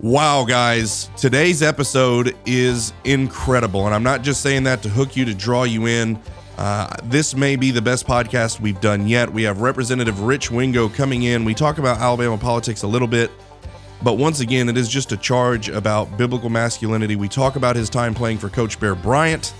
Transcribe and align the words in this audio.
Wow, 0.00 0.44
guys, 0.44 1.10
today's 1.16 1.60
episode 1.60 2.36
is 2.46 2.92
incredible. 3.02 3.84
And 3.86 3.92
I'm 3.92 4.04
not 4.04 4.22
just 4.22 4.42
saying 4.42 4.62
that 4.62 4.80
to 4.84 4.88
hook 4.88 5.16
you, 5.16 5.24
to 5.24 5.34
draw 5.34 5.64
you 5.64 5.86
in. 5.88 6.22
Uh, 6.56 6.94
this 7.06 7.34
may 7.34 7.56
be 7.56 7.72
the 7.72 7.82
best 7.82 8.06
podcast 8.06 8.60
we've 8.60 8.80
done 8.80 9.08
yet. 9.08 9.32
We 9.32 9.42
have 9.42 9.60
Representative 9.60 10.20
Rich 10.20 10.52
Wingo 10.52 10.88
coming 10.88 11.24
in. 11.24 11.44
We 11.44 11.52
talk 11.52 11.78
about 11.78 11.98
Alabama 11.98 12.38
politics 12.38 12.84
a 12.84 12.86
little 12.86 13.08
bit, 13.08 13.32
but 14.00 14.18
once 14.18 14.38
again, 14.38 14.68
it 14.68 14.76
is 14.76 14.88
just 14.88 15.10
a 15.10 15.16
charge 15.16 15.68
about 15.68 16.16
biblical 16.16 16.48
masculinity. 16.48 17.16
We 17.16 17.28
talk 17.28 17.56
about 17.56 17.74
his 17.74 17.90
time 17.90 18.14
playing 18.14 18.38
for 18.38 18.48
Coach 18.48 18.78
Bear 18.78 18.94
Bryant, 18.94 19.52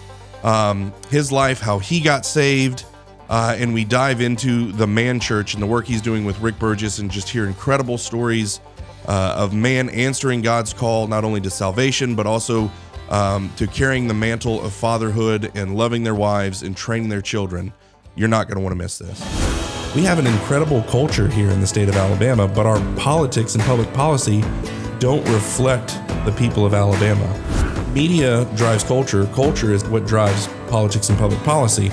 um, 0.45 0.93
his 1.11 1.33
life, 1.33 1.61
how 1.61 1.81
he 1.81 1.99
got 1.99 2.25
saved, 2.25 2.85
uh, 3.29 3.57
and 3.59 3.75
we 3.75 3.85
dive 3.85 4.21
into 4.21 4.71
the 4.71 4.87
man 4.87 5.19
church 5.19 5.55
and 5.55 5.63
the 5.63 5.67
work 5.67 5.85
he's 5.85 6.01
doing 6.01 6.25
with 6.25 6.39
Rick 6.39 6.61
Burgess 6.61 7.01
and 7.01 7.11
just 7.11 7.29
hear 7.29 7.49
incredible 7.49 7.99
stories 7.99 8.61
uh, 9.09 9.35
of 9.37 9.55
man 9.55 9.89
answering 9.89 10.43
God's 10.43 10.73
call, 10.73 11.07
not 11.07 11.25
only 11.25 11.41
to 11.41 11.51
salvation, 11.51 12.15
but 12.15 12.27
also 12.27 12.71
um, 13.09 13.51
to 13.57 13.67
carrying 13.67 14.07
the 14.07 14.15
mantle 14.15 14.63
of 14.63 14.73
fatherhood 14.73 15.51
and 15.55 15.75
loving 15.75 16.05
their 16.05 16.15
wives 16.15 16.63
and 16.63 16.77
training 16.77 17.09
their 17.09 17.23
children. 17.23 17.73
You're 18.15 18.29
not 18.29 18.47
going 18.47 18.57
to 18.57 18.63
want 18.63 18.73
to 18.73 18.79
miss 18.79 18.99
this. 18.99 19.19
We 19.97 20.03
have 20.05 20.19
an 20.19 20.27
incredible 20.27 20.83
culture 20.83 21.27
here 21.27 21.49
in 21.49 21.63
the 21.63 21.67
state 21.67 21.89
of 21.89 21.97
Alabama, 21.97 22.47
but 22.47 22.67
our 22.67 22.79
politics 22.97 23.55
and 23.55 23.65
public 23.65 23.91
policy 23.95 24.43
don't 24.99 25.27
reflect 25.31 25.99
the 26.27 26.35
people 26.37 26.67
of 26.67 26.75
Alabama. 26.75 27.27
Media 27.95 28.45
drives 28.57 28.85
culture, 28.85 29.25
culture 29.29 29.73
is 29.73 29.83
what 29.87 30.07
drives 30.07 30.47
politics 30.69 31.09
and 31.09 31.19
public 31.19 31.43
policy. 31.45 31.89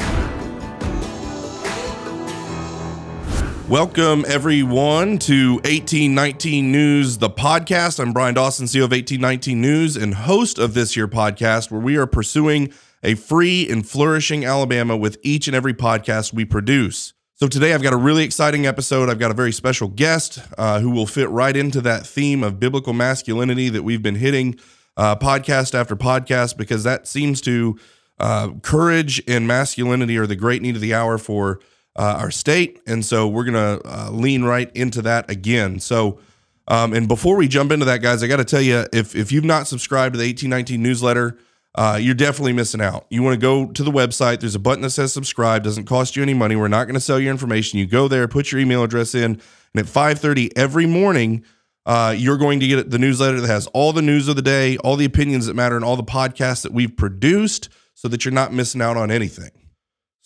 Welcome, 3.70 4.26
everyone, 4.28 5.18
to 5.20 5.54
1819 5.56 6.72
News, 6.72 7.18
the 7.18 7.32
podcast. 7.32 8.00
I'm 8.00 8.14
Bryan 8.14 8.36
Dawson, 8.36 8.68
CEO 8.68 8.84
of 8.84 8.92
1819 8.92 9.60
News 9.60 9.98
and 9.98 10.14
host 10.14 10.60
of 10.60 10.76
this 10.76 10.96
year 10.96 11.08
podcast, 11.08 11.72
where 11.72 11.82
we 11.82 11.98
are 11.98 12.06
pursuing 12.06 12.72
a 13.02 13.16
free 13.16 13.68
and 13.68 13.84
flourishing 13.84 14.46
Alabama 14.46 14.96
with 14.96 15.18
each 15.24 15.48
and 15.48 15.56
every 15.56 15.74
podcast 15.74 16.32
we 16.32 16.46
produce. 16.46 17.14
So, 17.34 17.48
today 17.48 17.74
I've 17.74 17.82
got 17.82 17.94
a 17.94 17.98
really 17.98 18.24
exciting 18.24 18.68
episode. 18.68 19.10
I've 19.10 19.18
got 19.18 19.32
a 19.32 19.34
very 19.36 19.52
special 19.52 19.88
guest 19.88 20.40
uh, 20.60 20.80
who 20.80 20.92
will 20.92 21.08
fit 21.08 21.28
right 21.32 21.58
into 21.58 21.82
that 21.82 22.06
theme 22.06 22.44
of 22.44 22.60
biblical 22.60 22.94
masculinity 22.94 23.70
that 23.70 23.82
we've 23.82 24.04
been 24.04 24.16
hitting 24.16 24.60
uh, 24.96 25.16
podcast 25.16 25.74
after 25.74 25.96
podcast 25.96 26.56
because 26.56 26.84
that 26.84 27.08
seems 27.08 27.42
to 27.42 27.80
uh, 28.20 28.50
courage 28.62 29.24
and 29.28 29.48
masculinity 29.48 30.20
are 30.20 30.28
the 30.28 30.36
great 30.36 30.62
need 30.62 30.76
of 30.76 30.82
the 30.82 30.94
hour 30.94 31.18
for 31.18 31.60
uh, 31.96 32.18
our 32.20 32.32
state. 32.32 32.82
And 32.86 33.04
so 33.06 33.28
we're 33.28 33.46
going 33.46 33.80
to 33.80 33.82
uh, 33.86 34.10
lean 34.12 34.44
right 34.44 34.70
into 34.76 35.02
that 35.04 35.30
again. 35.30 35.80
So, 35.80 36.20
um, 36.68 36.94
and 36.94 37.08
before 37.08 37.36
we 37.36 37.48
jump 37.48 37.72
into 37.72 37.86
that, 37.86 38.02
guys, 38.02 38.24
I 38.24 38.28
got 38.28 38.38
to 38.38 38.46
tell 38.46 38.62
you 38.62 38.86
if, 38.92 39.16
if 39.16 39.32
you've 39.32 39.46
not 39.46 39.68
subscribed 39.68 40.14
to 40.14 40.18
the 40.18 40.26
1819 40.26 40.82
newsletter, 40.82 41.38
uh, 41.76 42.00
you're 42.02 42.16
definitely 42.16 42.54
missing 42.54 42.82
out. 42.82 43.06
You 43.10 43.22
want 43.22 43.34
to 43.34 43.40
go 43.40 43.68
to 43.68 43.84
the 43.84 43.92
website. 43.92 44.40
There's 44.40 44.56
a 44.56 44.60
button 44.60 44.82
that 44.82 44.92
says 44.92 45.12
subscribe. 45.12 45.64
Doesn't 45.64 45.86
cost 45.86 46.16
you 46.16 46.24
any 46.24 46.34
money. 46.34 46.56
We're 46.56 46.70
not 46.70 46.86
going 46.86 46.96
to 46.96 47.02
sell 47.02 47.20
your 47.20 47.32
information. 47.32 47.80
You 47.80 47.86
go 47.86 48.08
there, 48.08 48.28
put 48.28 48.52
your 48.52 48.62
email 48.62 48.84
address 48.84 49.14
in, 49.14 49.24
and 49.24 49.42
at 49.76 49.86
5:30 49.86 50.52
every 50.56 50.86
morning, 50.86 51.44
uh, 51.86 52.16
you're 52.18 52.38
going 52.38 52.62
to 52.62 52.68
get 52.68 52.90
the 52.90 52.98
newsletter 52.98 53.42
that 53.42 53.48
has 53.48 53.68
all 53.68 53.92
the 53.92 54.02
news 54.02 54.30
of 54.30 54.38
the 54.38 54.42
day, 54.42 54.78
all 54.78 54.96
the 54.96 55.06
opinions 55.06 55.48
that 55.48 55.54
matter, 55.54 55.76
and 55.76 55.84
all 55.84 55.98
the 55.98 56.04
podcasts 56.04 56.64
that 56.64 56.72
we've 56.72 56.96
produced, 56.96 57.68
so 57.94 58.08
that 58.08 58.24
you're 58.24 58.34
not 58.34 58.54
missing 58.54 58.82
out 58.82 58.96
on 58.96 59.12
anything. 59.12 59.52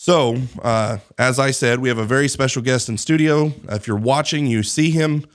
So, 0.01 0.37
uh, 0.63 0.99
as 1.17 1.39
I 1.39 1.51
said, 1.51 1.79
we 1.81 1.89
have 1.89 1.97
a 1.97 2.05
very 2.05 2.29
special 2.29 2.61
guest 2.61 2.87
in 2.87 2.97
studio. 2.97 3.51
If 3.67 3.85
you're 3.85 3.97
watching, 3.97 4.45
you 4.47 4.63
see 4.63 4.91
him, 4.91 5.25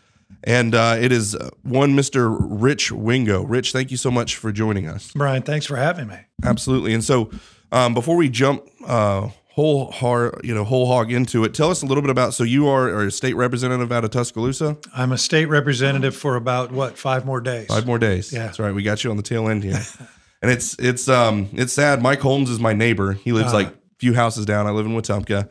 and 0.42 0.74
uh, 0.74 0.96
it 0.98 1.12
is 1.12 1.36
one 1.64 1.90
Mr. 1.94 2.34
Rich 2.40 2.90
Wingo. 2.90 3.42
Rich, 3.42 3.72
thank 3.72 3.90
you 3.90 3.98
so 3.98 4.10
much 4.10 4.36
for 4.36 4.52
joining 4.52 4.88
us. 4.88 5.12
Bryan, 5.12 5.42
thanks 5.42 5.66
for 5.66 5.76
having 5.76 6.08
me. 6.08 6.16
Absolutely. 6.42 6.94
And 6.94 7.04
so, 7.04 7.30
um, 7.72 7.92
before 7.92 8.16
we 8.16 8.30
jump 8.30 8.66
uh, 8.86 9.28
whole 9.52 9.90
hard, 9.90 10.40
you 10.42 10.54
know, 10.54 10.64
whole 10.64 10.86
hog 10.86 11.12
into 11.12 11.44
it, 11.44 11.52
tell 11.52 11.70
us 11.70 11.82
a 11.82 11.86
little 11.86 12.00
bit 12.00 12.10
about. 12.10 12.32
So, 12.32 12.42
you 12.42 12.66
are, 12.66 13.02
a 13.02 13.10
state 13.10 13.34
representative 13.34 13.92
out 13.92 14.02
of 14.04 14.12
Tuscaloosa. 14.12 14.78
I'm 14.96 15.12
a 15.12 15.18
state 15.18 15.44
representative 15.50 16.16
for 16.16 16.36
about 16.36 16.72
what 16.72 16.96
five 16.96 17.26
more 17.26 17.42
days. 17.42 17.66
Five 17.66 17.84
more 17.84 17.98
days. 17.98 18.32
Yeah. 18.32 18.46
that's 18.46 18.58
right. 18.58 18.74
We 18.74 18.82
got 18.82 19.04
you 19.04 19.10
on 19.10 19.18
the 19.18 19.22
tail 19.22 19.46
end 19.46 19.62
here, 19.62 19.82
and 20.40 20.50
it's 20.50 20.74
it's 20.78 21.06
um 21.06 21.50
it's 21.52 21.74
sad. 21.74 22.00
Mike 22.00 22.20
Holmes 22.20 22.48
is 22.48 22.58
my 22.60 22.72
neighbor. 22.72 23.12
He 23.12 23.32
lives 23.32 23.52
Uh. 23.52 23.56
like 23.56 23.74
few 23.98 24.14
houses 24.14 24.46
down. 24.46 24.66
I 24.66 24.70
live 24.70 24.86
in 24.86 24.92
Wetumpka, 24.92 25.48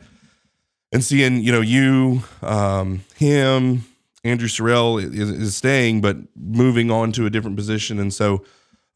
and 0.92 1.02
seeing 1.04 1.40
you 1.42 1.52
know 1.52 1.60
you, 1.60 2.22
um, 2.42 3.02
him, 3.16 3.84
Andrew 4.24 4.48
Sorrell 4.48 5.02
is, 5.02 5.30
is 5.30 5.56
staying, 5.56 6.00
but 6.00 6.16
moving 6.36 6.90
on 6.90 7.12
to 7.12 7.26
a 7.26 7.30
different 7.30 7.56
position, 7.56 7.98
and 7.98 8.12
so. 8.12 8.44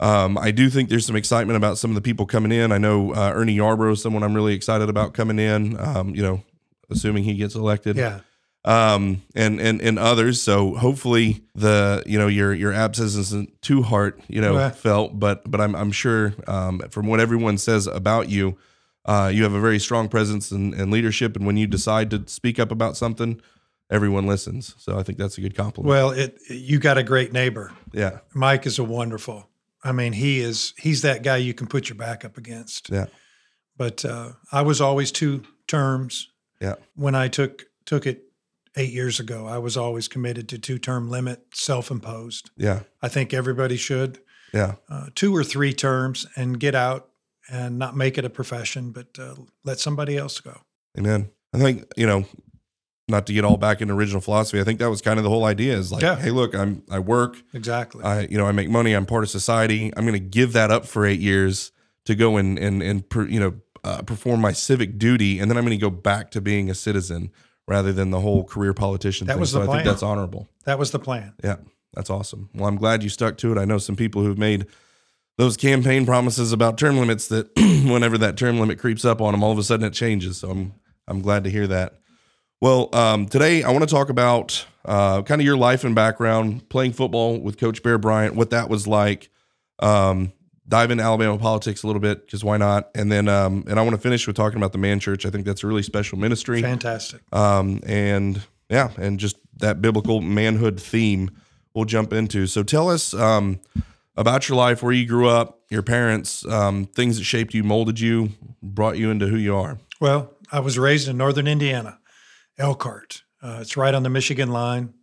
Um, 0.01 0.39
I 0.39 0.53
do 0.53 0.71
think 0.71 0.91
there's 0.91 1.05
some 1.05 1.17
excitement 1.17 1.57
about 1.57 1.77
some 1.77 1.91
of 1.91 1.97
the 1.97 2.01
people 2.01 2.25
coming 2.25 2.53
in. 2.53 2.71
I 2.71 2.79
know 2.79 3.13
uh, 3.15 3.33
Ernie 3.35 3.57
Yarbrough 3.57 3.95
is 3.95 4.01
someone 4.01 4.23
I'm 4.23 4.33
really 4.33 4.55
excited 4.55 4.89
about 4.89 5.13
coming 5.13 5.41
in. 5.41 5.77
Um, 5.77 6.15
you 6.15 6.23
know, 6.23 6.45
assuming 6.89 7.25
he 7.25 7.35
gets 7.35 7.57
elected 7.57 7.97
Yeah. 7.97 8.21
um, 8.65 9.23
and 9.35 9.61
and 9.61 9.83
and 9.83 9.99
others. 9.99 10.41
So 10.41 10.77
hopefully 10.77 11.41
the 11.57 12.05
you 12.07 12.17
know 12.17 12.29
your 12.29 12.55
your 12.55 12.73
absence 12.73 13.17
isn't 13.17 13.61
too 13.61 13.83
hard 13.83 14.23
you 14.29 14.41
know 14.41 14.55
Well. 14.55 14.71
felt, 14.71 15.19
but 15.19 15.51
but 15.51 15.61
I'm 15.61 15.75
I'm 15.75 15.91
sure 15.91 16.33
um, 16.47 16.79
from 16.91 17.09
what 17.09 17.19
everyone 17.19 17.59
says 17.59 17.89
about 17.89 18.29
you, 18.29 18.57
uh, 19.05 19.31
you 19.33 19.43
have 19.43 19.55
a 19.55 19.61
very 19.61 19.79
strong 19.79 20.09
presence 20.09 20.51
and, 20.51 20.75
and 20.75 20.91
leadership, 20.91 21.37
and 21.37 21.47
when 21.47 21.57
you 21.57 21.67
decide 21.67 22.11
to 22.11 22.23
speak 22.27 22.59
up 22.59 22.71
about 22.71 22.97
something, 22.97 23.41
everyone 23.91 24.27
listens. 24.27 24.75
So 24.79 24.99
I 24.99 25.03
think 25.03 25.19
that's 25.19 25.39
a 25.39 25.41
good 25.41 25.57
compliment. 25.57 25.89
Well, 25.89 26.11
it 26.11 26.39
you 26.49 26.79
got 26.79 26.99
a 26.99 27.03
great 27.03 27.33
neighbor. 27.33 27.73
yeah, 27.93 28.19
Mike 28.35 28.67
is 28.67 28.79
a 28.79 28.85
wonderful. 28.85 29.49
I 29.83 29.93
mean, 29.93 30.13
he 30.13 30.41
is 30.41 30.75
he's 30.77 31.03
that 31.03 31.23
guy 31.23 31.37
you 31.37 31.55
can 31.55 31.67
put 31.67 31.89
your 31.89 31.97
back 31.97 32.25
up 32.25 32.37
against. 32.37 32.91
yeah, 32.91 33.07
But 33.77 34.05
uh, 34.05 34.33
I 34.53 34.63
was 34.63 34.81
always 34.81 35.13
two 35.13 35.45
terms. 35.67 36.29
Yeah. 36.61 36.75
When 36.97 37.15
I 37.15 37.29
took 37.29 37.67
took 37.85 38.07
it 38.07 38.25
eight 38.77 38.93
years 38.93 39.21
ago, 39.21 39.47
I 39.47 39.59
was 39.59 39.77
always 39.77 40.09
committed 40.09 40.49
to 40.51 40.59
two 40.59 40.79
term 40.79 41.09
limit, 41.09 41.47
self 41.55 41.91
imposed. 41.91 42.51
yeah, 42.57 42.81
I 43.01 43.09
think 43.09 43.33
everybody 43.33 43.77
should 43.77 44.19
yeah, 44.53 44.75
uh, 44.89 45.07
two 45.15 45.35
or 45.35 45.45
three 45.45 45.73
terms 45.73 46.27
and 46.37 46.59
get 46.59 46.75
out 46.75 47.08
and 47.51 47.79
not 47.79 47.97
make 47.97 48.19
it 48.19 48.25
a 48.25 48.31
profession, 48.31 48.91
but 48.91 49.07
uh, 49.19 49.35
let 49.65 49.79
somebody 49.81 50.17
else 50.17 50.41
go. 50.41 50.61
amen. 50.99 51.31
I 51.53 51.59
think 51.59 51.85
you 51.97 52.07
know. 52.07 52.25
Not 53.11 53.27
to 53.29 53.33
get 53.33 53.43
all 53.43 53.57
back 53.57 53.81
into 53.81 53.95
original 53.95 54.21
philosophy, 54.21 54.61
I 54.61 54.65
think 54.65 54.81
that 54.81 54.91
was 54.91 55.01
kind 55.01 55.17
of 55.19 55.25
the 55.25 55.31
whole 55.31 55.47
idea. 55.47 55.75
Is 55.79 55.91
like, 55.91 56.03
Yeah. 56.03 56.17
hey, 56.17 56.31
look, 56.31 56.55
I'm 56.55 56.83
I 56.91 56.99
work, 56.99 57.39
Exactly. 57.55 58.05
I 58.05 58.27
you 58.31 58.37
know 58.37 58.47
I 58.47 58.53
make 58.53 58.69
money. 58.69 58.93
I'm 58.93 59.07
part 59.07 59.25
of 59.25 59.31
society. 59.31 59.91
I'm 59.97 60.05
going 60.05 60.13
to 60.13 60.19
give 60.19 60.53
that 60.53 60.71
up 60.71 60.85
for 60.85 61.07
eight 61.07 61.19
years 61.21 61.73
to 62.05 62.15
go 62.15 62.37
and 62.37 62.59
and 62.59 62.83
and 62.83 63.09
per, 63.09 63.27
you 63.27 63.41
know 63.41 63.55
uh, 63.83 64.03
perform 64.03 64.43
my 64.43 64.53
civic 64.53 64.99
duty, 64.99 65.39
and 65.39 65.51
then 65.51 65.57
I'm 65.57 65.65
going 65.65 65.79
to 65.79 65.81
go 65.81 65.89
back 65.89 66.31
to 66.33 66.43
being 66.43 66.69
a 66.69 66.75
citizen 66.75 67.31
rather 67.67 67.95
than 67.95 68.11
the 68.11 68.21
whole 68.21 68.45
career 68.45 68.75
politician. 68.75 69.27
That 69.27 69.35
thing. 69.35 69.41
was 69.41 69.53
so 69.53 69.65
the 69.65 69.71
I 69.71 69.77
think 69.77 69.87
that's 69.89 70.03
honorable. 70.03 70.47
that 70.65 70.79
was 70.79 70.91
the 70.91 70.99
plan. 70.99 71.33
Yeah, 71.43 71.57
that's 71.95 72.11
awesome. 72.11 72.51
Well, 72.53 72.69
I'm 72.69 72.77
glad 72.77 73.03
you 73.03 73.09
stuck 73.09 73.39
to 73.39 73.53
it. 73.53 73.57
I 73.57 73.65
know 73.65 73.79
some 73.79 73.97
people 73.97 74.23
who've 74.23 74.37
made 74.37 74.67
those 75.39 75.57
campaign 75.57 76.05
promises 76.05 76.53
about 76.53 76.77
term 76.77 76.99
limits 76.99 77.29
that 77.29 77.49
whenever 77.91 78.19
that 78.19 78.37
term 78.37 78.61
limit 78.61 78.79
creeps 78.79 79.05
up 79.05 79.23
on 79.23 79.33
them, 79.33 79.43
all 79.43 79.53
of 79.53 79.59
a 79.59 79.63
sudden 79.63 79.87
it 79.87 79.95
changes. 79.95 80.37
So 80.39 80.51
I'm 80.51 80.75
I'm 81.07 81.23
glad 81.23 81.45
to 81.45 81.51
hear 81.51 81.67
that. 81.69 81.95
Well, 82.61 82.91
um, 82.93 83.27
today 83.27 83.63
I 83.63 83.71
want 83.71 83.89
to 83.89 83.95
talk 83.95 84.11
about 84.11 84.67
uh, 84.85 85.23
kind 85.23 85.41
of 85.41 85.45
your 85.45 85.57
life 85.57 85.85
and 85.85 85.95
background, 85.95 86.69
playing 86.69 86.93
football 86.93 87.39
with 87.39 87.57
Coach 87.57 87.83
Bear 87.85 87.99
Bryant, 87.99 88.35
what 88.35 88.51
that 88.51 88.69
was 88.69 88.87
like. 88.87 89.31
Um, 89.79 90.33
dive 90.67 90.91
into 90.91 91.05
Alabama 91.05 91.39
politics 91.39 91.85
a 91.85 91.87
little 91.87 92.01
bit 92.01 92.27
because 92.27 92.43
why 92.43 92.57
not? 92.57 92.91
And 92.97 93.11
then 93.11 93.29
um, 93.29 93.65
and 93.69 93.79
I 93.79 93.83
want 93.83 93.95
to 93.95 94.03
finish 94.03 94.27
with 94.27 94.35
talking 94.35 94.59
about 94.59 94.73
the 94.73 94.79
Man 94.79 94.99
Church. 94.99 95.25
I 95.25 95.31
think 95.31 95.47
that's 95.47 95.63
a 95.63 95.69
really 95.69 95.85
special 95.85 96.19
ministry 96.19 96.63
Fantastic. 96.63 97.21
um, 97.33 97.81
and 97.87 98.43
yeah, 98.69 98.91
and 98.97 99.21
just 99.21 99.37
that 99.59 99.81
biblical 99.81 100.21
manhood 100.21 100.81
theme 100.81 101.31
we'll 101.75 101.85
jump 101.85 102.13
into. 102.13 102.49
So 102.49 102.65
tell 102.65 102.91
us 102.91 103.15
um, 103.15 103.61
about 104.19 104.49
your 104.49 104.57
life, 104.59 104.83
where 104.83 104.93
you 104.93 105.07
grew 105.07 105.29
up, 105.29 105.61
your 105.71 105.83
parents, 105.83 106.45
um, 106.47 106.87
things 106.87 107.17
that 107.19 107.25
shaped 107.25 107.55
you, 107.55 107.63
molded 107.63 108.01
you, 108.01 108.31
brought 108.61 108.99
you 108.99 109.11
into 109.11 109.29
who 109.29 109.37
you 109.37 109.55
are. 109.55 109.79
Well, 110.01 110.35
I 110.51 110.61
was 110.61 110.79
raised 110.79 111.09
in 111.09 111.17
northern 111.17 111.47
Indiana, 111.47 112.01
Elkhart. 112.59 113.23
Uh, 113.41 113.59
it's 113.61 113.77
right 113.77 113.95
on 113.95 114.03
the 114.03 114.11
Michigan 114.11 114.51
line, 114.51 114.95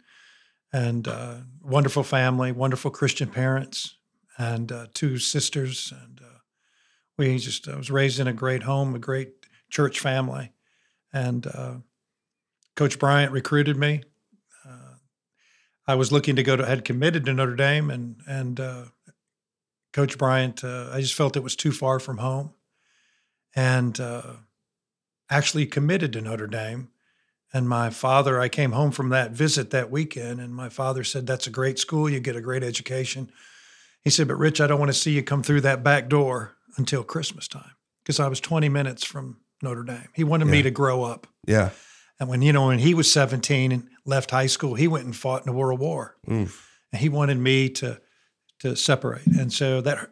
and 0.74 1.08
uh, 1.08 1.36
wonderful 1.64 2.04
family, 2.04 2.52
wonderful 2.52 2.92
Christian 2.92 3.30
parents, 3.30 3.96
and 4.38 4.72
uh, 4.72 4.88
two 4.94 5.18
sisters. 5.18 5.94
And 6.04 6.20
uh, 6.22 6.40
we 7.18 7.38
just 7.38 7.70
I 7.70 7.78
was 7.78 7.90
raised 7.90 8.20
in 8.20 8.28
a 8.28 8.34
great 8.34 8.64
home, 8.64 8.96
a 8.96 9.00
great 9.00 9.46
church 9.70 10.02
family, 10.02 10.52
and 11.14 11.48
uh, 11.48 11.76
Coach 12.76 13.00
Bryant 13.00 13.32
recruited 13.32 13.78
me. 13.78 14.04
Uh, 14.68 14.96
I 15.88 15.96
was 15.96 16.12
looking 16.12 16.36
to 16.36 16.44
go 16.44 16.58
to, 16.58 16.66
had 16.66 16.84
committed 16.84 17.26
to 17.26 17.34
Notre 17.34 17.56
Dame, 17.56 17.90
and 17.90 18.18
and 18.28 18.60
uh, 18.60 18.84
Coach 19.96 20.18
Bryant, 20.18 20.62
uh, 20.62 20.90
I 20.92 21.00
just 21.00 21.14
felt 21.14 21.38
it 21.38 21.44
was 21.44 21.56
too 21.56 21.72
far 21.72 22.02
from 22.02 22.18
home, 22.18 22.52
and 23.56 23.98
uh, 23.98 24.34
actually 25.30 25.66
committed 25.66 26.12
to 26.14 26.22
Notre 26.22 26.48
Dame 26.48 26.90
And 27.54 27.70
my 27.70 27.90
father, 27.92 28.38
I 28.38 28.50
came 28.50 28.74
home 28.74 28.92
from 28.92 29.08
that 29.10 29.32
visit 29.32 29.70
that 29.70 29.90
weekend, 29.90 30.42
and 30.42 30.54
my 30.54 30.68
father 30.68 31.06
said, 31.06 31.26
That's 31.26 31.48
a 31.48 31.50
great 31.50 31.80
school. 31.80 32.10
You 32.10 32.20
get 32.20 32.36
a 32.36 32.42
great 32.42 32.62
education. 32.62 33.32
He 34.04 34.10
said, 34.10 34.28
But 34.28 34.36
Rich, 34.36 34.60
I 34.60 34.68
don't 34.68 34.80
want 34.80 34.90
to 34.90 35.00
see 35.00 35.12
you 35.12 35.24
come 35.24 35.44
through 35.44 35.62
that 35.62 35.82
back 35.82 36.10
door 36.10 36.58
until 36.76 37.02
Christmas 37.02 37.48
time 37.48 37.72
because 38.04 38.20
I 38.20 38.28
was 38.28 38.42
20 38.42 38.68
minutes 38.68 39.06
from 39.06 39.38
Notre 39.62 39.86
Dame. 39.86 40.10
He 40.14 40.26
wanted 40.26 40.46
me 40.46 40.62
to 40.62 40.72
grow 40.72 41.04
up. 41.04 41.26
Yeah. 41.48 41.70
And 42.20 42.28
when, 42.28 42.42
you 42.42 42.52
know, 42.52 42.68
when 42.68 42.80
he 42.80 42.94
was 42.94 43.10
17 43.10 43.72
and 43.72 43.88
left 44.04 44.32
high 44.32 44.48
school, 44.48 44.76
he 44.76 44.90
went 44.90 45.06
and 45.06 45.16
fought 45.16 45.44
in 45.44 45.46
the 45.46 45.58
World 45.58 45.80
War. 45.80 46.18
Oof. 46.30 46.70
And 46.92 47.00
he 47.00 47.08
wanted 47.08 47.38
me 47.38 47.70
to 47.70 48.02
to 48.66 48.76
separate. 48.76 49.26
And 49.28 49.52
so 49.54 49.82
that 49.82 50.10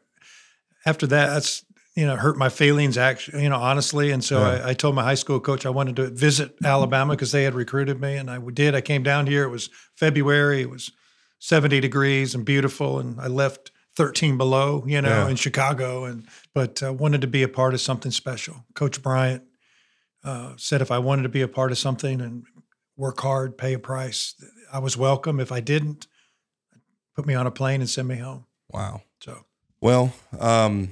after 0.85 1.07
that, 1.07 1.27
that's 1.33 1.65
you 1.95 2.05
know 2.07 2.15
hurt 2.15 2.37
my 2.37 2.49
feelings 2.49 2.97
actually, 2.97 3.43
you 3.43 3.49
know, 3.49 3.57
honestly. 3.57 4.11
And 4.11 4.23
so 4.23 4.39
Yeah. 4.39 4.65
I, 4.65 4.69
I 4.69 4.73
told 4.73 4.95
my 4.95 5.03
high 5.03 5.15
school 5.15 5.39
coach 5.39 5.65
I 5.65 5.69
wanted 5.69 5.95
to 5.97 6.09
visit 6.09 6.55
Alabama 6.63 7.13
because 7.13 7.31
they 7.31 7.43
had 7.43 7.53
recruited 7.55 7.99
me, 8.01 8.15
and 8.17 8.29
I 8.29 8.39
did. 8.39 8.75
I 8.75 8.81
came 8.81 9.03
down 9.03 9.27
here. 9.27 9.43
It 9.43 9.49
was 9.49 9.69
February. 9.95 10.61
It 10.61 10.69
was 10.69 10.91
70 11.39 11.79
degrees 11.81 12.35
and 12.35 12.45
beautiful, 12.45 12.99
and 12.99 13.19
I 13.19 13.27
left 13.27 13.71
13 13.95 14.37
below, 14.37 14.83
you 14.87 15.01
know, 15.01 15.09
Yeah. 15.09 15.29
in 15.29 15.35
Chicago, 15.35 16.05
and 16.05 16.25
but 16.53 16.81
uh, 16.81 16.93
wanted 16.93 17.21
to 17.21 17.27
be 17.27 17.43
a 17.43 17.47
part 17.49 17.73
of 17.73 17.81
something 17.81 18.11
special. 18.11 18.65
Coach 18.75 19.01
Bryant 19.03 19.43
uh, 20.23 20.53
said 20.57 20.81
if 20.81 20.89
I 20.91 20.97
wanted 20.99 21.23
to 21.23 21.29
be 21.29 21.41
a 21.41 21.47
part 21.47 21.71
of 21.71 21.77
something 21.77 22.21
and 22.21 22.43
work 22.97 23.19
hard, 23.21 23.57
pay 23.57 23.73
a 23.73 23.79
price, 23.79 24.33
I 24.71 24.79
was 24.79 24.97
welcome. 24.97 25.39
If 25.39 25.51
I 25.51 25.59
didn't, 25.59 26.07
put 27.15 27.25
me 27.25 27.33
on 27.33 27.47
a 27.47 27.51
plane 27.51 27.81
and 27.81 27.89
send 27.89 28.07
me 28.07 28.17
home. 28.17 28.45
Wow. 28.69 29.01
So 29.21 29.45
Well, 29.81 30.13
um, 30.39 30.89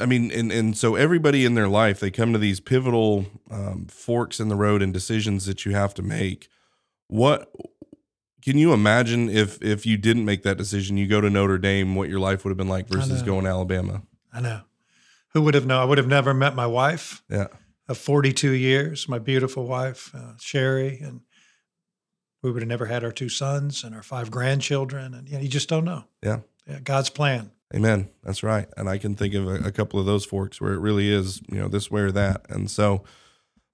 I 0.00 0.06
mean, 0.06 0.30
and 0.32 0.50
and 0.50 0.76
so 0.76 0.96
everybody 0.96 1.44
in 1.44 1.54
their 1.54 1.68
life 1.68 2.00
they 2.00 2.10
come 2.10 2.32
to 2.32 2.38
these 2.38 2.60
pivotal 2.60 3.26
um, 3.50 3.86
forks 3.86 4.40
in 4.40 4.48
the 4.48 4.56
road 4.56 4.82
and 4.82 4.92
decisions 4.92 5.46
that 5.46 5.64
you 5.64 5.72
have 5.72 5.94
to 5.94 6.02
make. 6.02 6.48
What 7.08 7.52
can 8.42 8.58
you 8.58 8.72
imagine 8.72 9.28
if 9.28 9.62
if 9.62 9.86
you 9.86 9.96
didn't 9.96 10.24
make 10.24 10.42
that 10.42 10.56
decision? 10.56 10.96
You 10.96 11.06
go 11.06 11.20
to 11.20 11.30
Notre 11.30 11.58
Dame, 11.58 11.94
what 11.94 12.08
your 12.08 12.20
life 12.20 12.44
would 12.44 12.50
have 12.50 12.56
been 12.56 12.68
like 12.68 12.88
versus 12.88 13.22
going 13.22 13.44
to 13.44 13.50
Alabama? 13.50 14.02
I 14.32 14.40
know. 14.40 14.62
Who 15.34 15.42
would 15.42 15.54
have 15.54 15.66
known? 15.66 15.82
I 15.82 15.84
would 15.84 15.98
have 15.98 16.06
never 16.08 16.32
met 16.32 16.54
my 16.54 16.66
wife 16.66 17.22
Yeah, 17.28 17.48
of 17.88 17.98
42 17.98 18.52
years, 18.52 19.08
my 19.08 19.18
beautiful 19.18 19.66
wife, 19.66 20.14
uh, 20.14 20.32
Sherry, 20.40 20.98
and 20.98 21.20
we 22.46 22.52
would 22.52 22.62
have 22.62 22.68
never 22.68 22.86
had 22.86 23.02
our 23.02 23.10
two 23.10 23.28
sons 23.28 23.82
and 23.82 23.92
our 23.92 24.04
five 24.04 24.30
grandchildren. 24.30 25.14
And 25.14 25.28
you, 25.28 25.34
know, 25.34 25.42
you 25.42 25.48
just 25.48 25.68
don't 25.68 25.84
know. 25.84 26.04
Yeah. 26.22 26.38
yeah. 26.66 26.78
God's 26.78 27.10
plan. 27.10 27.50
Amen. 27.74 28.08
That's 28.22 28.44
right. 28.44 28.68
And 28.76 28.88
I 28.88 28.98
can 28.98 29.16
think 29.16 29.34
of 29.34 29.48
a, 29.48 29.54
a 29.66 29.72
couple 29.72 29.98
of 29.98 30.06
those 30.06 30.24
forks 30.24 30.60
where 30.60 30.72
it 30.72 30.78
really 30.78 31.12
is, 31.12 31.42
you 31.50 31.58
know, 31.58 31.66
this 31.66 31.90
way 31.90 32.02
or 32.02 32.12
that. 32.12 32.46
And 32.48 32.70
so, 32.70 33.02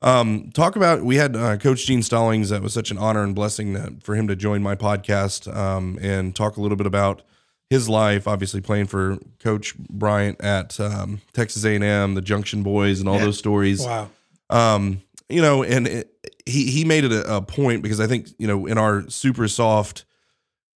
um, 0.00 0.50
talk 0.52 0.74
about 0.74 1.04
we 1.04 1.16
had 1.16 1.36
uh, 1.36 1.56
Coach 1.58 1.86
Gene 1.86 2.02
Stallings. 2.02 2.48
That 2.48 2.62
was 2.62 2.72
such 2.72 2.90
an 2.90 2.96
honor 2.98 3.22
and 3.22 3.34
blessing 3.34 3.74
to, 3.74 3.94
for 4.02 4.16
him 4.16 4.26
to 4.28 4.34
join 4.34 4.62
my 4.62 4.74
podcast 4.74 5.54
um, 5.54 5.98
and 6.00 6.34
talk 6.34 6.56
a 6.56 6.60
little 6.62 6.76
bit 6.76 6.86
about 6.86 7.22
his 7.70 7.88
life. 7.88 8.26
Obviously, 8.26 8.60
playing 8.62 8.86
for 8.86 9.18
Coach 9.38 9.76
Bryant 9.76 10.40
at 10.40 10.80
um, 10.80 11.20
Texas 11.34 11.64
A&M, 11.64 12.14
the 12.14 12.22
Junction 12.22 12.62
Boys, 12.62 12.98
and 12.98 13.08
all 13.08 13.16
Yeah. 13.18 13.26
those 13.26 13.38
stories 13.38 13.84
Wow. 13.84 14.08
um, 14.50 15.02
you 15.28 15.42
know, 15.42 15.62
and 15.62 15.86
it, 15.86 16.14
he 16.46 16.70
he 16.70 16.84
made 16.84 17.04
it 17.04 17.12
a, 17.12 17.36
a 17.36 17.42
point 17.42 17.82
because 17.82 18.00
I 18.00 18.06
think 18.06 18.28
you 18.38 18.46
know 18.46 18.66
in 18.66 18.78
our 18.78 19.08
super 19.08 19.48
soft 19.48 20.04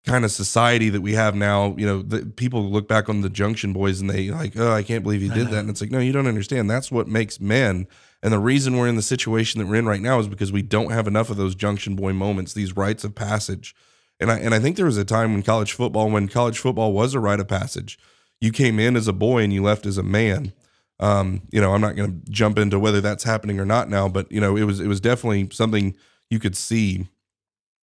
kind 0.06 0.24
of 0.24 0.30
society 0.30 0.88
that 0.88 1.00
we 1.00 1.14
have 1.14 1.34
now, 1.34 1.74
you 1.76 1.84
know, 1.84 2.00
the, 2.00 2.24
people 2.24 2.70
look 2.70 2.86
back 2.86 3.08
on 3.08 3.22
the 3.22 3.28
Junction 3.28 3.72
Boys 3.72 4.00
and 4.00 4.08
they 4.08 4.30
like, 4.30 4.56
oh, 4.56 4.72
I 4.72 4.84
can't 4.84 5.02
believe 5.02 5.20
he 5.20 5.28
did 5.28 5.48
that, 5.48 5.58
and 5.60 5.70
it's 5.70 5.80
like, 5.80 5.90
no, 5.90 5.98
you 5.98 6.12
don't 6.12 6.28
understand. 6.28 6.70
That's 6.70 6.92
what 6.92 7.08
makes 7.08 7.40
men. 7.40 7.88
And 8.22 8.32
the 8.32 8.38
reason 8.38 8.76
we're 8.76 8.88
in 8.88 8.96
the 8.96 9.02
situation 9.02 9.60
that 9.60 9.66
we're 9.66 9.76
in 9.76 9.86
right 9.86 10.00
now 10.00 10.18
is 10.18 10.28
because 10.28 10.52
we 10.52 10.62
don't 10.62 10.90
have 10.90 11.06
enough 11.06 11.28
of 11.28 11.36
those 11.36 11.54
Junction 11.54 11.96
Boy 11.96 12.12
moments, 12.12 12.54
these 12.54 12.76
rites 12.76 13.04
of 13.04 13.14
passage. 13.14 13.74
And 14.18 14.30
I 14.30 14.38
and 14.38 14.54
I 14.54 14.58
think 14.58 14.76
there 14.76 14.86
was 14.86 14.96
a 14.96 15.04
time 15.04 15.32
when 15.32 15.42
college 15.42 15.72
football, 15.72 16.10
when 16.10 16.28
college 16.28 16.58
football 16.58 16.92
was 16.92 17.14
a 17.14 17.20
rite 17.20 17.40
of 17.40 17.48
passage, 17.48 17.98
you 18.40 18.52
came 18.52 18.78
in 18.78 18.96
as 18.96 19.08
a 19.08 19.12
boy 19.12 19.42
and 19.42 19.52
you 19.52 19.62
left 19.62 19.86
as 19.86 19.98
a 19.98 20.02
man. 20.02 20.52
Um, 20.98 21.42
you 21.50 21.60
know, 21.60 21.74
I'm 21.74 21.80
not 21.80 21.96
going 21.96 22.22
to 22.22 22.30
jump 22.30 22.58
into 22.58 22.78
whether 22.78 23.00
that's 23.00 23.24
happening 23.24 23.60
or 23.60 23.66
not 23.66 23.90
now, 23.90 24.08
but 24.08 24.30
you 24.32 24.40
know, 24.40 24.56
it 24.56 24.64
was 24.64 24.80
it 24.80 24.86
was 24.86 25.00
definitely 25.00 25.48
something 25.52 25.96
you 26.30 26.38
could 26.38 26.56
see 26.56 27.08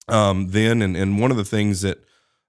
um, 0.08 0.50
then. 0.50 0.82
And 0.82 0.98
and 0.98 1.20
one 1.20 1.32
of 1.32 1.38
the 1.38 1.46
things 1.46 1.82
that 1.82 2.04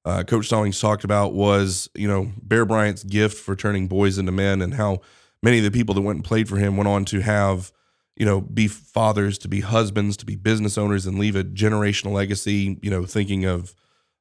uh, 0.05 0.23
Coach 0.25 0.47
Stallings 0.47 0.81
talked 0.81 1.05
about 1.05 1.35
was 1.35 1.89
you 1.95 2.09
know 2.09 2.33
Bear 2.43 2.65
Bryant's 2.65 3.05
gift 3.05 3.39
for 3.39 3.55
turning 3.55 3.89
boys 3.89 4.19
into 4.19 4.33
men, 4.33 4.63
and 4.63 4.75
how 4.75 5.01
many 5.43 5.59
of 5.59 5.65
the 5.65 5.71
people 5.71 5.95
that 5.95 6.01
went 6.01 6.17
and 6.17 6.25
played 6.25 6.49
for 6.49 6.57
him 6.57 6.77
went 6.77 6.89
on 6.89 7.05
to 7.07 7.21
have 7.21 7.73
you 8.17 8.25
know 8.25 8.41
be 8.41 8.67
fathers, 8.67 9.37
to 9.39 9.49
be 9.49 9.61
husbands, 9.61 10.17
to 10.19 10.27
be 10.27 10.37
business 10.37 10.79
owners, 10.79 11.07
and 11.07 11.19
leave 11.19 11.37
a 11.37 11.45
generational 11.45 12.13
legacy. 12.13 12.79
You 12.81 12.91
know, 12.91 13.05
thinking 13.05 13.45
of 13.45 13.75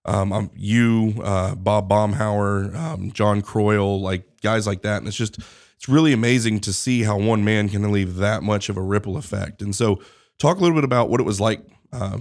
um, 0.05 0.51
you, 0.55 1.13
uh, 1.23 1.55
Bob 1.55 1.89
Baumhower, 1.89 2.75
um, 2.75 3.11
John 3.11 3.41
Croyle, 3.41 4.01
like 4.01 4.41
guys 4.41 4.67
like 4.67 4.81
that. 4.81 4.97
And 4.97 5.07
it's 5.07 5.17
just, 5.17 5.39
it's 5.83 5.89
really 5.89 6.13
amazing 6.13 6.61
to 6.61 6.71
see 6.71 7.03
how 7.03 7.17
one 7.17 7.43
man 7.43 7.67
can 7.67 7.91
leave 7.91 8.15
that 8.15 8.41
much 8.41 8.69
of 8.69 8.77
a 8.77 8.81
ripple 8.81 9.17
effect. 9.17 9.61
And 9.61 9.75
so, 9.75 10.01
talk 10.39 10.55
a 10.55 10.61
little 10.61 10.77
bit 10.77 10.85
about 10.85 11.09
what 11.09 11.19
it 11.19 11.25
was 11.25 11.41
like 11.41 11.61
uh, 11.91 12.19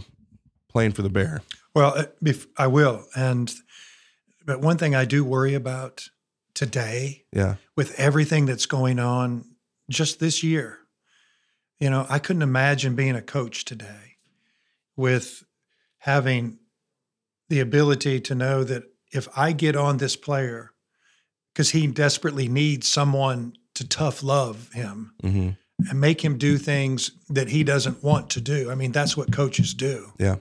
playing 0.69 0.91
for 0.91 1.03
the 1.03 1.09
Bear. 1.09 1.43
Well, 1.73 1.97
uh, 1.97 2.33
I 2.59 2.67
will. 2.67 3.07
And 3.15 3.55
but 4.45 4.61
one 4.61 4.79
thing 4.79 4.97
I 4.97 5.05
do 5.05 5.25
worry 5.25 5.55
about 5.55 6.09
today 6.55 7.23
Yeah. 7.33 7.55
with 7.77 7.95
everything 8.01 8.47
that's 8.47 8.67
going 8.67 8.99
on 8.99 9.45
just 9.89 10.19
this 10.19 10.43
year. 10.43 10.79
You 11.79 11.89
know, 11.89 12.05
I 12.11 12.19
couldn't 12.19 12.43
imagine 12.43 12.97
being 12.97 13.15
a 13.15 13.23
coach 13.23 13.65
today 13.65 14.17
with 14.97 15.45
having 15.99 16.59
the 17.49 17.61
ability 17.61 18.19
to 18.23 18.35
know 18.35 18.65
that 18.65 18.83
if 19.13 19.29
I 19.39 19.53
get 19.53 19.77
on 19.77 19.99
this 19.99 20.17
player 20.17 20.72
because 21.53 21.71
he 21.71 21.87
desperately 21.87 22.49
needs 22.49 22.89
someone 22.89 23.55
to 23.75 23.89
tough 23.89 24.23
love 24.23 24.71
him 24.73 25.13
hmm 25.21 25.51
and 25.91 26.01
make 26.01 26.25
him 26.25 26.39
do 26.39 26.59
things 26.59 27.11
that 27.29 27.49
he 27.49 27.65
doesn't 27.65 28.03
want 28.03 28.31
to 28.31 28.41
do. 28.41 28.71
I 28.71 28.75
mean, 28.75 28.93
that's 28.93 29.17
what 29.17 29.33
coaches 29.33 29.75
do. 29.75 30.13
Yeah. 30.19 30.37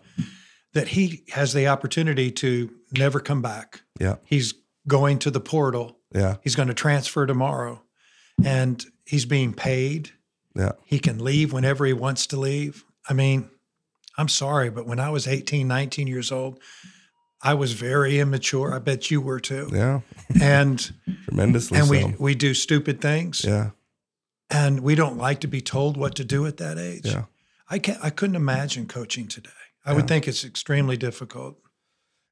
That 0.73 0.89
he 0.89 1.23
has 1.31 1.53
the 1.53 1.67
opportunity 1.67 2.31
to 2.31 2.69
never 2.97 3.19
come 3.19 3.41
back. 3.41 3.81
Yeah. 3.99 4.17
He's 4.25 4.53
going 4.87 5.19
to 5.19 5.31
the 5.31 5.39
portal. 5.39 5.97
Yeah. 6.13 6.37
He's 6.41 6.55
going 6.55 6.67
to 6.67 6.73
transfer 6.73 7.25
tomorrow 7.25 7.81
and 8.43 8.83
he's 9.05 9.25
being 9.25 9.53
paid. 9.53 10.11
Yeah. 10.55 10.73
He 10.85 10.99
can 10.99 11.23
leave 11.23 11.53
whenever 11.53 11.85
he 11.85 11.93
wants 11.93 12.27
to 12.27 12.37
leave. 12.37 12.83
I 13.09 13.13
mean, 13.13 13.49
I'm 14.17 14.27
sorry, 14.27 14.69
but 14.69 14.85
when 14.85 14.99
I 14.99 15.09
was 15.09 15.27
18, 15.27 15.67
19 15.67 16.07
years 16.07 16.31
old, 16.31 16.59
I 17.43 17.53
was 17.55 17.73
very 17.73 18.19
immature. 18.19 18.73
I 18.73 18.79
bet 18.79 19.09
you 19.09 19.19
were 19.21 19.39
too. 19.39 19.69
Yeah. 19.73 20.01
And 20.39 20.91
Tremendously 21.25 21.77
and 21.77 21.87
so. 21.87 21.91
we 21.91 22.15
we 22.19 22.35
do 22.35 22.53
stupid 22.53 23.01
things 23.01 23.43
yeah. 23.43 23.71
and 24.49 24.81
we 24.81 24.95
don't 24.95 25.17
like 25.17 25.39
to 25.41 25.47
be 25.47 25.61
told 25.61 25.97
what 25.97 26.15
to 26.15 26.23
do 26.23 26.45
at 26.45 26.57
that 26.57 26.77
age. 26.77 27.05
Yeah. 27.05 27.25
I 27.69 27.79
can't 27.79 27.99
I 28.03 28.09
couldn't 28.09 28.35
imagine 28.35 28.87
coaching 28.87 29.27
today. 29.27 29.49
I 29.85 29.91
Yeah. 29.91 29.95
would 29.97 30.07
think 30.07 30.27
it's 30.27 30.43
extremely 30.45 30.97
difficult. 30.97 31.57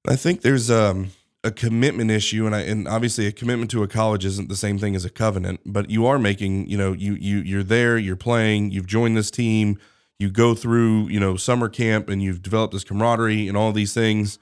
I 0.08 0.16
think 0.16 0.42
there's 0.42 0.70
um, 0.72 1.10
a 1.44 1.52
commitment 1.52 2.12
issue, 2.12 2.46
and 2.46 2.56
I 2.56 2.62
and 2.62 2.88
obviously 2.88 3.26
a 3.26 3.32
commitment 3.32 3.72
to 3.72 3.84
a 3.84 3.88
college 3.88 4.26
isn't 4.26 4.50
the 4.50 4.56
same 4.56 4.78
thing 4.78 4.96
as 4.96 5.06
a 5.06 5.10
covenant. 5.10 5.62
But 5.66 5.90
you 5.90 6.06
are 6.06 6.20
making, 6.20 6.70
you 6.70 6.78
know, 6.78 6.94
you 6.94 7.14
you 7.16 7.38
you're 7.40 7.64
there, 7.64 7.98
you're 7.98 8.16
playing, 8.16 8.72
you've 8.72 8.86
joined 8.88 9.18
this 9.18 9.32
team, 9.32 9.80
you 10.20 10.30
go 10.30 10.54
through, 10.56 11.08
you 11.10 11.20
know, 11.20 11.36
summer 11.36 11.68
camp, 11.70 12.10
and 12.10 12.22
you've 12.22 12.42
developed 12.42 12.74
this 12.74 12.84
camaraderie 12.84 13.48
and 13.48 13.58
all 13.58 13.72
these 13.72 13.94
things, 13.94 14.38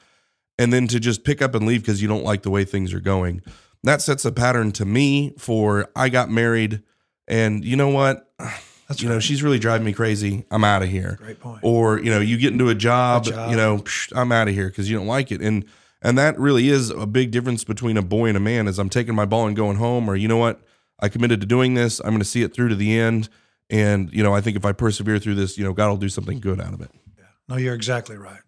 and 0.58 0.72
then 0.74 0.88
to 0.88 1.00
just 1.00 1.24
pick 1.24 1.42
up 1.42 1.56
and 1.56 1.66
leave 1.66 1.82
because 1.82 2.02
you 2.02 2.08
don't 2.08 2.24
like 2.24 2.42
the 2.44 2.50
way 2.50 2.64
things 2.66 2.94
are 2.94 3.00
going, 3.00 3.42
that 3.84 4.02
sets 4.02 4.26
a 4.26 4.32
pattern 4.32 4.72
to 4.74 4.86
me 4.86 5.34
for 5.38 5.90
I 5.96 6.10
got 6.10 6.30
married, 6.30 6.82
and 7.28 7.64
you 7.64 7.76
know 7.76 7.90
what, 7.90 8.32
That's 8.88 9.02
you 9.02 9.10
know, 9.10 9.20
she's 9.20 9.44
really 9.44 9.60
driving 9.60 9.86
me 9.86 9.92
crazy. 9.92 10.46
I'm 10.50 10.64
out 10.64 10.82
of 10.82 10.88
here 10.88 11.18
great 11.22 11.42
point. 11.42 11.60
or 11.62 12.00
you 12.00 12.10
know 12.10 12.22
you 12.22 12.38
get 12.38 12.54
into 12.54 12.70
a 12.70 12.76
job, 12.76 13.26
job. 13.26 13.52
you 13.52 13.58
know 13.58 13.80
psh, 13.80 14.14
i'm 14.16 14.32
out 14.32 14.48
of 14.48 14.54
here 14.54 14.70
because 14.70 14.90
you 14.90 14.96
don't 14.96 15.08
like 15.08 15.30
it 15.30 15.42
and 15.42 15.66
and 16.02 16.18
that 16.18 16.40
really 16.40 16.70
is 16.70 16.90
a 16.90 17.06
big 17.06 17.32
difference 17.32 17.66
between 17.66 17.98
a 17.98 18.02
boy 18.02 18.28
and 18.28 18.38
a 18.38 18.40
man 18.40 18.66
is 18.66 18.80
i'm 18.80 18.88
taking 18.88 19.14
my 19.14 19.26
ball 19.26 19.46
and 19.46 19.58
going 19.58 19.76
home 19.76 20.10
or 20.10 20.16
you 20.16 20.30
know 20.30 20.38
what 20.38 20.62
i 21.02 21.10
committed 21.10 21.42
to 21.42 21.46
doing 21.46 21.74
this 21.74 22.00
i'm 22.00 22.12
going 22.12 22.20
to 22.20 22.24
see 22.26 22.44
it 22.44 22.54
through 22.54 22.70
to 22.70 22.76
the 22.76 22.98
end 22.98 23.28
and 23.70 24.10
you 24.14 24.24
know 24.24 24.34
i 24.34 24.40
think 24.40 24.56
if 24.56 24.64
i 24.64 24.72
persevere 24.72 25.20
through 25.20 25.36
this 25.36 25.58
you 25.58 25.66
know 25.66 25.74
god 25.74 25.90
will 25.90 25.98
do 25.98 26.08
something 26.08 26.40
good 26.40 26.62
out 26.62 26.74
of 26.74 26.80
it 26.80 26.90
Yeah. 27.18 27.26
No, 27.50 27.58
you're 27.58 27.76
exactly 27.76 28.16
right. 28.16 28.40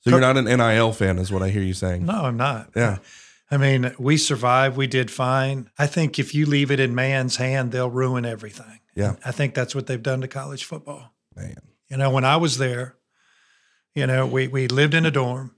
So 0.00 0.10
you're 0.10 0.20
not 0.20 0.36
an 0.36 0.44
nil 0.44 0.92
fan 0.92 1.18
is 1.18 1.30
what 1.32 1.42
i 1.42 1.48
hear 1.50 1.62
you 1.62 1.74
saying 1.74 2.04
No, 2.06 2.24
I'm 2.24 2.36
not. 2.36 2.70
Yeah. 2.74 2.98
I 3.52 3.56
mean, 3.56 3.92
we 3.98 4.16
survived. 4.16 4.76
We 4.76 4.86
did 4.86 5.10
fine. 5.10 5.70
I 5.76 5.88
think 5.88 6.20
if 6.20 6.34
you 6.36 6.46
leave 6.46 6.70
it 6.70 6.78
in 6.78 6.94
man's 6.94 7.34
hand, 7.36 7.72
they'll 7.72 7.90
ruin 7.90 8.24
everything. 8.24 8.78
Yeah. 8.94 9.16
I 9.24 9.32
think 9.32 9.54
that's 9.54 9.74
what 9.74 9.88
they've 9.88 10.02
done 10.02 10.20
to 10.20 10.28
college 10.28 10.64
football. 10.64 11.12
man 11.34 11.56
You 11.88 11.96
know, 11.96 12.10
when 12.10 12.24
I 12.24 12.36
was 12.36 12.58
there, 12.58 12.94
you 13.94 14.06
know, 14.06 14.24
we 14.24 14.46
we 14.46 14.68
lived 14.68 14.94
in 14.94 15.04
a 15.04 15.10
dorm. 15.10 15.54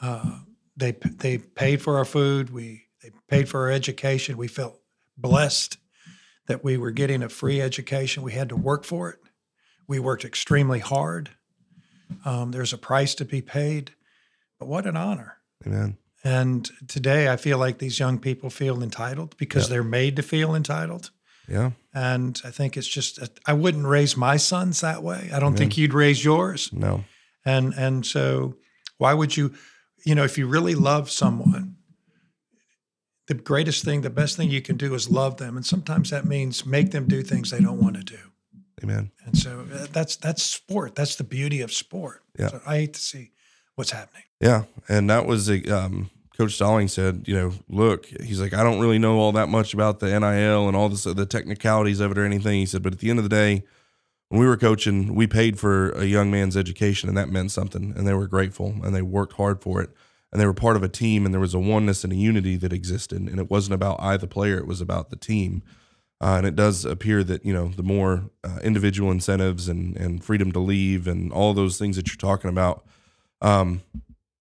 Uh, 0.00 0.38
they 0.76 0.92
they 0.92 1.38
paid 1.38 1.82
for 1.82 1.96
our 1.96 2.04
food. 2.04 2.50
We 2.50 2.84
they 3.02 3.10
paid 3.28 3.48
for 3.48 3.62
our 3.62 3.72
education. 3.72 4.36
We 4.36 4.46
felt 4.48 4.80
blessed 5.16 5.78
that 6.46 6.62
we 6.62 6.76
were 6.76 6.92
getting 6.92 7.24
a 7.24 7.28
free 7.28 7.60
education. 7.60 8.22
We 8.22 8.32
had 8.32 8.50
to 8.50 8.56
work 8.56 8.84
for 8.84 9.10
it. 9.10 9.18
We 9.88 9.98
worked 9.98 10.24
extremely 10.24 10.78
hard. 10.78 11.30
Um, 12.24 12.50
there's 12.52 12.72
a 12.72 12.78
price 12.78 13.14
to 13.16 13.24
be 13.24 13.42
paid, 13.42 13.92
but 14.58 14.68
what 14.68 14.86
an 14.86 14.96
honor. 14.96 15.38
Amen. 15.66 15.96
And 16.24 16.68
today 16.88 17.28
I 17.28 17.36
feel 17.36 17.58
like 17.58 17.78
these 17.78 17.98
young 17.98 18.18
people 18.18 18.50
feel 18.50 18.82
entitled 18.82 19.36
because 19.36 19.64
Yep. 19.64 19.70
they're 19.70 19.84
made 19.84 20.16
to 20.16 20.22
feel 20.22 20.54
entitled. 20.54 21.10
Yeah. 21.48 21.70
And 21.94 22.40
I 22.44 22.50
think 22.50 22.76
it's 22.76 22.88
just, 22.88 23.20
I 23.46 23.52
wouldn't 23.52 23.86
raise 23.86 24.16
my 24.16 24.36
sons 24.36 24.80
that 24.80 25.02
way. 25.02 25.30
I 25.32 25.38
don't 25.38 25.56
think 25.56 25.78
you'd 25.78 25.94
raise 25.94 26.24
yours. 26.24 26.70
No. 26.72 27.04
And, 27.44 27.72
and 27.74 28.04
so 28.04 28.56
why 28.98 29.14
would 29.14 29.36
you, 29.36 29.54
you 30.04 30.14
know, 30.16 30.24
if 30.24 30.36
you 30.36 30.48
really 30.48 30.74
love 30.74 31.10
someone, 31.10 31.76
the 33.28 33.34
greatest 33.34 33.84
thing, 33.84 34.00
the 34.00 34.10
best 34.10 34.36
thing 34.36 34.50
you 34.50 34.62
can 34.62 34.76
do 34.76 34.94
is 34.94 35.08
love 35.08 35.36
them. 35.36 35.56
And 35.56 35.64
sometimes 35.64 36.10
that 36.10 36.24
means 36.24 36.66
make 36.66 36.90
them 36.90 37.06
do 37.06 37.22
things 37.22 37.50
they 37.50 37.60
don't 37.60 37.80
want 37.80 37.96
to 37.96 38.02
do. 38.02 38.18
Amen. 38.82 39.10
And 39.24 39.36
so 39.36 39.66
uh, 39.72 39.86
that's, 39.90 40.16
that's 40.16 40.42
sport. 40.42 40.94
That's 40.94 41.16
the 41.16 41.24
beauty 41.24 41.60
of 41.62 41.72
sport. 41.72 42.22
Yeah. 42.38 42.48
So 42.48 42.60
I 42.66 42.76
hate 42.76 42.94
to 42.94 43.00
see 43.00 43.30
what's 43.74 43.90
happening. 43.90 44.24
Yeah, 44.40 44.64
and 44.88 45.08
that 45.08 45.26
was 45.26 45.48
a 45.48 45.62
um, 45.74 46.10
Coach 46.36 46.52
Stalling 46.52 46.88
said, 46.88 47.24
you 47.26 47.34
know, 47.34 47.52
look, 47.68 48.06
he's 48.06 48.40
like, 48.40 48.52
I 48.52 48.62
don't 48.62 48.78
really 48.78 48.98
know 48.98 49.18
all 49.18 49.32
that 49.32 49.48
much 49.48 49.72
about 49.72 50.00
the 50.00 50.08
NIL 50.08 50.68
and 50.68 50.76
all 50.76 50.88
this 50.90 51.04
the 51.04 51.24
technicalities 51.24 52.00
of 52.00 52.10
it 52.10 52.18
or 52.18 52.24
anything. 52.24 52.58
He 52.58 52.66
said, 52.66 52.82
but 52.82 52.92
at 52.92 52.98
the 52.98 53.08
end 53.08 53.18
of 53.18 53.22
the 53.22 53.30
day, 53.30 53.62
when 54.28 54.40
we 54.40 54.46
were 54.46 54.56
coaching, 54.56 55.14
we 55.14 55.26
paid 55.26 55.58
for 55.58 55.90
a 55.92 56.04
young 56.04 56.30
man's 56.30 56.56
education, 56.56 57.08
and 57.08 57.16
that 57.16 57.30
meant 57.30 57.52
something. 57.52 57.94
And 57.96 58.06
they 58.06 58.12
were 58.12 58.26
grateful, 58.26 58.74
and 58.82 58.94
they 58.94 59.02
worked 59.02 59.34
hard 59.34 59.62
for 59.62 59.80
it, 59.80 59.90
and 60.30 60.40
they 60.40 60.46
were 60.46 60.52
part 60.52 60.76
of 60.76 60.82
a 60.82 60.88
team, 60.88 61.24
and 61.24 61.32
there 61.32 61.40
was 61.40 61.54
a 61.54 61.58
oneness 61.58 62.04
and 62.04 62.12
a 62.12 62.16
unity 62.16 62.56
that 62.56 62.72
existed. 62.72 63.22
And 63.22 63.38
it 63.38 63.50
wasn't 63.50 63.74
about 63.74 63.96
I, 64.00 64.16
the 64.16 64.26
player; 64.26 64.58
it 64.58 64.66
was 64.66 64.80
about 64.80 65.10
the 65.10 65.16
team. 65.16 65.62
Uh, 66.20 66.36
and 66.38 66.46
it 66.46 66.56
does 66.56 66.84
appear 66.84 67.22
that 67.22 67.44
you 67.44 67.52
know 67.52 67.68
the 67.68 67.82
more 67.82 68.30
uh, 68.42 68.58
individual 68.62 69.10
incentives 69.10 69.68
and 69.68 69.96
and 69.96 70.24
freedom 70.24 70.50
to 70.50 70.58
leave 70.58 71.06
and 71.06 71.30
all 71.30 71.52
those 71.52 71.78
things 71.78 71.96
that 71.96 72.08
you're 72.08 72.16
talking 72.16 72.48
about, 72.48 72.86
um, 73.42 73.82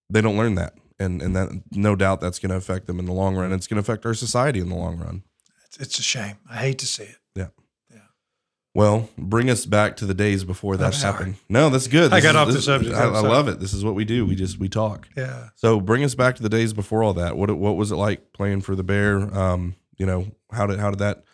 they 0.09 0.21
don't 0.21 0.37
learn 0.37 0.55
that, 0.55 0.75
and 0.99 1.21
and 1.21 1.35
that 1.35 1.49
no 1.71 1.95
doubt 1.95 2.21
that's 2.21 2.39
going 2.39 2.51
to 2.51 2.55
affect 2.55 2.87
them 2.87 2.97
in 2.97 3.05
the 3.05 3.11
long 3.11 3.35
run. 3.35 3.51
It's 3.51 3.67
going 3.67 3.75
to 3.75 3.81
affect 3.81 4.05
our 4.05 4.13
society 4.13 4.59
in 4.59 4.69
the 4.69 4.75
long 4.75 4.97
run. 4.97 5.23
It's, 5.65 5.77
it's 5.77 5.99
a 5.99 6.03
shame. 6.03 6.37
I 6.49 6.55
hate 6.57 6.79
to 6.79 6.85
see 6.85 7.03
it. 7.03 7.17
Yeah. 7.35 7.47
yeah. 7.91 7.99
Well, 8.73 9.09
bring 9.17 9.49
us 9.49 9.65
back 9.65 9.97
to 9.97 10.05
the 10.05 10.13
days 10.13 10.45
before 10.45 10.77
that 10.77 10.95
happened. 10.95 11.35
No, 11.49 11.69
that's 11.69 11.87
good. 11.87 12.13
I 12.13 12.21
got 12.21 12.35
is- 12.35 12.35
off 12.35 12.47
the 12.53 12.61
subject. 12.61 12.95
I, 12.95 13.03
I 13.03 13.19
love 13.19 13.49
it. 13.49 13.59
This 13.59 13.73
is 13.73 13.83
what 13.83 13.95
we 13.95 14.05
do. 14.05 14.25
We 14.25 14.35
just 14.35 14.59
we 14.59 14.69
talk. 14.69 15.09
Yeah. 15.17 15.49
So 15.55 15.81
bring 15.81 16.05
us 16.05 16.15
back 16.15 16.37
to 16.37 16.43
the 16.43 16.49
days 16.49 16.71
before 16.71 17.03
all 17.03 17.15
that. 17.15 17.35
What 17.35 17.51
what 17.57 17.75
was 17.75 17.91
it 17.91 17.97
like 17.97 18.31
playing 18.31 18.61
for 18.61 18.75
the 18.75 18.83
Bear? 18.83 19.17
Um, 19.37 19.75
you 19.97 20.05
know 20.05 20.27
how 20.53 20.67
did 20.67 20.79
how 20.79 20.89
did 20.89 20.99
that 20.99 21.25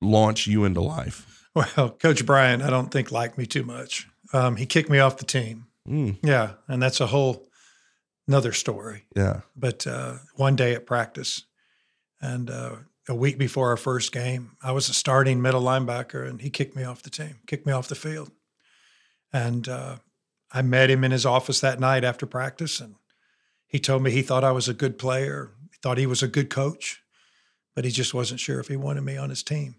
launch 0.00 0.46
you 0.46 0.64
into 0.64 0.80
life? 0.80 1.32
Well, 1.54 1.90
Coach 1.90 2.26
Bryant, 2.26 2.62
I 2.62 2.68
don't 2.68 2.90
think 2.90 3.10
liked 3.10 3.38
me 3.38 3.46
too 3.46 3.64
much. 3.64 4.06
Um, 4.32 4.56
he 4.56 4.66
kicked 4.66 4.90
me 4.90 4.98
off 4.98 5.16
the 5.16 5.24
team. 5.24 5.68
Mm, 5.88 6.18
Yeah, 6.22 6.52
and 6.68 6.82
that's 6.82 7.00
a 7.00 7.06
whole 7.06 7.46
another 8.28 8.52
story. 8.52 9.06
yeah. 9.16 9.40
But 9.56 9.86
uh, 9.86 10.16
one 10.34 10.56
day 10.56 10.74
at 10.74 10.84
practice, 10.84 11.44
and 12.20 12.50
uh, 12.50 12.76
a 13.08 13.14
week 13.14 13.38
before 13.38 13.70
our 13.70 13.76
first 13.76 14.12
game, 14.12 14.56
I 14.62 14.72
was 14.72 14.88
a 14.88 14.94
starting 14.94 15.40
middle 15.40 15.62
linebacker, 15.62 16.28
and 16.28 16.42
he 16.42 16.50
kicked 16.50 16.76
me 16.76 16.84
off 16.84 17.02
the 17.02 17.10
team, 17.10 17.36
kicked 17.46 17.64
me 17.66 17.72
off 17.72 17.88
the 17.88 17.94
field. 17.94 18.30
And 19.32 19.68
uh, 19.68 19.96
I 20.52 20.62
met 20.62 20.90
him 20.90 21.04
in 21.04 21.12
his 21.12 21.24
office 21.24 21.60
that 21.60 21.80
night 21.80 22.04
after 22.04 22.26
practice, 22.26 22.80
and 22.80 22.96
he 23.66 23.78
told 23.78 24.02
me 24.02 24.10
he 24.10 24.22
thought 24.22 24.44
I 24.44 24.52
was 24.52 24.68
a 24.68 24.74
good 24.74 24.98
player, 24.98 25.52
he 25.70 25.78
thought 25.82 25.98
he 25.98 26.06
was 26.06 26.22
a 26.22 26.28
good 26.28 26.50
coach, 26.50 27.00
but 27.74 27.84
he 27.84 27.90
just 27.90 28.12
wasn't 28.12 28.40
sure 28.40 28.60
if 28.60 28.68
he 28.68 28.76
wanted 28.76 29.02
me 29.04 29.16
on 29.16 29.30
his 29.30 29.42
team. 29.42 29.76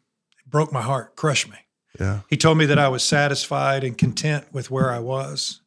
Broke 0.50 0.72
my 0.72 0.82
heart, 0.82 1.16
crushed 1.16 1.50
me. 1.50 1.58
Yeah. 2.00 2.22
He 2.30 2.38
told 2.38 2.58
me 2.58 2.66
that 2.68 2.80
I 2.80 2.88
was 2.89 3.04
satisfied 3.04 3.84
and 3.84 3.98
content 3.98 4.46
with 4.51 4.70
where 4.72 4.92
I 4.92 5.00
was. 5.00 5.62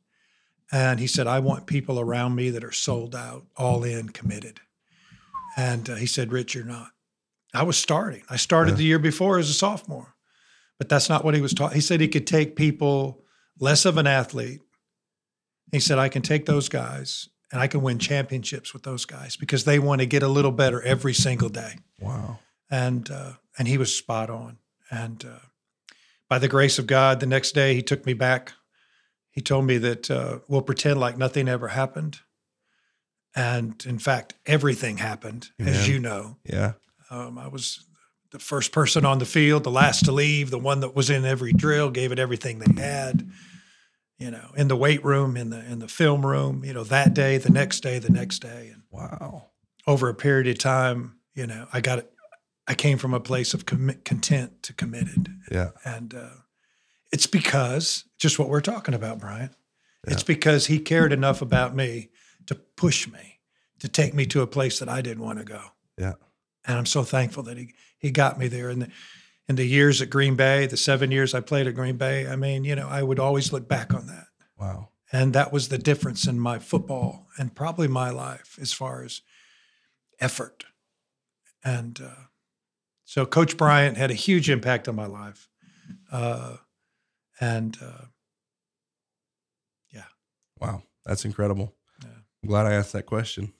And 0.72 1.00
he 1.00 1.06
said, 1.08 1.26
I 1.26 1.40
want 1.40 1.66
people 1.66 1.98
around 1.98 2.36
me 2.36 2.50
that 2.50 2.62
are 2.64 2.70
sold 2.72 3.14
out, 3.16 3.44
all 3.56 3.82
in, 3.82 4.10
committed. 4.10 4.60
And 5.56 5.90
uh, 5.90 5.96
he 5.96 6.06
said, 6.06 6.30
Rich, 6.32 6.54
you're 6.54 6.64
not. 6.64 6.88
I 7.52 7.64
was 7.64 7.76
starting. 7.76 8.22
I 8.30 8.36
started 8.36 8.72
Yeah. 8.72 8.76
the 8.76 8.84
year 8.84 8.98
before 9.00 9.38
as 9.38 9.50
a 9.50 9.54
sophomore, 9.54 10.14
but 10.78 10.88
that's 10.88 11.08
not 11.08 11.24
what 11.24 11.34
he 11.34 11.40
was 11.40 11.52
taught. 11.52 11.72
He 11.72 11.80
said 11.80 12.00
he 12.00 12.06
could 12.06 12.26
take 12.28 12.54
people 12.54 13.24
less 13.58 13.84
of 13.84 13.98
an 13.98 14.06
athlete. 14.06 14.60
He 15.72 15.80
said, 15.80 15.98
I 15.98 16.08
can 16.08 16.22
take 16.22 16.46
those 16.46 16.68
guys 16.68 17.28
and 17.50 17.60
I 17.60 17.66
can 17.66 17.82
win 17.82 17.98
championships 17.98 18.72
with 18.72 18.84
those 18.84 19.04
guys 19.04 19.36
because 19.36 19.64
they 19.64 19.80
want 19.80 20.00
to 20.00 20.06
get 20.06 20.22
a 20.22 20.28
little 20.28 20.52
better 20.52 20.80
every 20.82 21.14
single 21.14 21.48
day 21.48 21.78
Wow. 21.98 22.38
and 22.70 23.10
uh, 23.10 23.32
and 23.58 23.66
he 23.66 23.76
was 23.78 23.92
spot 23.92 24.30
on. 24.30 24.58
And 24.90 25.24
uh, 25.24 25.38
by 26.28 26.38
the 26.38 26.48
grace 26.48 26.78
of 26.78 26.86
God, 26.86 27.20
the 27.20 27.26
next 27.26 27.52
day 27.52 27.74
he 27.74 27.82
took 27.82 28.04
me 28.06 28.12
back. 28.12 28.52
He 29.30 29.40
told 29.40 29.64
me 29.64 29.78
that 29.78 30.10
uh, 30.10 30.40
we'll 30.48 30.62
pretend 30.62 30.98
like 30.98 31.16
nothing 31.16 31.48
ever 31.48 31.68
happened, 31.68 32.18
and 33.34 33.82
in 33.86 33.98
fact, 33.98 34.34
everything 34.44 34.96
happened, 34.96 35.50
Amen. 35.60 35.74
as 35.74 35.88
you 35.88 36.00
know. 36.00 36.38
Yeah. 36.44 36.72
Um, 37.10 37.38
I 37.38 37.46
was 37.46 37.84
the 38.32 38.40
first 38.40 38.72
person 38.72 39.04
on 39.04 39.18
the 39.18 39.26
field, 39.26 39.64
the 39.64 39.70
last 39.70 40.04
to 40.06 40.12
leave, 40.12 40.50
the 40.50 40.58
one 40.58 40.80
that 40.80 40.94
was 40.96 41.10
in 41.10 41.24
every 41.24 41.52
drill, 41.52 41.90
gave 41.90 42.10
it 42.12 42.18
everything 42.18 42.58
they 42.58 42.80
had. 42.82 43.30
You 44.18 44.30
know, 44.30 44.50
in 44.56 44.68
the 44.68 44.76
weight 44.76 45.04
room, 45.04 45.36
in 45.36 45.50
the 45.50 45.64
in 45.64 45.78
the 45.78 45.88
film 45.88 46.26
room. 46.26 46.64
You 46.64 46.74
know, 46.74 46.84
that 46.84 47.14
day, 47.14 47.38
the 47.38 47.50
next 47.50 47.80
day, 47.80 47.98
the 47.98 48.10
next 48.10 48.40
day, 48.40 48.70
and 48.72 48.82
Wow. 48.90 49.46
over 49.86 50.08
a 50.08 50.14
period 50.14 50.48
of 50.48 50.58
time, 50.58 51.18
you 51.34 51.46
know, 51.46 51.66
I 51.72 51.80
got 51.80 52.00
it. 52.00 52.12
I 52.70 52.74
came 52.74 52.98
from 52.98 53.14
a 53.14 53.20
place 53.20 53.52
of 53.52 53.66
commit, 53.66 54.04
content 54.04 54.62
to 54.62 54.72
committed, 54.72 55.28
Yeah. 55.50 55.70
and 55.84 56.14
uh, 56.14 56.28
it's 57.10 57.26
because 57.26 58.04
just 58.16 58.38
what 58.38 58.48
we're 58.48 58.60
talking 58.60 58.94
about, 58.94 59.18
Bryan. 59.18 59.50
It's 60.06 60.22
because 60.22 60.66
he 60.66 60.78
cared 60.78 61.12
enough 61.12 61.42
about 61.42 61.74
me 61.74 62.10
to 62.46 62.54
push 62.54 63.08
me, 63.08 63.40
to 63.80 63.88
take 63.88 64.14
me 64.14 64.24
to 64.26 64.40
a 64.42 64.46
place 64.46 64.78
that 64.78 64.88
I 64.88 65.00
didn't 65.02 65.24
want 65.24 65.40
to 65.40 65.44
go. 65.44 65.62
Yeah. 65.98 66.14
and 66.64 66.78
I'm 66.78 66.86
so 66.86 67.02
thankful 67.02 67.42
that 67.44 67.58
he 67.58 67.74
he 67.98 68.10
got 68.12 68.38
me 68.38 68.46
there. 68.48 68.70
And 68.70 68.82
the, 68.82 68.88
in 69.48 69.56
the 69.56 69.66
years 69.66 70.00
at 70.00 70.08
Green 70.08 70.36
Bay, 70.36 70.66
the 70.66 70.76
seven 70.76 71.10
years 71.10 71.34
I 71.34 71.40
played 71.40 71.66
at 71.66 71.74
Green 71.74 71.96
Bay, 71.96 72.28
I 72.28 72.36
mean, 72.36 72.64
you 72.64 72.76
know, 72.76 72.88
I 72.88 73.02
would 73.02 73.18
always 73.18 73.52
look 73.52 73.66
back 73.68 73.92
on 73.92 74.06
that. 74.06 74.26
Wow. 74.56 74.90
And 75.12 75.32
that 75.34 75.52
was 75.52 75.68
the 75.68 75.78
difference 75.78 76.26
in 76.28 76.38
my 76.38 76.60
football 76.60 77.26
and 77.36 77.52
probably 77.54 77.88
my 77.88 78.10
life 78.10 78.56
as 78.60 78.72
far 78.72 79.02
as 79.02 79.22
effort. 80.20 80.64
And 81.64 82.00
uh, 82.00 82.26
so 83.10 83.26
Coach 83.26 83.56
Bryant 83.56 83.96
had 83.96 84.12
a 84.12 84.14
huge 84.14 84.48
impact 84.48 84.86
on 84.86 84.94
my 84.94 85.06
life. 85.06 85.48
Uh, 86.12 86.58
and 87.40 87.76
uh, 87.82 88.04
yeah. 89.92 90.04
Wow. 90.60 90.84
That's 91.04 91.24
incredible. 91.24 91.74
Yeah. 92.04 92.10
I'm 92.44 92.48
glad 92.48 92.66
I 92.66 92.74
asked 92.74 92.92
that 92.92 93.06
question. 93.06 93.52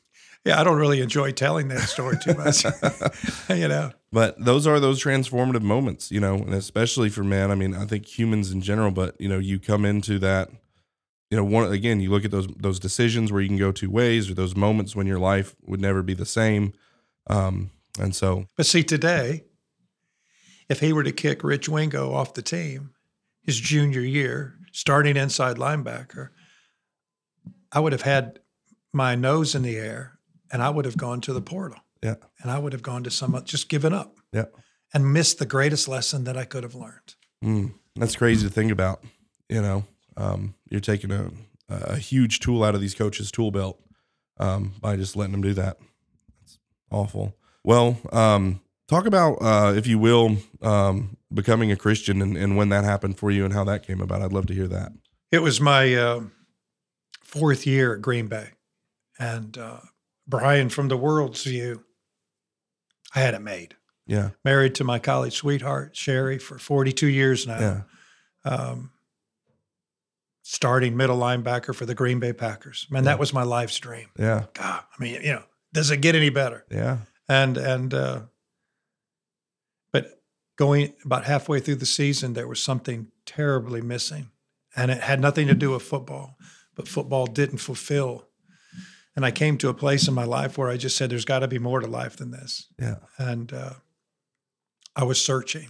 yeah, 0.45 0.61
I 0.61 0.63
don't 0.63 0.79
really 0.79 1.01
enjoy 1.01 1.33
telling 1.33 1.67
that 1.67 1.81
story 1.81 2.17
too 2.23 2.35
much, 2.35 2.65
you 3.51 3.67
know. 3.67 3.91
But 4.13 4.37
those 4.39 4.69
are 4.69 4.79
those 4.79 5.03
transformative 5.03 5.63
moments, 5.63 6.13
you 6.13 6.21
know, 6.21 6.35
and 6.37 6.55
especially 6.55 7.09
for 7.09 7.25
men. 7.25 7.51
I 7.51 7.57
mean, 7.57 7.75
I 7.75 7.87
think 7.87 8.07
humans 8.07 8.53
in 8.53 8.61
general, 8.61 8.93
but 8.93 9.21
you 9.21 9.29
know, 9.29 9.41
you 9.41 9.59
come 9.59 9.85
into 9.85 10.21
that, 10.21 10.49
you 11.29 11.37
know, 11.37 11.43
one 11.43 11.73
again, 11.73 11.99
you 11.99 12.11
look 12.11 12.25
at 12.25 12.31
those 12.31 12.47
those 12.57 12.79
decisions 12.79 13.33
where 13.33 13.41
you 13.41 13.49
can 13.49 13.59
go 13.59 13.73
two 13.73 13.91
ways, 13.91 14.31
or 14.31 14.35
those 14.35 14.55
moments 14.55 14.95
when 14.95 15.09
your 15.09 15.19
life 15.19 15.57
would 15.67 15.81
never 15.81 16.05
be 16.05 16.15
the 16.15 16.25
same. 16.25 16.73
Um, 17.27 17.73
and 18.01 18.15
so, 18.15 18.47
But 18.57 18.67
see, 18.67 18.83
today, 18.83 19.45
if 20.69 20.81
he 20.81 20.93
were 20.93 21.05
to 21.05 21.13
kick 21.13 21.45
Rich 21.45 21.69
Wingo 21.69 22.13
off 22.13 22.35
the 22.35 22.43
team 22.43 22.91
his 23.43 23.59
junior 23.59 24.03
year, 24.03 24.57
starting 24.73 25.17
inside 25.17 25.57
linebacker, 25.57 26.31
I 27.73 27.81
would 27.81 27.93
have 27.93 28.03
had 28.03 28.41
my 28.93 29.15
nose 29.15 29.55
in 29.55 29.63
the 29.63 29.77
air 29.77 30.19
and 30.53 30.63
I 30.63 30.71
would 30.71 30.85
have 30.85 30.97
gone 30.97 31.21
to 31.23 31.33
the 31.33 31.41
portal 31.41 31.81
yeah, 32.03 32.15
and 32.43 32.51
I 32.51 32.59
would 32.59 32.73
have 32.73 32.83
gone 32.83 33.05
to 33.05 33.11
some, 33.11 33.41
just 33.45 33.69
given 33.69 33.93
up 33.93 34.17
yeah, 34.33 34.47
and 34.95 35.13
missed 35.13 35.39
the 35.39 35.47
greatest 35.47 35.87
lesson 35.89 36.25
that 36.25 36.37
I 36.37 36.45
could 36.45 36.63
have 36.63 36.75
learned. 36.75 37.15
mm, 37.45 37.73
that's 37.97 38.17
crazy 38.17 38.47
to 38.47 38.53
think 38.53 38.73
about. 38.73 39.05
You 39.49 39.63
know, 39.63 39.85
um, 40.17 40.55
you're 40.71 40.81
taking 40.81 41.11
a 41.11 41.31
a 41.69 41.97
huge 41.97 42.41
tool 42.41 42.65
out 42.65 42.75
of 42.75 42.81
these 42.81 42.95
coaches' 42.95 43.31
tool 43.31 43.51
belt 43.51 43.81
um, 44.39 44.73
by 44.81 44.97
just 44.97 45.15
letting 45.15 45.33
them 45.33 45.43
do 45.43 45.55
that. 45.55 45.79
It's 46.43 46.59
awful. 46.91 47.37
Well, 47.65 47.99
um, 48.13 48.61
talk 48.89 49.07
about, 49.07 49.35
uh, 49.41 49.75
if 49.77 49.87
you 49.87 49.99
will, 49.99 50.37
um, 50.63 51.17
becoming 51.33 51.71
a 51.71 51.77
Christian 51.77 52.23
and, 52.23 52.37
and 52.37 52.57
when 52.57 52.69
that 52.71 52.85
happened 52.85 53.19
for 53.19 53.31
you 53.31 53.45
and 53.45 53.53
how 53.55 53.65
that 53.65 53.87
came 53.87 54.01
about. 54.01 54.23
I'd 54.23 54.33
love 54.33 54.47
to 54.47 54.55
hear 54.55 54.69
that. 54.69 54.93
It 55.31 55.41
was 55.43 55.61
my 55.61 55.95
uh, 55.95 56.23
fourth 57.23 57.67
year 57.67 57.95
at 57.95 58.03
Green 58.03 58.27
Bay. 58.27 58.51
And 59.19 59.57
uh, 59.59 59.81
Bryan, 60.27 60.71
from 60.71 60.89
the 60.89 60.97
world's 60.97 61.45
view, 61.45 61.85
I 63.15 63.21
had 63.21 63.35
it 63.35 63.43
made. 63.43 63.77
Yeah, 64.07 64.31
Married 64.45 64.75
to 64.77 64.85
my 64.85 64.99
college 64.99 65.35
sweetheart, 65.35 65.95
Sherry, 65.97 66.39
for 66.39 66.59
42 66.59 67.07
years 67.07 67.47
now. 67.47 67.61
yeah, 67.61 67.81
um, 68.45 68.91
starting 70.43 70.97
middle 70.97 71.17
linebacker 71.19 71.73
for 71.73 71.87
the 71.87 71.95
Green 71.95 72.19
Bay 72.19 72.33
Packers. 72.33 72.89
Man, 72.91 73.05
Yeah. 73.05 73.11
that 73.13 73.19
was 73.21 73.33
my 73.33 73.45
life's 73.45 73.79
dream. 73.79 74.09
yeah, 74.19 74.47
God, 74.55 74.83
I 74.99 75.03
mean, 75.03 75.23
you 75.23 75.35
know, 75.35 75.43
does 75.73 75.93
it 75.93 75.99
get 75.99 76.17
any 76.17 76.31
better? 76.31 76.65
yeah, 76.73 76.99
And 77.31 77.57
and 77.57 77.95
uh, 77.95 78.23
but 79.93 80.21
going 80.57 80.95
about 81.05 81.25
halfway 81.25 81.61
through 81.61 81.77
the 81.77 81.87
season, 81.87 82.33
there 82.33 82.49
was 82.49 82.61
something 82.61 83.07
terribly 83.25 83.81
missing. 83.81 84.33
And 84.75 84.91
it 84.91 85.01
had 85.01 85.21
nothing 85.21 85.47
to 85.47 85.55
do 85.55 85.71
with 85.71 85.83
football, 85.83 86.37
but 86.75 86.89
football 86.89 87.27
didn't 87.27 87.59
fulfill. 87.59 88.27
And 89.15 89.25
I 89.25 89.31
came 89.31 89.59
to 89.59 89.69
a 89.69 89.75
place 89.75 90.09
in 90.09 90.15
my 90.15 90.25
life 90.25 90.59
where 90.59 90.69
I 90.69 90.77
just 90.77 90.97
said, 90.97 91.11
there's 91.11 91.25
got 91.25 91.41
to 91.41 91.49
be 91.49 91.61
more 91.61 91.79
to 91.79 91.87
life 91.87 92.17
than 92.17 92.33
this. 92.33 92.67
Yeah. 92.81 92.97
And 93.17 93.53
uh, 93.53 93.75
I 94.97 95.05
was 95.05 95.25
searching 95.25 95.69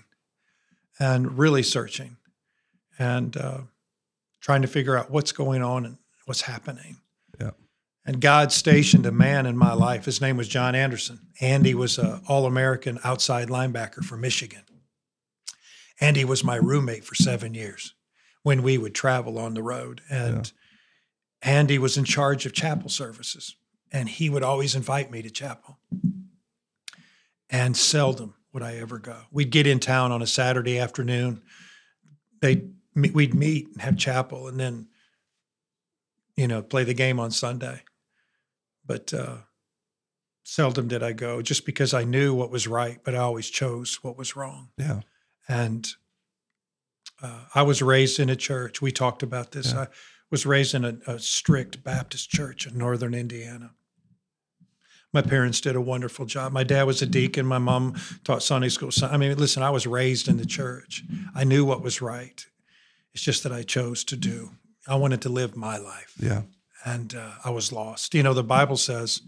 and 0.98 1.38
really 1.38 1.62
searching 1.62 2.16
and 2.98 3.36
uh, 3.36 3.60
trying 4.40 4.62
to 4.62 4.68
figure 4.68 4.96
out 4.96 5.10
what's 5.10 5.32
going 5.32 5.62
on 5.62 5.84
and 5.84 5.98
what's 6.24 6.42
happening. 6.42 6.98
Yeah. 8.04 8.12
And 8.12 8.20
God 8.20 8.50
stationed 8.52 9.06
a 9.06 9.12
man 9.12 9.46
in 9.46 9.56
my 9.56 9.72
life. 9.72 10.04
His 10.04 10.20
name 10.20 10.36
was 10.36 10.48
John 10.48 10.74
Anderson. 10.74 11.20
Andy 11.40 11.74
was 11.74 11.98
an 11.98 12.22
All 12.28 12.46
American 12.46 12.98
outside 13.04 13.48
linebacker 13.48 14.04
for 14.04 14.16
Michigan. 14.16 14.62
Andy 16.00 16.24
was 16.24 16.42
my 16.42 16.56
roommate 16.56 17.04
for 17.04 17.14
seven 17.14 17.54
years 17.54 17.94
when 18.42 18.62
we 18.62 18.78
would 18.78 18.94
travel 18.94 19.38
on 19.38 19.54
the 19.54 19.62
road. 19.62 20.00
And 20.10 20.50
Andy 21.42 21.78
was 21.78 21.96
in 21.96 22.04
charge 22.04 22.46
of 22.46 22.52
chapel 22.52 22.88
services, 22.88 23.56
and 23.92 24.08
he 24.08 24.30
would 24.30 24.42
always 24.42 24.74
invite 24.74 25.10
me 25.10 25.22
to 25.22 25.30
chapel. 25.30 25.78
And 27.50 27.76
seldom 27.76 28.34
would 28.52 28.62
I 28.62 28.76
ever 28.76 28.98
go. 28.98 29.16
We'd 29.30 29.50
get 29.50 29.66
in 29.66 29.80
town 29.80 30.12
on 30.12 30.22
a 30.22 30.26
Saturday 30.26 30.78
afternoon. 30.78 31.42
They 32.40 32.68
we'd 32.94 33.34
meet 33.34 33.68
and 33.68 33.82
have 33.82 33.96
chapel, 33.96 34.48
and 34.48 34.58
then 34.58 34.88
you 36.36 36.48
know 36.48 36.62
play 36.62 36.84
the 36.84 36.94
game 36.94 37.20
on 37.20 37.30
Sunday. 37.30 37.82
But 38.90 39.14
uh, 39.14 39.36
seldom 40.42 40.88
did 40.88 41.00
I 41.00 41.12
go, 41.12 41.42
just 41.42 41.64
because 41.64 41.94
I 41.94 42.02
knew 42.02 42.34
what 42.34 42.50
was 42.50 42.66
right, 42.66 42.98
but 43.04 43.14
I 43.14 43.18
always 43.18 43.48
chose 43.48 44.00
what 44.02 44.18
was 44.18 44.34
wrong. 44.34 44.70
Yeah. 44.76 45.02
And 45.46 45.88
uh, 47.22 47.44
I 47.54 47.62
was 47.62 47.82
raised 47.82 48.18
in 48.18 48.28
a 48.28 48.34
church. 48.34 48.82
We 48.82 48.90
talked 48.90 49.22
about 49.22 49.52
this. 49.52 49.72
Yeah. 49.72 49.82
I 49.82 49.86
was 50.28 50.44
raised 50.44 50.74
in 50.74 50.84
a, 50.84 50.98
a 51.06 51.20
strict 51.20 51.84
Baptist 51.84 52.30
church 52.30 52.66
in 52.66 52.76
northern 52.76 53.14
Indiana. 53.14 53.70
My 55.12 55.22
parents 55.22 55.60
did 55.60 55.76
a 55.76 55.80
wonderful 55.80 56.26
job. 56.26 56.50
My 56.50 56.64
dad 56.64 56.82
was 56.82 57.00
a 57.00 57.06
deacon. 57.06 57.46
My 57.46 57.58
mom 57.58 57.94
taught 58.24 58.42
Sunday 58.42 58.70
school. 58.70 58.90
I 59.04 59.18
mean, 59.18 59.38
listen, 59.38 59.62
I 59.62 59.70
was 59.70 59.86
raised 59.86 60.26
in 60.26 60.36
the 60.36 60.46
church. 60.46 61.04
I 61.32 61.44
knew 61.44 61.64
what 61.64 61.80
was 61.80 62.02
right. 62.02 62.44
It's 63.14 63.22
just 63.22 63.44
that 63.44 63.52
I 63.52 63.62
chose 63.62 64.02
to 64.06 64.16
do. 64.16 64.50
I 64.88 64.96
wanted 64.96 65.22
to 65.22 65.28
live 65.28 65.54
my 65.54 65.78
life, 65.78 66.12
Yeah. 66.18 66.42
And 66.84 67.14
uh, 67.14 67.32
I 67.44 67.50
was 67.50 67.72
lost. 67.72 68.14
You 68.14 68.22
know, 68.22 68.34
the 68.34 68.44
Bible 68.44 68.76
says 68.76 69.22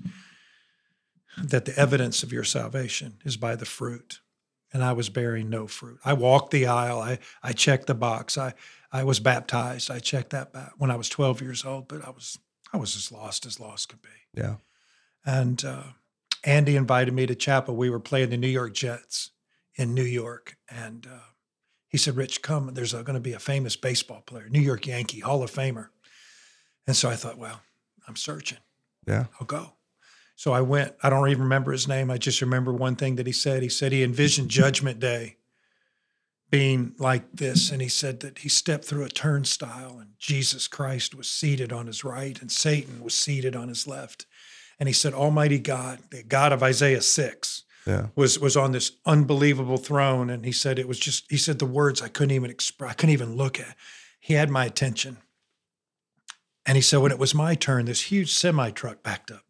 that 1.43 1.65
the 1.65 1.79
evidence 1.79 2.23
of 2.23 2.33
your 2.33 2.45
salvation 2.45 3.19
is 3.25 3.37
by 3.37 3.57
the 3.57 3.65
fruit 3.65 4.21
and 4.73 4.83
I 4.83 4.93
was 4.93 5.09
bearing 5.09 5.51
no 5.51 5.67
fruit. 5.67 5.99
I 6.05 6.15
walked 6.15 6.51
the 6.51 6.67
aisle. 6.67 7.01
I 7.01 7.19
I 7.43 7.53
checked 7.53 7.87
the 7.87 7.95
box. 7.95 8.39
I 8.39 8.55
I 8.91 9.05
was 9.05 9.21
baptized. 9.21 9.91
I 9.91 9.99
checked 9.99 10.31
that 10.31 10.53
back 10.53 10.73
when 10.79 10.91
I 10.91 10.97
was 10.97 11.09
12 11.09 11.41
years 11.43 11.65
old, 11.65 11.89
but 11.89 12.07
I 12.07 12.11
was 12.11 12.39
I 12.73 12.79
was 12.79 12.97
as 12.97 13.13
lost 13.13 13.47
as 13.47 13.61
lost 13.61 13.91
could 13.91 14.03
be. 14.03 14.09
Yeah. 14.35 14.57
And 15.25 15.65
uh, 15.65 15.85
Andy 16.45 16.77
invited 16.77 17.15
me 17.15 17.27
to 17.27 17.35
chapel. 17.35 17.77
We 17.77 17.91
were 17.91 18.01
playing 18.01 18.31
the 18.31 18.37
New 18.37 18.49
York 18.49 18.75
Jets 18.75 19.31
in 19.77 19.95
New 19.95 20.03
York, 20.03 20.57
and 20.69 21.07
uh, 21.07 21.31
he 21.89 21.99
said, 21.99 22.17
"Rich, 22.17 22.43
come. 22.43 22.73
There's 22.73 22.93
going 22.93 23.15
to 23.15 23.21
be 23.21 23.35
a 23.35 23.39
famous 23.39 23.77
baseball 23.77 24.23
player, 24.23 24.49
New 24.49 24.61
York 24.61 24.87
Yankee, 24.87 25.21
Hall 25.21 25.43
of 25.43 25.51
Famer." 25.51 25.89
And 26.87 26.97
so 26.97 27.09
I 27.09 27.17
thought, 27.17 27.39
well, 27.39 27.61
I'm 28.09 28.17
searching. 28.17 28.59
Yeah. 29.07 29.27
I'll 29.41 29.47
go. 29.47 29.73
So 30.37 30.53
I 30.53 30.61
went. 30.61 30.95
I 31.03 31.11
don't 31.11 31.29
even 31.29 31.43
remember 31.45 31.73
his 31.73 31.87
name. 31.87 32.11
I 32.11 32.19
just 32.19 32.41
remember 32.41 32.73
one 32.73 32.97
thing 32.97 33.17
that 33.17 33.27
he 33.27 33.33
said. 33.33 33.63
He 33.63 33.69
said 33.69 33.93
he 33.93 34.03
envisioned 34.03 34.49
Judgment 34.49 34.99
Day 34.99 35.37
being 36.51 36.95
like 36.99 37.25
this. 37.33 37.71
And 37.71 37.81
he 37.81 37.89
said 37.89 38.21
that 38.21 38.39
he 38.39 38.49
stepped 38.49 38.85
through 38.85 39.05
a 39.05 39.09
turnstile 39.09 39.99
and 39.99 40.11
Jesus 40.19 40.69
Christ 40.69 41.15
was 41.15 41.29
seated 41.29 41.73
on 41.73 41.87
his 41.87 42.05
right 42.05 42.41
and 42.41 42.51
Satan 42.51 43.03
was 43.03 43.15
seated 43.15 43.57
on 43.57 43.69
his 43.69 43.87
left. 43.87 44.27
And 44.79 44.89
he 44.89 44.93
said, 44.93 45.15
Almighty 45.15 45.59
God, 45.59 46.01
the 46.11 46.23
God 46.23 46.53
of 46.53 46.63
Isaiah 46.63 47.03
6, 47.03 47.65
Yeah. 47.87 48.09
was 48.17 48.39
was 48.39 48.57
on 48.57 48.73
this 48.73 48.93
unbelievable 49.07 49.79
throne. 49.79 50.29
And 50.29 50.45
he 50.45 50.53
said 50.53 50.79
it 50.79 50.89
was 50.89 50.99
just, 50.99 51.31
he 51.31 51.37
said 51.37 51.59
the 51.59 51.67
words 51.67 52.03
I 52.03 52.09
couldn't 52.09 52.35
even 52.35 52.51
express, 52.51 52.91
I 52.91 52.95
couldn't 52.95 53.13
even 53.13 53.37
look 53.37 53.59
at. 53.61 53.77
He 54.21 54.35
had 54.35 54.51
my 54.51 54.65
attention. 54.67 55.19
And 56.67 56.77
he 56.77 56.83
said, 56.83 56.99
when 57.01 57.13
it 57.13 57.19
was 57.19 57.35
my 57.35 57.55
turn, 57.55 57.87
this 57.87 58.03
huge 58.03 58.33
semi 58.33 58.71
truck 58.71 59.03
backed 59.03 59.31
up. 59.31 59.43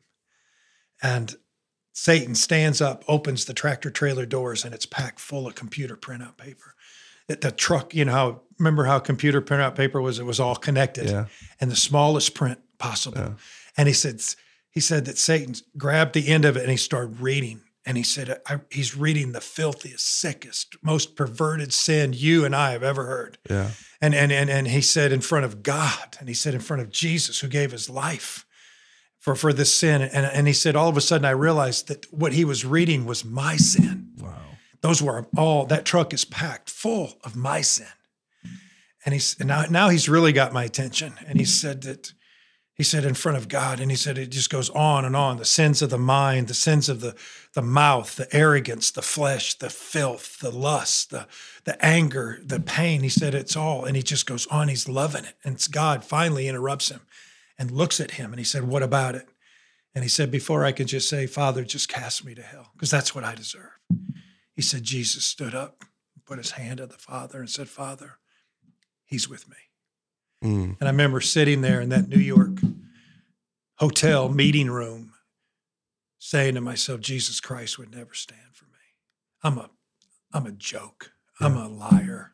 And 1.03 1.35
Satan 1.93 2.35
stands 2.35 2.81
up, 2.81 3.05
opens 3.07 3.45
the 3.45 3.53
tractor 3.55 3.91
trailer 3.91 4.25
doors, 4.25 4.65
and 4.65 4.75
it's 4.75 4.87
packed 4.87 5.21
full 5.21 5.47
of 5.47 5.55
computer 5.55 5.97
printout 5.97 6.37
paper. 6.39 6.75
The 7.29 7.53
truck, 7.53 7.95
you 7.95 8.05
know, 8.05 8.13
how, 8.13 8.41
remember 8.59 8.85
how 8.85 8.99
computer 8.99 9.41
printout 9.43 9.75
paper 9.75 10.01
was? 10.01 10.19
It 10.19 10.27
was 10.27 10.41
all 10.41 10.57
connected 10.57 11.09
Yeah. 11.11 11.27
and 11.61 11.71
the 11.71 11.77
smallest 11.77 12.35
print 12.35 12.59
possible. 12.79 13.19
Yeah. 13.19 13.33
And 13.77 13.89
he 13.89 13.95
said, 13.95 14.21
he 14.71 14.81
said 14.81 15.05
that 15.05 15.19
Satan 15.19 15.55
grabbed 15.77 16.15
the 16.15 16.29
end 16.29 16.45
of 16.45 16.57
it 16.57 16.63
and 16.63 16.71
he 16.71 16.77
started 16.77 17.21
reading. 17.21 17.61
And 17.85 17.97
he 17.97 18.05
said, 18.05 18.41
I, 18.47 18.61
he's 18.71 18.97
reading 18.97 19.33
the 19.33 19.41
filthiest, 19.41 20.07
sickest, 20.07 20.77
most 20.83 21.17
perverted 21.17 21.73
sin 21.73 22.13
you 22.13 22.45
and 22.45 22.55
I 22.55 22.71
have 22.71 22.85
ever 22.85 23.07
heard. 23.07 23.39
Yeah. 23.51 23.71
And, 24.01 24.15
and, 24.15 24.31
and, 24.31 24.49
and 24.49 24.69
he 24.69 24.81
said 24.81 25.11
in 25.11 25.21
front 25.21 25.45
of 25.45 25.63
God, 25.63 26.17
and 26.21 26.29
he 26.29 26.35
said 26.35 26.55
in 26.55 26.61
front 26.61 26.83
of 26.83 26.91
Jesus, 26.91 27.41
who 27.41 27.49
gave 27.49 27.73
his 27.73 27.91
life 27.91 28.47
for, 29.19 29.35
for 29.35 29.53
this 29.53 29.75
sin. 29.75 30.01
And, 30.03 30.27
and 30.27 30.47
he 30.47 30.53
said, 30.53 30.77
all 30.77 30.89
of 30.89 30.97
a 30.97 31.01
sudden, 31.01 31.25
I 31.25 31.31
realized 31.31 31.89
that 31.89 32.07
what 32.13 32.33
he 32.33 32.45
was 32.45 32.65
reading 32.65 33.05
was 33.05 33.25
my 33.25 33.57
sin. 33.57 34.13
Wow. 34.19 34.37
Those 34.81 35.03
were 35.03 35.27
all, 35.37 35.67
that 35.67 35.85
truck 35.85 36.15
is 36.15 36.25
packed 36.25 36.71
full 36.71 37.19
of 37.25 37.35
my 37.35 37.63
sin. 37.63 37.87
And 39.05 39.13
he's, 39.13 39.37
and 39.41 39.49
now, 39.49 39.65
now 39.69 39.89
he's 39.89 40.09
really 40.09 40.33
got 40.33 40.53
my 40.53 40.63
attention. 40.63 41.15
And 41.27 41.39
he 41.39 41.45
said 41.45 41.83
that, 41.83 42.13
he 42.75 42.83
said 42.83 43.05
in 43.05 43.15
front 43.15 43.37
of 43.37 43.49
God, 43.49 43.81
and 43.81 43.91
he 43.91 43.97
said 43.97 44.17
it 44.17 44.31
just 44.31 44.49
goes 44.49 44.71
on 44.71 45.05
and 45.05 45.15
on 45.15 45.37
the 45.37 45.45
sins 45.45 45.83
of 45.83 45.91
the 45.91 45.99
mind, 45.99 46.49
the 46.49 46.55
sins 46.55 46.89
of 46.89 47.01
the, 47.01 47.15
the 47.53 47.63
mouth, 47.63 48.17
the 48.17 48.35
arrogance, 48.35 48.91
the 48.91 49.03
flesh, 49.03 49.55
the 49.55 49.69
filth, 49.69 50.39
the 50.39 50.51
lust, 50.51 51.11
the, 51.11 51.27
the 51.65 51.85
anger, 51.85 52.41
the 52.43 52.61
pain. 52.61 53.03
He 53.03 53.11
said 53.11 53.35
it's 53.35 53.57
all, 53.57 53.85
and 53.85 53.95
he 53.95 54.03
just 54.03 54.27
goes 54.27 54.47
on. 54.47 54.69
He's 54.69 54.89
loving 54.89 55.25
it. 55.25 55.35
And 55.45 55.63
God 55.71 56.03
finally 56.03 56.49
interrupts 56.49 56.89
him 56.89 57.03
and 57.59 57.71
looks 57.71 58.01
at 58.01 58.13
him, 58.13 58.33
and 58.33 58.41
he 58.41 58.45
said, 58.45 58.65
What 58.65 58.83
about 58.83 59.15
it? 59.15 59.29
And 59.95 60.03
he 60.03 60.09
said, 60.09 60.31
Before 60.31 60.65
I 60.65 60.73
could 60.73 60.87
just 60.89 61.11
say, 61.11 61.27
Father, 61.27 61.65
just 61.65 61.91
cast 61.91 62.25
me 62.25 62.35
to 62.35 62.43
hell, 62.43 62.71
because 62.73 62.91
that's 62.91 63.15
what 63.15 63.25
I 63.25 63.35
deserve. 63.35 63.79
He 64.55 64.63
said, 64.63 64.83
Jesus 64.83 65.25
stood 65.25 65.55
up, 65.55 65.85
put 66.25 66.39
his 66.39 66.53
hand 66.53 66.81
on 66.81 66.89
the 66.89 66.95
Father, 66.95 67.39
and 67.41 67.51
said, 67.51 67.69
Father, 67.69 68.19
he's 69.05 69.29
with 69.29 69.47
me. 69.49 69.57
Mm. 70.43 70.77
And 70.81 70.89
I 70.89 70.91
remember 70.91 71.21
sitting 71.21 71.61
there 71.61 71.81
in 71.81 71.91
that 71.91 72.09
New 72.09 72.19
York 72.21 72.59
hotel 73.77 74.29
meeting 74.29 74.71
room 74.71 75.13
saying 76.19 76.55
to 76.55 76.61
myself, 76.61 77.01
Jesus 77.01 77.41
Christ 77.41 77.79
would 77.79 77.95
never 77.95 78.15
stand 78.15 78.41
for 78.55 78.65
me. 78.67 78.71
I'm 79.43 79.59
a 79.59 79.71
I'm 80.33 80.47
a 80.47 80.53
joke. 80.53 81.13
I'm 81.41 81.57
a 81.57 81.69
liar. 81.69 82.33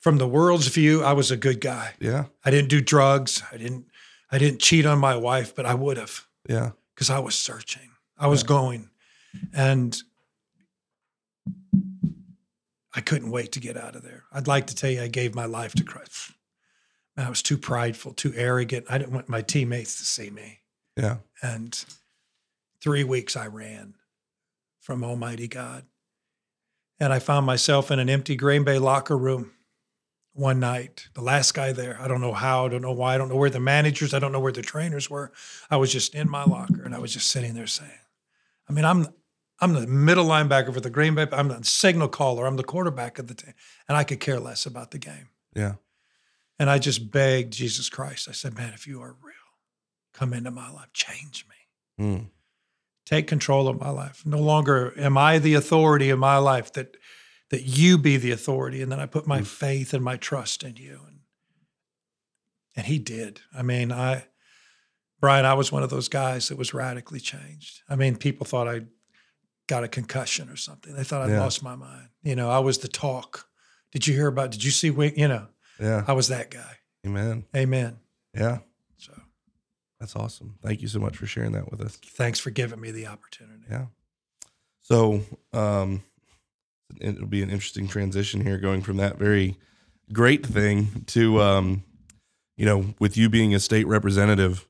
From 0.00 0.18
the 0.18 0.26
world's 0.28 0.68
view, 0.68 1.02
I 1.02 1.12
was 1.12 1.30
a 1.30 1.36
good 1.36 1.60
guy. 1.60 1.94
Yeah. 2.00 2.26
I 2.44 2.50
didn't 2.50 2.68
do 2.70 2.80
drugs. 2.80 3.42
I 3.52 3.56
didn't 3.56 3.86
I 4.30 4.38
didn't 4.38 4.60
cheat 4.60 4.86
on 4.86 4.98
my 4.98 5.16
wife, 5.16 5.54
but 5.54 5.66
I 5.66 5.74
would 5.74 5.96
have 5.96 6.26
Yeah. 6.48 6.72
because 6.94 7.10
I 7.10 7.18
was 7.18 7.34
searching. 7.34 7.90
I 8.18 8.26
was 8.26 8.42
Yeah. 8.42 8.48
going. 8.48 8.90
And 9.52 9.96
I 12.94 13.00
couldn't 13.02 13.30
wait 13.30 13.52
to 13.52 13.60
get 13.60 13.76
out 13.76 13.94
of 13.94 14.02
there. 14.02 14.24
I'd 14.32 14.46
like 14.48 14.68
to 14.68 14.74
tell 14.74 14.90
you 14.90 15.02
I 15.02 15.08
gave 15.08 15.34
my 15.34 15.44
life 15.44 15.74
to 15.74 15.84
Christ. 15.84 16.32
I 17.16 17.28
was 17.28 17.42
too 17.42 17.56
prideful, 17.56 18.12
too 18.12 18.32
arrogant. 18.36 18.86
I 18.88 18.98
didn't 18.98 19.14
want 19.14 19.28
my 19.28 19.42
teammates 19.42 19.96
to 19.96 20.04
see 20.04 20.30
me. 20.30 20.60
Yeah. 20.96 21.16
And 21.42 21.84
three 22.80 23.04
weeks 23.04 23.36
I 23.36 23.46
ran 23.46 23.94
from 24.80 25.02
Almighty 25.02 25.48
God. 25.48 25.84
And 26.98 27.12
I 27.12 27.18
found 27.18 27.46
myself 27.46 27.90
in 27.90 27.98
an 27.98 28.08
empty 28.08 28.36
Green 28.36 28.64
Bay 28.64 28.78
locker 28.78 29.16
room 29.16 29.52
one 30.32 30.60
night, 30.60 31.08
the 31.14 31.22
last 31.22 31.52
guy 31.52 31.72
there. 31.72 31.98
I 32.00 32.08
don't 32.08 32.20
know 32.20 32.32
how, 32.32 32.66
I 32.66 32.68
don't 32.68 32.82
know 32.82 32.92
why, 32.92 33.14
I 33.14 33.18
don't 33.18 33.30
know 33.30 33.36
where 33.36 33.50
the 33.50 33.60
managers, 33.60 34.12
I 34.12 34.18
don't 34.18 34.32
know 34.32 34.40
where 34.40 34.52
the 34.52 34.62
trainers 34.62 35.08
were. 35.08 35.32
I 35.70 35.76
was 35.76 35.90
just 35.90 36.14
in 36.14 36.30
my 36.30 36.44
locker 36.44 36.82
and 36.82 36.94
I 36.94 36.98
was 36.98 37.12
just 37.12 37.28
sitting 37.28 37.54
there 37.54 37.66
saying, 37.66 37.90
I 38.68 38.72
mean, 38.72 38.84
I'm 38.84 39.08
I'm 39.58 39.72
the 39.72 39.86
middle 39.86 40.26
linebacker 40.26 40.74
for 40.74 40.80
the 40.80 40.90
Green 40.90 41.14
Bay, 41.14 41.26
I'm 41.32 41.48
the 41.48 41.64
signal 41.64 42.08
caller, 42.08 42.46
I'm 42.46 42.56
the 42.56 42.64
quarterback 42.64 43.18
of 43.18 43.26
the 43.26 43.34
team, 43.34 43.54
and 43.88 43.96
I 43.96 44.04
could 44.04 44.20
care 44.20 44.38
less 44.38 44.66
about 44.66 44.90
the 44.90 44.98
game. 44.98 45.30
Yeah. 45.54 45.76
And 46.58 46.70
I 46.70 46.78
just 46.78 47.10
begged 47.10 47.52
Jesus 47.52 47.88
Christ. 47.88 48.28
I 48.28 48.32
said, 48.32 48.54
Man, 48.56 48.72
if 48.72 48.86
you 48.86 49.00
are 49.02 49.16
real, 49.22 49.34
come 50.14 50.32
into 50.32 50.50
my 50.50 50.70
life, 50.70 50.92
change 50.92 51.46
me 51.48 52.04
Mm. 52.04 52.26
take 53.06 53.26
control 53.26 53.68
of 53.68 53.80
my 53.80 53.88
life. 53.88 54.26
No 54.26 54.38
longer 54.38 54.92
am 54.98 55.16
I 55.16 55.38
the 55.38 55.54
authority 55.54 56.10
in 56.10 56.18
my 56.18 56.36
life 56.38 56.72
that 56.74 56.96
that 57.50 57.62
you 57.62 57.96
be 57.96 58.16
the 58.16 58.32
authority 58.32 58.82
and 58.82 58.90
then 58.92 58.98
I 59.00 59.06
put 59.06 59.26
my 59.26 59.40
Mm. 59.40 59.46
faith 59.46 59.94
and 59.94 60.02
my 60.04 60.16
trust 60.16 60.62
in 60.62 60.76
you 60.76 61.00
and 61.06 61.20
and 62.74 62.86
he 62.86 62.98
did. 62.98 63.40
I 63.54 63.62
mean, 63.62 63.90
I 63.92 64.26
Bryan, 65.20 65.46
I 65.46 65.54
was 65.54 65.72
one 65.72 65.82
of 65.82 65.88
those 65.90 66.08
guys 66.08 66.48
that 66.48 66.58
was 66.58 66.74
radically 66.74 67.20
changed. 67.20 67.80
I 67.88 67.96
mean, 67.96 68.16
people 68.16 68.44
thought 68.44 68.68
I 68.68 68.82
got 69.66 69.82
a 69.84 69.88
concussion 69.88 70.50
or 70.50 70.56
something. 70.56 70.94
They 70.94 71.04
thought 71.04 71.22
I'd 71.22 71.30
Yeah. 71.30 71.40
lost 71.40 71.62
my 71.62 71.74
mind. 71.76 72.10
You 72.22 72.36
know, 72.36 72.50
I 72.50 72.58
was 72.58 72.78
the 72.78 72.88
talk. 72.88 73.48
Did 73.92 74.06
you 74.06 74.14
hear 74.14 74.26
about 74.26 74.50
did 74.50 74.62
you 74.62 74.70
see 74.70 74.88
you 74.88 75.28
know, 75.28 75.48
Yeah. 75.80 76.04
I 76.06 76.12
was 76.12 76.28
that 76.28 76.50
guy. 76.50 76.76
Amen. 77.06 77.44
Amen. 77.54 77.98
Yeah. 78.34 78.58
So 78.96 79.12
That's 80.00 80.16
awesome. 80.16 80.56
Thank 80.62 80.82
you 80.82 80.88
so 80.88 80.98
much 80.98 81.16
for 81.16 81.26
sharing 81.26 81.52
that 81.52 81.70
with 81.70 81.80
us. 81.80 81.96
thanks 81.96 82.38
for 82.38 82.50
giving 82.50 82.80
me 82.80 82.90
the 82.90 83.06
opportunity. 83.06 83.64
Yeah. 83.70 83.86
So, 84.82 85.22
um, 85.52 86.02
it'll 87.00 87.26
be 87.26 87.42
an 87.42 87.50
interesting 87.50 87.88
transition 87.88 88.40
here 88.40 88.58
going 88.58 88.82
from 88.82 88.98
that 88.98 89.18
very 89.18 89.56
great 90.12 90.46
thing 90.46 91.04
to, 91.08 91.40
um, 91.42 91.82
you 92.56 92.64
know, 92.64 92.94
with 93.00 93.16
you 93.16 93.28
being 93.28 93.54
a 93.54 93.60
state 93.60 93.86
representative, 93.86 94.66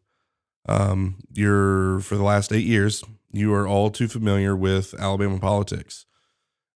um, 0.68 1.16
you're 1.32 2.00
for 2.00 2.16
the 2.16 2.22
last 2.22 2.52
eight 2.52 2.64
years, 2.64 3.04
you 3.30 3.52
are 3.54 3.68
all 3.68 3.90
too 3.90 4.08
familiar 4.08 4.56
with 4.56 4.94
Alabama 4.98 5.38
politics. 5.38 6.06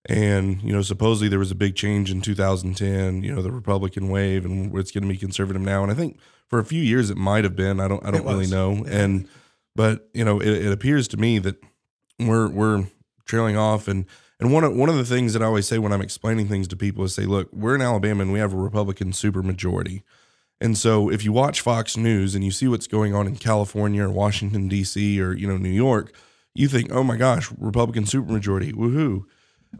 And, 0.08 0.62
you 0.62 0.72
know, 0.72 0.82
supposedly 0.82 1.28
there 1.28 1.38
was 1.38 1.50
a 1.50 1.56
big 1.56 1.76
change 1.76 2.10
in 2.10 2.22
2010, 2.22 3.22
you 3.22 3.34
know, 3.34 3.42
the 3.42 3.52
Republican 3.52 4.08
wave 4.08 4.44
and 4.44 4.74
it's 4.78 4.90
going 4.90 5.02
to 5.02 5.08
be 5.08 5.18
conservative 5.18 5.60
now. 5.60 5.82
And 5.82 5.92
I 5.92 5.94
think 5.94 6.18
for 6.48 6.58
a 6.58 6.64
few 6.64 6.82
years 6.82 7.10
it 7.10 7.18
might 7.18 7.44
have 7.44 7.54
been, 7.54 7.80
I 7.80 7.88
don't, 7.88 8.04
I 8.04 8.10
don't 8.10 8.24
really 8.24 8.46
know. 8.46 8.84
Yeah. 8.86 9.02
And, 9.02 9.28
but, 9.76 10.08
you 10.14 10.24
know, 10.24 10.40
it, 10.40 10.48
it 10.48 10.72
appears 10.72 11.06
to 11.08 11.16
me 11.16 11.38
that 11.40 11.56
we're, 12.18 12.48
we're 12.48 12.86
trailing 13.26 13.58
off. 13.58 13.88
And, 13.88 14.06
and 14.40 14.52
one 14.52 14.64
of, 14.64 14.74
one 14.74 14.88
of 14.88 14.96
the 14.96 15.04
things 15.04 15.34
that 15.34 15.42
I 15.42 15.46
always 15.46 15.68
say 15.68 15.78
when 15.78 15.92
I'm 15.92 16.00
explaining 16.00 16.48
things 16.48 16.66
to 16.68 16.76
people 16.76 17.04
is 17.04 17.14
say, 17.14 17.24
look, 17.24 17.50
we're 17.52 17.74
in 17.74 17.82
Alabama 17.82 18.22
and 18.22 18.32
we 18.32 18.38
have 18.38 18.54
a 18.54 18.56
Republican 18.56 19.12
supermajority. 19.12 20.02
And 20.60 20.76
so 20.76 21.10
if 21.10 21.24
you 21.24 21.32
watch 21.32 21.60
Fox 21.60 21.96
News 21.96 22.34
and 22.34 22.44
you 22.44 22.50
see 22.50 22.68
what's 22.68 22.86
going 22.86 23.14
on 23.14 23.26
in 23.26 23.36
California 23.36 24.04
or 24.04 24.10
Washington 24.10 24.68
D.C. 24.68 25.20
or 25.20 25.32
you 25.32 25.48
know 25.48 25.56
New 25.56 25.70
York, 25.70 26.14
you 26.54 26.68
think, 26.68 26.92
"Oh 26.92 27.02
my 27.02 27.16
gosh, 27.16 27.50
Republican 27.58 28.04
supermajority, 28.04 28.74
woohoo!" 28.74 29.24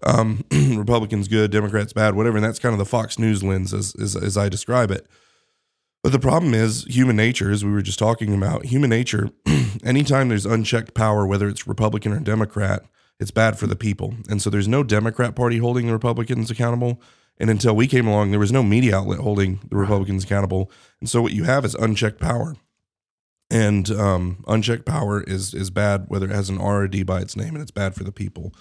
Um, 0.05 0.45
Republicans 0.77 1.29
good, 1.29 1.51
Democrats 1.51 1.93
bad, 1.93 2.15
whatever. 2.15 2.37
And 2.37 2.45
that's 2.45 2.59
kind 2.59 2.73
of 2.73 2.79
the 2.79 2.85
Fox 2.85 3.19
News 3.19 3.43
lens 3.43 3.75
as, 3.75 3.95
as 4.01 4.17
as 4.17 4.37
I 4.37 4.49
describe 4.49 4.91
it. 4.91 5.07
But 6.03 6.13
the 6.13 6.19
problem 6.19 6.55
is 6.55 6.85
human 6.85 7.17
nature, 7.17 7.51
as 7.51 7.65
we 7.65 7.73
were 7.73 7.83
just 7.83 7.99
talking 7.99 8.35
about. 8.35 8.67
Human 8.67 8.89
nature, 8.89 9.31
anytime 9.85 10.29
there's 10.29 10.47
unchecked 10.47 10.95
power, 10.95 11.27
whether 11.27 11.49
it's 11.49 11.67
Republican 11.67 12.13
or 12.13 12.21
Democrat, 12.21 12.85
it's 13.19 13.31
bad 13.31 13.59
for 13.59 13.67
the 13.67 13.77
people. 13.77 14.15
And 14.29 14.41
so 14.41 14.49
there's 14.49 14.69
no 14.69 14.83
Democrat 14.83 15.37
Party 15.37 15.59
holding 15.59 15.87
the 15.87 15.93
Republicans 15.93 16.51
accountable. 16.51 17.03
And 17.37 17.51
until 17.51 17.77
we 17.77 17.87
came 17.87 18.07
along, 18.07 18.31
there 18.31 18.41
was 18.41 18.53
no 18.53 18.63
media 18.63 18.97
outlet 18.97 19.21
holding 19.21 19.61
the 19.69 19.77
Republicans 19.77 20.25
accountable. 20.25 20.71
And 21.01 21.09
so 21.09 21.21
what 21.21 21.33
you 21.33 21.45
have 21.45 21.67
is 21.67 21.75
unchecked 21.75 22.21
power. 22.21 22.57
And 23.51 23.91
um, 23.91 24.45
unchecked 24.47 24.87
power 24.87 25.23
is 25.23 25.55
is 25.55 25.71
bad, 25.71 26.05
whether 26.09 26.27
it 26.27 26.35
has 26.35 26.49
an 26.49 26.59
R 26.59 26.83
or 26.83 26.89
D 26.89 27.03
by 27.03 27.21
its 27.21 27.37
name, 27.37 27.55
and 27.55 27.61
it's 27.61 27.73
bad 27.73 27.95
for 27.95 28.05
the 28.05 28.13
people. 28.13 28.55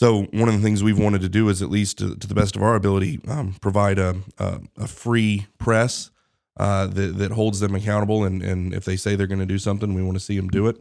So 0.00 0.22
one 0.32 0.48
of 0.48 0.54
the 0.54 0.62
things 0.62 0.82
we've 0.82 0.98
wanted 0.98 1.20
to 1.20 1.28
do 1.28 1.50
is, 1.50 1.60
at 1.60 1.68
least 1.68 1.98
to, 1.98 2.16
to 2.16 2.26
the 2.26 2.34
best 2.34 2.56
of 2.56 2.62
our 2.62 2.74
ability, 2.74 3.20
um, 3.28 3.56
provide 3.60 3.98
a, 3.98 4.16
a, 4.38 4.60
a 4.78 4.86
free 4.86 5.46
press 5.58 6.10
uh, 6.56 6.86
that 6.86 7.18
that 7.18 7.32
holds 7.32 7.60
them 7.60 7.74
accountable. 7.74 8.24
And 8.24 8.42
and 8.42 8.72
if 8.72 8.86
they 8.86 8.96
say 8.96 9.14
they're 9.14 9.26
going 9.26 9.40
to 9.40 9.44
do 9.44 9.58
something, 9.58 9.92
we 9.92 10.02
want 10.02 10.16
to 10.16 10.24
see 10.24 10.38
them 10.38 10.48
do 10.48 10.68
it, 10.68 10.78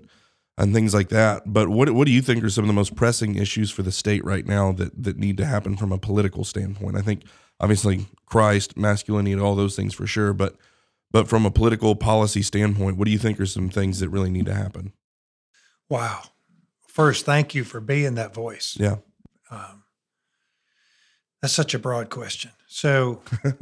and 0.58 0.74
things 0.74 0.94
like 0.94 1.10
that. 1.10 1.52
But 1.52 1.68
what 1.68 1.90
what 1.90 2.06
do 2.08 2.14
you 2.14 2.22
think 2.22 2.46
are 2.46 2.50
some 2.50 2.64
of 2.64 2.70
the 2.70 2.74
most 2.74 2.96
pressing 2.96 3.36
issues 3.36 3.70
for 3.70 3.84
the 3.84 3.92
state 3.92 4.24
right 4.24 4.46
now 4.46 4.72
that 4.72 5.04
that 5.04 5.18
need 5.18 5.36
to 5.36 5.46
happen 5.46 5.76
from 5.76 5.92
a 5.92 5.98
political 5.98 6.46
standpoint? 6.46 6.96
I 6.96 7.02
think 7.02 7.24
obviously 7.60 8.06
Christ, 8.26 8.78
masculinity, 8.78 9.34
and 9.34 9.42
all 9.42 9.56
those 9.56 9.76
things 9.76 9.94
for 9.94 10.08
sure. 10.08 10.32
But 10.32 10.56
but 11.12 11.28
from 11.28 11.46
a 11.46 11.52
political 11.52 11.94
policy 11.98 12.42
standpoint, 12.42 12.96
what 12.96 13.04
do 13.04 13.12
you 13.12 13.20
think 13.20 13.38
are 13.42 13.46
some 13.46 13.68
things 13.70 14.00
that 14.00 14.08
really 14.08 14.30
need 14.30 14.46
to 14.46 14.56
happen? 14.56 14.94
Wow. 15.90 16.22
First, 16.88 17.26
thank 17.26 17.54
you 17.54 17.66
for 17.66 17.82
being 17.82 18.16
that 18.16 18.34
voice. 18.34 18.78
Yeah. 18.80 18.96
Um, 19.50 19.84
that's 21.42 21.54
such 21.54 21.74
a 21.74 21.80
broad 21.80 22.10
question. 22.10 22.52
So, 22.68 23.22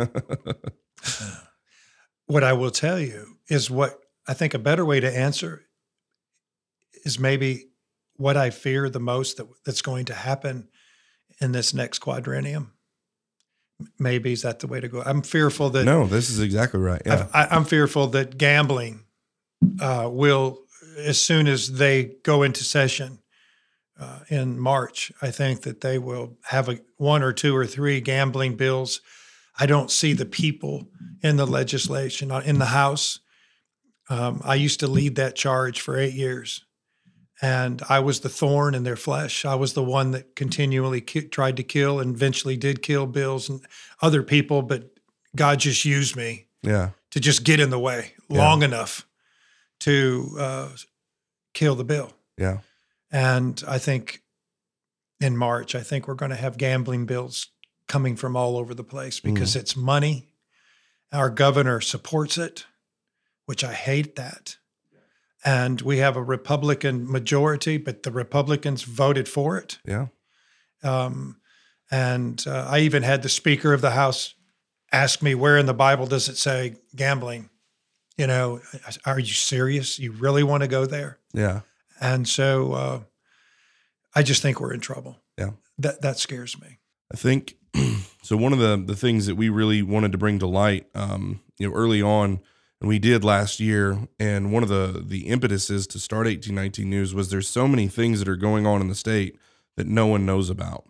what 2.26 2.44
I 2.44 2.54
will 2.54 2.72
tell 2.72 3.00
you 3.00 3.38
is 3.50 3.70
what 3.70 4.00
I 4.28 4.34
think 4.34 4.54
a 4.54 4.60
better 4.60 4.84
way 4.84 5.00
to 5.00 5.16
answer 5.16 5.64
is 7.06 7.20
maybe 7.20 7.68
what 8.16 8.36
I 8.36 8.50
fear 8.50 8.90
the 8.90 9.00
most 9.00 9.38
that, 9.38 9.48
that's 9.66 9.82
going 9.82 10.06
to 10.06 10.14
happen 10.14 10.68
in 11.40 11.52
this 11.52 11.74
next 11.74 12.00
quadrennium. 12.00 12.72
Maybe 14.00 14.34
is 14.34 14.42
that 14.42 14.60
the 14.60 14.68
way 14.68 14.80
to 14.80 14.88
go? 14.88 15.04
I'm 15.06 15.22
fearful 15.22 15.70
that 15.70 15.86
no, 15.86 16.08
this 16.08 16.32
is 16.32 16.40
exactly 16.40 16.80
right. 16.80 17.02
Yeah. 17.06 17.28
I, 17.32 17.48
I'm 17.52 17.64
fearful 17.64 18.08
that 18.08 18.38
gambling 18.38 19.02
uh, 19.80 20.10
will, 20.12 20.64
as 20.98 21.22
soon 21.22 21.48
as 21.48 21.74
they 21.74 22.16
go 22.24 22.42
into 22.42 22.64
session 22.64 23.20
uh, 24.00 24.20
in 24.30 24.60
March, 24.60 25.12
I 25.22 25.32
think 25.32 25.62
that 25.62 25.82
they 25.82 25.98
will 25.98 26.38
have 26.46 26.70
a 26.70 26.80
one 26.98 27.24
or 27.24 27.34
two 27.34 27.56
or 27.56 27.66
three 27.66 28.00
gambling 28.02 28.56
bills. 28.56 29.02
I 29.60 29.66
don't 29.66 29.90
see 29.92 30.14
the 30.14 30.26
people 30.26 30.88
in 31.24 31.38
the 31.38 31.48
legislation 31.48 32.32
uh, 32.32 32.42
in 32.46 32.60
the 32.60 32.66
House. 32.66 33.20
Um, 34.10 34.42
I 34.46 34.56
used 34.56 34.80
to 34.82 34.88
lead 34.88 35.16
that 35.16 35.36
charge 35.36 35.82
for 35.82 35.98
eight 35.98 36.14
years, 36.14 36.64
and 37.42 37.82
I 37.90 38.00
was 38.00 38.20
the 38.20 38.30
thorn 38.30 38.76
in 38.76 38.84
their 38.84 38.96
flesh. 38.96 39.46
I 39.46 39.56
was 39.56 39.74
the 39.74 39.84
one 39.84 40.12
that 40.12 40.36
continually 40.36 41.02
ki- 41.02 41.28
tried 41.28 41.58
to 41.58 41.64
kill 41.64 42.00
and 42.00 42.16
eventually 42.16 42.56
did 42.56 42.82
kill 42.82 43.06
bills 43.08 43.50
and 43.50 43.62
other 44.02 44.24
people, 44.24 44.62
but 44.62 44.92
God 45.36 45.60
just 45.60 45.84
used 45.86 46.16
me 46.16 46.48
yeah. 46.62 46.92
to 47.12 47.20
just 47.20 47.44
get 47.44 47.60
in 47.60 47.70
the 47.70 47.80
way 47.80 48.14
Yeah. 48.30 48.38
long 48.40 48.64
enough 48.64 49.06
to 49.82 50.36
uh, 50.40 50.70
kill 51.54 51.76
the 51.76 51.84
bill. 51.84 52.14
Yeah. 52.38 52.60
And 53.12 53.64
I 53.68 53.78
think 53.78 54.22
in 55.20 55.38
March, 55.38 55.76
I 55.76 55.82
think 55.82 56.08
we're 56.08 56.16
going 56.16 56.32
to 56.32 56.38
have 56.38 56.58
gambling 56.58 57.06
bills 57.06 57.48
coming 57.88 58.16
from 58.16 58.36
all 58.36 58.58
over 58.58 58.74
the 58.74 58.84
place 58.84 59.20
because 59.20 59.56
it's 59.56 59.76
money. 59.76 60.28
Our 61.12 61.30
governor 61.30 61.80
supports 61.80 62.38
it, 62.38 62.66
which 63.46 63.64
I 63.64 63.74
hate 63.74 64.16
that. 64.18 64.58
And 65.46 65.82
we 65.82 66.00
have 66.00 66.18
a 66.18 66.24
Republican 66.24 67.10
majority, 67.10 67.78
but 67.78 68.04
the 68.04 68.12
Republicans 68.12 68.84
voted 68.84 69.30
for 69.30 69.58
it. 69.58 69.78
Yeah. 69.86 70.08
Um, 70.84 71.38
and 71.90 72.44
uh, 72.46 72.68
I 72.70 72.80
even 72.80 73.04
had 73.04 73.24
the 73.24 73.30
Speaker 73.30 73.72
of 73.74 73.82
the 73.82 73.92
House 73.92 74.34
ask 74.92 75.22
me, 75.22 75.36
"Where 75.36 75.58
in 75.58 75.66
the 75.66 75.74
Bible 75.74 76.06
does 76.06 76.28
it 76.28 76.38
say 76.38 76.76
gambling?" 76.96 77.50
You 78.18 78.28
know, 78.28 78.60
are 79.06 79.20
you 79.20 79.34
serious? 79.34 80.00
You 80.00 80.12
really 80.12 80.44
want 80.44 80.64
to 80.64 80.68
go 80.68 80.86
there? 80.86 81.20
Yeah. 81.34 81.62
And 82.00 82.28
so, 82.28 82.74
uh, 82.74 83.00
I 84.16 84.24
just 84.24 84.42
think 84.42 84.60
we're 84.60 84.74
in 84.74 84.80
trouble. 84.80 85.18
Yeah. 85.38 85.52
that 85.78 86.02
that 86.02 86.18
scares 86.18 86.60
me. 86.60 86.80
I 87.14 87.18
think 87.18 87.56
so. 88.24 88.36
One 88.36 88.54
of 88.54 88.60
the 88.60 88.82
the 88.84 88.96
things 88.96 89.28
that 89.28 89.36
we 89.36 89.50
really 89.50 89.82
wanted 89.82 90.12
to 90.14 90.18
bring 90.18 90.40
to 90.40 90.48
light, 90.48 90.88
um, 90.96 91.42
you 91.60 91.70
know, 91.70 91.76
early 91.76 92.02
on, 92.02 92.40
and 92.82 92.88
we 92.88 93.00
did 93.00 93.24
last 93.24 93.60
year, 93.60 94.08
and 94.20 94.52
one 94.52 94.64
of 94.64 94.70
the 94.70 95.04
the 95.06 95.28
impetuses 95.28 95.86
to 95.88 96.00
start 96.00 96.28
eighteen 96.28 96.56
nineteen 96.56 96.90
news 96.90 97.14
was 97.14 97.30
there's 97.30 97.48
so 97.48 97.68
many 97.68 97.88
things 97.88 98.20
that 98.20 98.28
are 98.28 98.36
going 98.36 98.66
on 98.66 98.82
in 98.82 98.88
the 98.88 98.96
state 98.96 99.38
that 99.76 99.88
no 99.88 100.08
one 100.08 100.26
knows 100.26 100.50
about. 100.50 100.86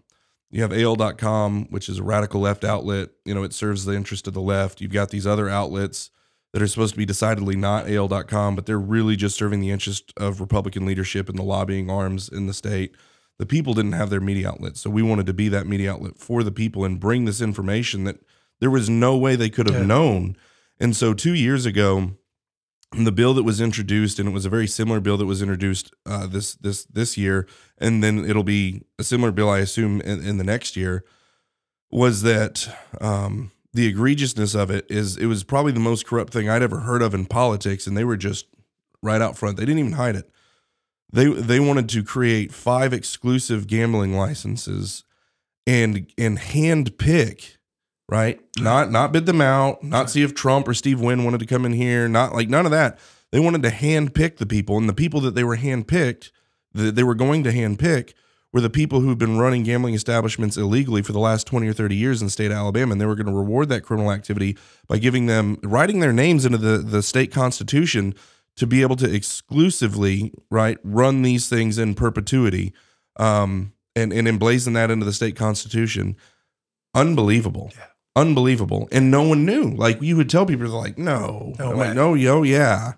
You 0.50 0.62
have 0.62 0.72
AL.com, 0.72 1.68
which 1.70 1.90
is 1.90 2.00
a 2.00 2.04
radical 2.04 2.40
left 2.40 2.64
outlet. 2.64 3.10
You 3.26 3.36
know, 3.36 3.44
it 3.44 3.54
serves 3.54 3.84
the 3.84 3.94
interest 3.96 4.28
of 4.28 4.34
the 4.34 4.42
left. 4.42 4.80
You've 4.80 4.94
got 4.94 5.10
these 5.10 5.28
other 5.28 5.50
outlets 5.50 6.10
that 6.54 6.62
are 6.62 6.68
supposed 6.68 6.94
to 6.94 6.98
be 6.98 7.06
decidedly 7.06 7.56
not 7.56 7.90
AL.com, 7.90 8.56
but 8.56 8.66
they're 8.66 8.80
really 8.80 9.16
just 9.16 9.36
serving 9.38 9.60
the 9.60 9.70
interest 9.72 10.14
of 10.18 10.40
Republican 10.40 10.86
leadership 10.86 11.30
and 11.30 11.38
the 11.38 11.44
lobbying 11.44 11.90
arms 11.90 12.30
in 12.30 12.48
the 12.48 12.54
state 12.54 12.96
the 13.40 13.46
people 13.46 13.74
didn't 13.74 13.92
have 13.94 14.10
their 14.10 14.22
media 14.22 14.50
outlet. 14.50 14.78
So 14.78 14.90
we 14.90 15.04
wanted 15.04 15.28
to 15.28 15.34
be 15.34 15.48
that 15.50 15.68
media 15.68 15.94
outlet 15.94 16.18
for 16.18 16.44
the 16.44 16.52
people 16.52 16.84
and 16.84 17.00
bring 17.00 17.26
this 17.26 17.42
information 17.42 18.04
that 18.06 18.18
there 18.60 18.72
was 18.72 18.90
no 18.90 19.16
way 19.16 19.36
they 19.36 19.50
could 19.50 19.68
have 19.68 19.82
Yeah. 19.82 19.86
known. 19.86 20.36
And 20.80 20.96
so 20.96 21.14
two 21.14 21.34
years 21.34 21.66
ago, 21.66 22.14
the 22.98 23.12
bill 23.12 23.34
that 23.36 23.44
was 23.44 23.60
introduced, 23.62 24.18
and 24.18 24.30
it 24.30 24.32
was 24.32 24.46
a 24.46 24.50
very 24.50 24.66
similar 24.66 25.00
bill 25.00 25.18
that 25.18 25.26
was 25.26 25.42
introduced 25.42 25.94
uh, 26.06 26.26
this 26.26 26.56
this 26.56 26.86
this 26.86 27.18
year, 27.18 27.46
and 27.78 28.04
then 28.04 28.26
it'll 28.26 28.44
be 28.44 28.82
a 28.98 29.04
similar 29.04 29.32
bill, 29.32 29.50
I 29.50 29.60
assume, 29.60 30.02
in, 30.02 30.24
in 30.26 30.38
the 30.38 30.44
next 30.44 30.76
year, 30.78 31.04
was 31.92 32.22
that 32.24 32.68
um, 33.02 33.52
the 33.74 33.94
egregiousness 33.94 34.60
of 34.60 34.72
it 34.72 34.86
is 34.90 35.18
it 35.18 35.26
was 35.28 35.44
probably 35.44 35.72
the 35.72 35.80
most 35.80 36.06
corrupt 36.06 36.34
thing 36.34 36.50
I'd 36.50 36.62
ever 36.62 36.82
heard 36.82 37.02
of 37.02 37.14
in 37.14 37.26
politics, 37.26 37.88
and 37.88 37.98
they 37.98 38.04
were 38.04 38.18
just 38.18 38.46
right 39.02 39.22
out 39.22 39.38
front. 39.38 39.58
They 39.58 39.66
didn't 39.66 39.80
even 39.80 39.94
hide 39.94 40.16
it. 40.16 40.30
They 41.12 41.26
they 41.26 41.60
wanted 41.60 41.90
to 41.90 42.04
create 42.04 42.54
five 42.54 42.94
exclusive 42.94 43.68
gambling 43.68 44.14
licenses 44.14 45.04
and 45.66 46.12
and 46.18 46.40
hand 46.40 46.98
pick 46.98 47.58
right? 48.10 48.40
Not 48.58 48.92
not 48.92 49.12
bid 49.12 49.26
them 49.26 49.42
out 49.42 49.84
not 49.84 50.10
see 50.10 50.24
if 50.24 50.34
trump 50.34 50.68
or 50.68 50.74
steve 50.74 51.02
wynn 51.02 51.24
wanted 51.24 51.40
to 51.40 51.46
come 51.46 51.66
in 51.66 51.74
here 51.74 52.08
not 52.08 52.34
like 52.34 52.50
none 52.50 52.66
of 52.66 52.72
that. 52.72 53.00
They 53.32 53.40
wanted 53.40 53.64
to 53.64 53.70
hand 53.70 54.16
pick 54.16 54.38
the 54.38 54.46
people 54.46 54.78
and 54.78 54.88
the 54.88 54.94
people 54.94 55.20
that 55.22 55.36
they 55.36 55.44
were 55.44 55.56
hand 55.56 55.88
picked 55.88 56.32
that 56.74 56.96
they 56.96 57.04
were 57.04 57.16
going 57.16 57.44
to 57.44 57.52
hand 57.52 57.80
pick 57.80 58.14
were 58.54 58.62
the 58.62 58.70
people 58.70 59.02
who've 59.02 59.18
been 59.18 59.38
running 59.38 59.64
gambling 59.64 59.94
establishments 59.94 60.58
illegally 60.58 61.02
for 61.02 61.12
the 61.14 61.20
last 61.20 61.46
20 61.48 61.68
or 61.68 61.74
30 61.74 61.96
years 61.96 62.22
in 62.22 62.28
the 62.28 62.32
state 62.32 62.50
of 62.52 62.58
alabama 62.58 62.92
and 62.94 63.02
they 63.02 63.06
were 63.06 63.16
going 63.16 63.28
to 63.28 63.32
reward 63.34 63.68
that 63.70 63.82
criminal 63.82 64.12
activity 64.12 64.58
by 64.88 64.98
giving 64.98 65.26
them 65.26 65.58
writing 65.64 66.00
their 66.00 66.14
names 66.14 66.46
into 66.46 66.58
the, 66.58 66.78
the 66.78 67.04
state 67.04 67.32
constitution 67.32 68.14
to 68.56 68.66
be 68.66 68.82
able 68.82 68.96
to 68.96 69.14
exclusively 69.14 70.34
right 70.50 70.78
run 70.84 71.22
these 71.24 71.50
things 71.50 71.78
in 71.78 71.94
perpetuity 71.94 72.74
um, 73.18 73.74
and 73.96 74.14
and 74.14 74.28
emblazon 74.28 74.74
that 74.74 74.90
into 74.92 75.06
the 75.06 75.14
state 75.14 75.36
constitution 75.36 76.16
unbelievable 76.96 77.72
Yeah. 77.78 77.86
unbelievable, 78.16 78.88
and 78.92 79.12
no 79.12 79.22
one 79.22 79.46
knew. 79.46 79.66
Like 79.76 80.02
you 80.02 80.18
would 80.18 80.30
tell 80.30 80.46
people, 80.48 80.68
they're 80.68 80.76
like, 80.76 80.98
"No, 80.98 81.54
No 81.60 81.72
I'm 81.72 81.78
like, 81.78 81.94
no, 81.96 82.16
yo, 82.16 82.42
yeah." 82.44 82.94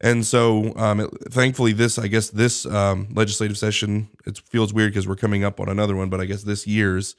And 0.00 0.24
so, 0.24 0.72
um, 0.76 1.00
it, 1.00 1.10
thankfully, 1.30 1.72
this 1.72 1.98
I 1.98 2.06
guess 2.06 2.30
this 2.30 2.64
um, 2.66 3.08
legislative 3.12 3.58
session 3.58 4.08
it 4.26 4.38
feels 4.38 4.72
weird 4.72 4.92
because 4.92 5.06
we're 5.06 5.16
coming 5.16 5.44
up 5.44 5.60
on 5.60 5.68
another 5.68 5.94
one, 5.94 6.08
but 6.08 6.20
I 6.20 6.24
guess 6.24 6.42
this 6.42 6.66
year's 6.66 7.16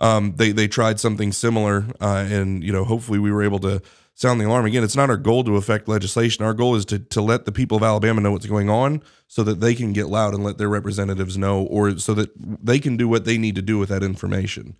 um, 0.00 0.34
they 0.36 0.52
they 0.52 0.68
tried 0.68 1.00
something 1.00 1.32
similar, 1.32 1.84
uh, 2.00 2.26
and 2.28 2.62
you 2.62 2.72
know, 2.72 2.84
hopefully, 2.84 3.18
we 3.18 3.32
were 3.32 3.42
able 3.42 3.58
to 3.60 3.80
sound 4.14 4.40
the 4.40 4.46
alarm 4.46 4.66
again. 4.66 4.84
It's 4.84 4.96
not 4.96 5.10
our 5.10 5.16
goal 5.16 5.44
to 5.44 5.56
affect 5.56 5.88
legislation. 5.88 6.44
Our 6.44 6.54
goal 6.54 6.74
is 6.76 6.84
to 6.86 6.98
to 6.98 7.22
let 7.22 7.44
the 7.44 7.52
people 7.52 7.76
of 7.76 7.82
Alabama 7.82 8.20
know 8.20 8.32
what's 8.32 8.46
going 8.46 8.68
on, 8.68 9.02
so 9.26 9.42
that 9.44 9.60
they 9.60 9.74
can 9.74 9.92
get 9.92 10.08
loud 10.08 10.34
and 10.34 10.44
let 10.44 10.58
their 10.58 10.68
representatives 10.68 11.38
know, 11.38 11.62
or 11.62 11.98
so 11.98 12.12
that 12.14 12.30
they 12.36 12.78
can 12.78 12.96
do 12.96 13.08
what 13.08 13.24
they 13.24 13.38
need 13.38 13.54
to 13.54 13.62
do 13.62 13.78
with 13.78 13.88
that 13.88 14.02
information. 14.02 14.76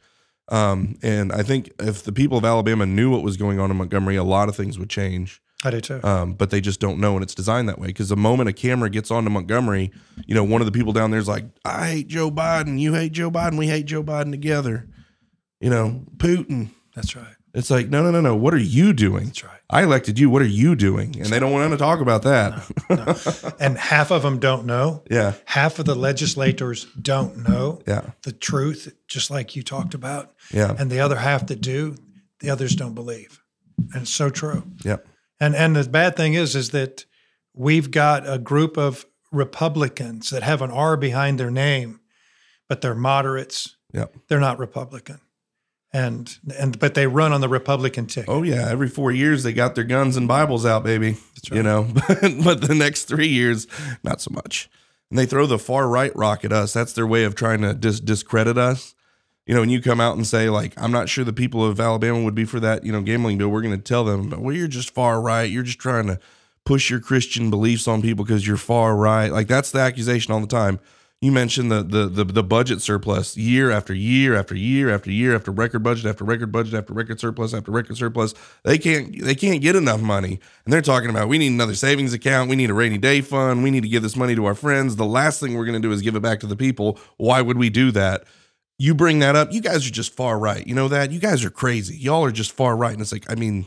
Um, 0.49 0.97
and 1.03 1.33
I 1.33 1.43
think 1.43 1.73
if 1.81 2.03
the 2.03 2.13
people 2.13 2.39
of 2.39 2.45
Alabama 2.45 2.87
knew 2.87 3.11
what 3.11 3.23
was 3.23 3.37
going 3.37 3.59
on 3.59 3.71
in 3.71 3.77
Montgomery, 3.79 4.17
a 4.17 4.25
lot 4.25 4.49
of 4.49 4.57
things 4.57 4.79
would 4.79 4.91
change. 4.91 5.41
I 5.64 5.71
do 5.71 5.81
too. 5.81 6.01
Um, 6.05 6.35
but 6.35 6.51
they 6.51 6.61
just 6.61 6.81
don't 6.81 6.99
know, 7.01 7.14
and 7.14 7.23
it's 7.23 7.35
designed 7.35 7.69
that 7.69 7.79
way. 7.79 7.87
Because 7.88 8.09
the 8.11 8.16
moment 8.16 8.49
a 8.49 8.53
camera 8.53 8.90
gets 8.90 9.11
onto 9.11 9.31
Montgomery, 9.31 9.90
you 10.27 10.35
know, 10.35 10.45
one 10.45 10.61
of 10.61 10.66
the 10.66 10.73
people 10.73 10.92
down 10.92 11.11
there 11.11 11.21
is 11.21 11.29
like, 11.29 11.45
"I 11.64 11.88
hate 11.88 12.09
Joe 12.09 12.31
Biden. 12.31 12.79
You 12.79 12.95
hate 12.95 13.12
Joe 13.12 13.31
Biden. 13.31 13.57
We 13.59 13.69
hate 13.69 13.87
Joe 13.87 14.03
Biden 14.03 14.31
together." 14.31 14.88
You 15.61 15.71
know, 15.71 16.05
Putin. 16.19 16.69
That's 16.95 17.16
right. 17.16 17.35
It's 17.55 17.71
like, 17.71 17.88
no, 17.88 18.03
no, 18.03 18.11
no, 18.11 18.21
no. 18.21 18.37
What 18.37 18.53
are 18.53 18.59
you 18.59 18.92
doing? 18.92 19.25
That's 19.29 19.42
right. 19.42 19.59
I 19.71 19.83
elected 19.83 20.19
you. 20.19 20.29
What 20.29 20.42
are 20.42 20.47
you 20.47 20.77
doing? 20.77 21.16
And 21.19 21.29
they 21.29 21.38
don't 21.40 21.53
want 21.53 21.71
to 21.71 21.79
talk 21.79 22.01
about 22.01 22.23
that. 22.25 23.55
And 23.59 23.79
half 23.79 24.11
of 24.11 24.21
them 24.21 24.38
don't 24.38 24.66
know. 24.66 25.03
yeah, 25.11 25.33
Half 25.47 25.79
of 25.79 25.87
the 25.87 25.95
legislators 25.95 26.85
don't 27.01 27.49
know 27.49 27.81
yeah, 27.88 28.11
the 28.25 28.33
truth, 28.33 28.92
just 29.09 29.31
like 29.31 29.57
you 29.57 29.62
talked 29.62 29.95
about. 29.95 30.35
yeah, 30.53 30.75
And 30.79 30.90
the 30.90 31.01
other 31.01 31.16
half 31.16 31.47
that 31.47 31.62
do, 31.62 31.97
the 32.40 32.51
others 32.51 32.77
don't 32.77 32.95
believe. 32.95 33.40
And 33.95 34.03
it's 34.03 34.11
so 34.12 34.29
true. 34.29 34.62
yeah, 34.85 34.99
And 35.40 35.55
and 35.55 35.77
the 35.77 35.88
bad 35.88 36.16
thing 36.16 36.35
is 36.35 36.55
is 36.57 36.70
that 36.70 37.05
we've 37.55 37.90
got 37.90 38.29
a 38.29 38.38
group 38.38 38.77
of 38.77 39.07
Republicans 39.33 40.31
that 40.31 40.42
have 40.42 40.62
an 40.62 40.70
R 40.70 40.96
behind 40.96 41.38
their 41.38 41.51
name, 41.51 42.01
but 42.68 42.81
they're 42.81 42.94
moderates. 42.94 43.77
yeah. 43.92 44.07
They're 44.29 44.40
not 44.40 44.59
Republican. 44.59 45.20
And 45.92 46.37
and 46.59 46.79
but 46.79 46.94
they 46.94 47.07
run 47.07 47.33
on 47.33 47.40
the 47.40 47.49
Republican 47.49 48.07
ticket. 48.07 48.29
Oh 48.29 48.42
yeah, 48.42 48.68
every 48.68 48.88
four 48.88 49.12
years 49.12 49.42
they 49.42 49.53
got 49.53 49.75
their 49.75 49.85
guns 49.85 50.16
and 50.16 50.27
Bibles 50.29 50.66
out, 50.66 50.83
baby. 50.85 51.12
That's 51.35 51.51
You 51.51 51.62
know, 51.62 51.88
but, 51.94 52.20
but 52.44 52.61
the 52.61 52.75
next 52.75 53.05
three 53.05 53.29
years, 53.29 53.66
not 54.03 54.20
so 54.20 54.31
much. 54.33 54.68
And 55.11 55.18
they 55.18 55.27
throw 55.27 55.46
the 55.46 55.59
far 55.59 55.88
right 55.88 56.14
rock 56.16 56.44
at 56.44 56.53
us. 56.53 56.72
That's 56.72 56.92
their 56.92 57.07
way 57.07 57.22
of 57.22 57.37
trying 57.37 57.61
to 57.61 57.72
dis- 57.72 58.01
discredit 58.01 58.59
us. 58.59 58.96
You 59.47 59.55
know, 59.55 59.61
when 59.61 59.71
you 59.71 59.81
come 59.81 60.01
out 60.01 60.17
and 60.17 60.27
say 60.27 60.51
like, 60.51 60.75
"I'm 60.77 60.91
not 60.91 61.09
sure 61.09 61.25
the 61.25 61.33
people 61.33 61.65
of 61.65 61.79
Alabama 61.79 62.23
would 62.23 62.35
be 62.35 62.45
for 62.45 62.59
that," 62.61 62.85
you 62.85 62.93
know, 62.93 63.01
gambling 63.01 63.39
bill, 63.39 63.49
we're 63.49 63.63
going 63.63 63.77
to 63.77 63.83
tell 63.83 64.05
them, 64.05 64.31
"Well, 64.31 64.55
you're 64.55 64.69
just 64.69 64.91
far 64.91 65.21
right. 65.21 65.45
You're 65.45 65.63
just 65.63 65.79
trying 65.79 66.09
to 66.09 66.19
push 66.65 66.91
your 66.91 66.99
Christian 67.01 67.49
beliefs 67.49 67.87
on 67.87 68.03
people 68.03 68.25
because 68.25 68.47
you're 68.47 68.57
far 68.57 68.97
right." 68.97 69.33
Like 69.33 69.47
that's 69.47 69.71
the 69.71 69.79
accusation 69.79 70.33
all 70.33 70.41
the 70.41 70.49
time. 70.49 70.81
You 71.21 71.33
mentioned 71.33 71.71
the, 71.73 71.83
the 71.83 72.09
the 72.09 72.25
the 72.25 72.43
budget 72.43 72.83
surplus 72.83 73.37
year 73.37 73.71
after 73.71 73.95
year 73.95 74.35
after 74.35 74.55
year 74.55 74.91
after 74.91 75.11
year 75.11 75.35
after 75.35 75.51
record 75.51 75.83
budget 75.83 76.07
after 76.07 76.25
record 76.25 76.53
budget 76.53 76.75
after 76.75 76.93
record 76.93 77.21
surplus 77.21 77.55
after 77.55 77.71
record 77.71 77.97
surplus. 77.97 78.35
They 78.65 78.79
can't 78.79 79.23
they 79.23 79.35
can't 79.37 79.63
get 79.63 79.77
enough 79.77 80.03
money, 80.03 80.41
and 80.65 80.73
they're 80.73 80.83
talking 80.83 81.09
about 81.09 81.29
we 81.29 81.39
need 81.39 81.53
another 81.53 81.77
savings 81.77 82.13
account, 82.13 82.51
we 82.51 82.57
need 82.57 82.69
a 82.69 82.75
rainy 82.75 82.99
day 82.99 83.21
fund, 83.21 83.63
we 83.63 83.71
need 83.71 83.85
to 83.85 83.89
give 83.89 84.03
this 84.03 84.17
money 84.17 84.35
to 84.35 84.45
our 84.45 84.55
friends. 84.55 84.97
The 84.97 85.07
last 85.07 85.41
thing 85.41 85.55
we're 85.55 85.65
going 85.65 85.81
to 85.81 85.89
do 85.89 85.93
is 85.93 86.03
give 86.03 86.17
it 86.17 86.21
back 86.21 86.41
to 86.41 86.47
the 86.47 86.57
people. 86.57 86.99
Why 87.17 87.41
would 87.41 87.57
we 87.57 87.71
do 87.71 87.93
that? 87.93 88.25
You 88.79 88.95
bring 88.95 89.21
that 89.21 89.37
up, 89.37 89.53
you 89.53 89.61
guys 89.61 89.87
are 89.87 89.91
just 89.91 90.15
far 90.15 90.39
right. 90.39 90.67
You 90.67 90.75
know 90.75 90.89
that? 90.89 91.11
You 91.11 91.19
guys 91.19 91.45
are 91.45 91.51
crazy. 91.51 91.97
Y'all 91.97 92.25
are 92.25 92.33
just 92.33 92.53
far 92.53 92.77
right, 92.77 92.93
and 92.93 93.01
it's 93.01 93.12
like 93.12 93.31
I 93.31 93.35
mean, 93.35 93.67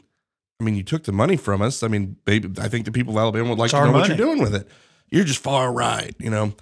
I 0.59 0.63
mean, 0.63 0.75
you 0.75 0.83
took 0.83 1.03
the 1.03 1.11
money 1.11 1.35
from 1.35 1.61
us. 1.61 1.81
I 1.83 1.87
mean, 1.87 2.17
baby, 2.25 2.49
I 2.61 2.67
think 2.67 2.85
the 2.85 2.91
people 2.91 3.13
of 3.13 3.21
Alabama 3.21 3.49
would 3.49 3.57
like 3.57 3.67
It's 3.67 3.73
to 3.73 3.85
know 3.85 3.91
what 3.91 4.07
you're 4.07 4.17
doing 4.17 4.39
with 4.39 4.53
it. 4.53 4.67
You're 5.09 5.23
just 5.23 5.41
far 5.41 5.73
right, 5.73 6.15
you 6.19 6.29
know? 6.29 6.53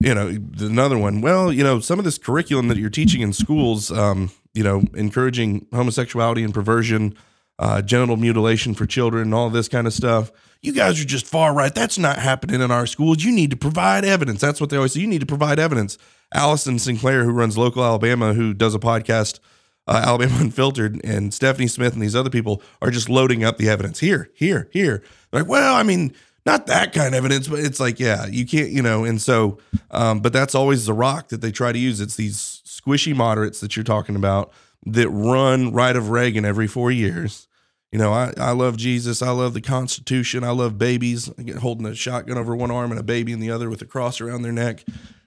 You 0.00 0.14
know 0.14 0.28
another 0.60 0.96
one. 0.96 1.22
Well 1.22 1.52
you 1.52 1.64
know 1.64 1.80
some 1.80 1.98
of 1.98 2.04
this 2.04 2.18
curriculum 2.18 2.68
that 2.68 2.78
you're 2.78 2.88
teaching 2.88 3.20
in 3.20 3.32
schools 3.32 3.90
um, 3.90 4.30
you 4.54 4.62
know 4.62 4.84
encouraging 4.94 5.66
homosexuality 5.72 6.44
and 6.44 6.54
perversion 6.54 7.16
uh, 7.58 7.82
genital 7.82 8.16
mutilation 8.16 8.74
for 8.74 8.86
children 8.86 9.24
and 9.24 9.34
all 9.34 9.50
this 9.50 9.66
kind 9.68 9.88
of 9.88 9.92
stuff. 9.92 10.30
You 10.62 10.72
guys 10.72 11.00
are 11.00 11.04
just 11.04 11.26
far 11.26 11.52
right. 11.52 11.74
That's 11.74 11.98
not 11.98 12.18
happening 12.18 12.60
in 12.60 12.70
our 12.70 12.86
schools. 12.86 13.24
You 13.24 13.32
need 13.32 13.50
to 13.50 13.56
provide 13.56 14.04
evidence. 14.04 14.40
That's 14.40 14.60
what 14.60 14.70
they 14.70 14.76
always 14.76 14.92
say. 14.92 15.00
You 15.00 15.08
need 15.08 15.20
to 15.20 15.26
provide 15.26 15.58
evidence 15.58 15.98
allison 16.32 16.78
sinclair 16.78 17.24
who 17.24 17.30
runs 17.30 17.56
local 17.56 17.84
alabama 17.84 18.34
who 18.34 18.52
does 18.52 18.74
a 18.74 18.78
podcast 18.78 19.40
uh, 19.86 20.02
alabama 20.04 20.36
unfiltered 20.40 21.00
and 21.04 21.32
stephanie 21.32 21.68
smith 21.68 21.92
and 21.92 22.02
these 22.02 22.16
other 22.16 22.30
people 22.30 22.62
are 22.82 22.90
just 22.90 23.08
loading 23.08 23.44
up 23.44 23.56
the 23.58 23.68
evidence 23.68 24.00
here 24.00 24.30
here 24.34 24.68
here 24.72 25.02
like 25.32 25.46
well 25.46 25.74
i 25.74 25.82
mean 25.82 26.12
not 26.48 26.66
that 26.66 26.94
kind 26.94 27.08
of 27.08 27.14
evidence, 27.14 27.46
but 27.46 27.58
it's 27.58 27.78
like, 27.78 28.00
yeah, 28.00 28.24
you 28.24 28.46
can't, 28.46 28.70
you 28.70 28.80
know, 28.80 29.04
and 29.04 29.20
so, 29.20 29.58
um, 29.90 30.20
but 30.20 30.32
that's 30.32 30.54
always 30.54 30.86
the 30.86 30.94
rock 30.94 31.28
that 31.28 31.42
they 31.42 31.50
try 31.50 31.72
to 31.72 31.78
use. 31.78 32.00
It's 32.00 32.16
these 32.16 32.62
squishy 32.64 33.14
moderates 33.14 33.60
that 33.60 33.76
you're 33.76 33.84
talking 33.84 34.16
about 34.16 34.50
that 34.86 35.10
run 35.10 35.72
right 35.72 35.94
of 35.94 36.08
Reagan 36.08 36.46
every 36.46 36.66
four 36.66 36.90
years. 36.90 37.48
You 37.92 37.98
know, 37.98 38.14
I, 38.14 38.32
I 38.38 38.52
love 38.52 38.78
Jesus. 38.78 39.20
I 39.20 39.30
love 39.30 39.52
the 39.52 39.60
Constitution. 39.60 40.42
I 40.42 40.50
love 40.50 40.78
babies. 40.78 41.30
I 41.38 41.42
get 41.42 41.56
holding 41.56 41.86
a 41.86 41.94
shotgun 41.94 42.38
over 42.38 42.56
one 42.56 42.70
arm 42.70 42.90
and 42.90 43.00
a 43.00 43.02
baby 43.02 43.32
in 43.32 43.40
the 43.40 43.50
other 43.50 43.68
with 43.68 43.82
a 43.82 43.86
cross 43.86 44.18
around 44.20 44.40
their 44.40 44.52
neck 44.52 44.84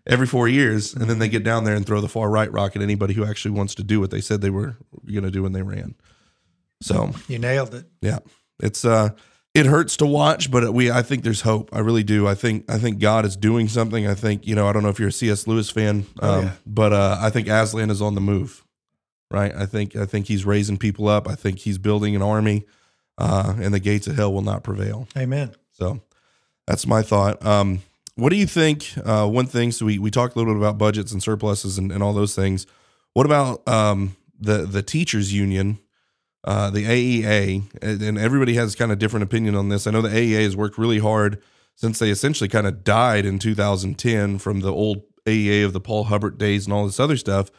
every 0.08 0.28
four 0.28 0.48
years. 0.48 0.94
And 0.94 1.10
then 1.10 1.20
they 1.20 1.30
get 1.30 1.44
down 1.44 1.64
there 1.64 1.76
and 1.76 1.86
throw 1.86 2.02
the 2.02 2.08
far 2.10 2.30
right 2.30 2.52
rock 2.52 2.76
at 2.76 2.82
anybody 2.82 3.14
who 3.14 3.26
actually 3.26 3.52
wants 3.52 3.76
to 3.76 3.84
do 3.84 4.00
what 4.00 4.12
they 4.12 4.22
said 4.22 4.42
they 4.42 4.50
were 4.50 4.78
going 5.06 5.24
to 5.24 5.32
do 5.32 5.44
when 5.44 5.52
they 5.54 5.62
ran. 5.62 5.96
So, 6.82 7.12
You 7.28 7.38
nailed 7.40 7.74
it. 7.76 7.86
yeah, 8.02 8.20
it's 8.62 8.84
uh, 8.86 9.10
it 9.54 9.66
hurts 9.68 9.98
to 9.98 10.06
watch, 10.06 10.50
but 10.50 10.74
we 10.74 10.90
I 10.90 11.02
think 11.04 11.24
there's 11.24 11.42
hope. 11.42 11.70
I 11.74 11.80
really 11.80 12.04
do. 12.04 12.28
I 12.28 12.34
think 12.36 12.66
I 12.72 12.78
think 12.80 13.00
God 13.00 13.26
is 13.26 13.36
doing 13.36 13.68
something. 13.68 14.08
I 14.08 14.16
think 14.16 14.48
you 14.48 14.56
know 14.56 14.68
I 14.68 14.74
don't 14.74 14.82
know 14.82 14.90
if 14.90 14.98
you're 14.98 15.10
a 15.10 15.12
C.S. 15.12 15.46
Lewis 15.46 15.70
fan, 15.70 16.06
um, 16.22 16.30
Oh, 16.30 16.42
yeah. 16.42 16.52
but 16.66 16.94
uh, 16.94 17.18
I 17.20 17.30
think 17.30 17.48
Aslan 17.48 17.92
is 17.92 18.02
on 18.02 18.16
the 18.16 18.22
move. 18.22 18.66
Right. 19.30 19.54
I 19.56 19.66
think 19.68 19.96
I 19.96 20.06
think 20.06 20.26
he's 20.28 20.44
raising 20.46 20.78
people 20.78 21.08
up. 21.08 21.28
I 21.28 21.36
think 21.36 21.60
he's 21.60 21.78
building 21.78 22.16
an 22.16 22.22
army, 22.24 22.66
uh, 23.18 23.54
and 23.60 23.74
the 23.74 23.80
gates 23.80 24.08
of 24.08 24.16
hell 24.16 24.34
will 24.34 24.42
not 24.42 24.64
prevail. 24.64 25.08
Amen. 25.16 25.54
So 25.74 26.02
that's 26.66 26.88
my 26.88 27.02
thought. 27.04 27.46
Um, 27.46 27.82
what 28.16 28.30
do 28.30 28.36
you 28.36 28.46
think? 28.46 28.94
Uh, 29.04 29.28
one 29.28 29.46
thing, 29.46 29.72
so 29.72 29.86
we, 29.86 29.98
we 29.98 30.12
talked 30.12 30.36
a 30.36 30.40
little 30.40 30.54
bit 30.54 30.60
about 30.60 30.78
budgets 30.78 31.12
and 31.12 31.22
surpluses 31.22 31.78
and, 31.78 31.92
and 31.92 32.04
all 32.04 32.14
those 32.14 32.36
things. 32.36 32.68
What 33.14 33.26
about 33.26 33.68
um, 33.68 34.16
the 34.40 34.66
the 34.66 34.82
teachers 34.82 35.34
union, 35.34 35.80
uh, 36.44 36.70
the 36.70 36.86
AEA, 36.86 37.64
and, 37.82 38.18
everybody 38.18 38.56
has 38.56 38.76
kind 38.76 38.92
of 38.92 39.00
different 39.00 39.24
opinion 39.24 39.56
on 39.56 39.70
this. 39.70 39.88
I 39.88 39.92
know 39.92 40.02
the 40.02 40.10
AEA 40.10 40.44
has 40.44 40.58
worked 40.58 40.78
really 40.78 41.00
hard 41.00 41.42
since 41.76 42.00
they 42.00 42.10
essentially 42.10 42.48
kind 42.48 42.68
of 42.68 42.84
died 42.84 43.26
in 43.26 43.40
2010 43.40 44.40
from 44.40 44.60
the 44.60 44.72
old 44.72 45.04
AEA 45.26 45.66
of 45.66 45.74
the 45.74 45.80
Paul 45.80 46.06
Hubbard 46.06 46.38
days 46.38 46.66
and 46.66 46.74
all 46.74 46.86
this 46.86 47.00
other 47.00 47.18
stuff. 47.18 47.50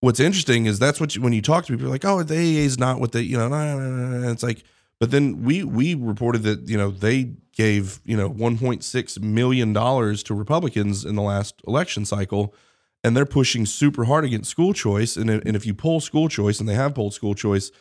What's 0.00 0.20
interesting 0.20 0.66
is 0.66 0.78
that's 0.78 1.00
what 1.00 1.14
you, 1.14 1.22
when 1.22 1.32
you 1.32 1.42
talk 1.42 1.66
to 1.66 1.76
people, 1.76 1.90
like, 1.90 2.04
oh, 2.04 2.22
the 2.22 2.34
AEA 2.34 2.64
is 2.64 2.78
not 2.78 3.00
what 3.00 3.12
they, 3.12 3.20
you 3.20 3.36
know, 3.36 3.48
nah, 3.48 3.74
nah, 3.76 4.18
nah. 4.18 4.30
it's 4.30 4.42
like, 4.42 4.64
but 5.00 5.10
then 5.10 5.42
we 5.42 5.64
we 5.64 5.94
reported 5.94 6.42
that 6.42 6.68
you 6.68 6.76
know 6.76 6.90
they 6.90 7.32
gave 7.52 8.00
you 8.04 8.16
know 8.16 8.30
1.6 8.30 9.22
million 9.22 9.72
dollars 9.72 10.22
to 10.22 10.34
Republicans 10.34 11.04
in 11.04 11.16
the 11.16 11.22
last 11.22 11.60
election 11.66 12.04
cycle, 12.04 12.54
and 13.02 13.16
they're 13.16 13.26
pushing 13.26 13.66
super 13.66 14.04
hard 14.04 14.24
against 14.24 14.50
school 14.50 14.72
choice. 14.72 15.16
And 15.16 15.30
if, 15.30 15.44
and 15.44 15.56
if 15.56 15.66
you 15.66 15.74
poll 15.74 16.00
school 16.00 16.28
choice, 16.28 16.60
and 16.60 16.68
they 16.68 16.74
have 16.74 16.94
polled 16.94 17.14
school 17.14 17.34
choice 17.34 17.72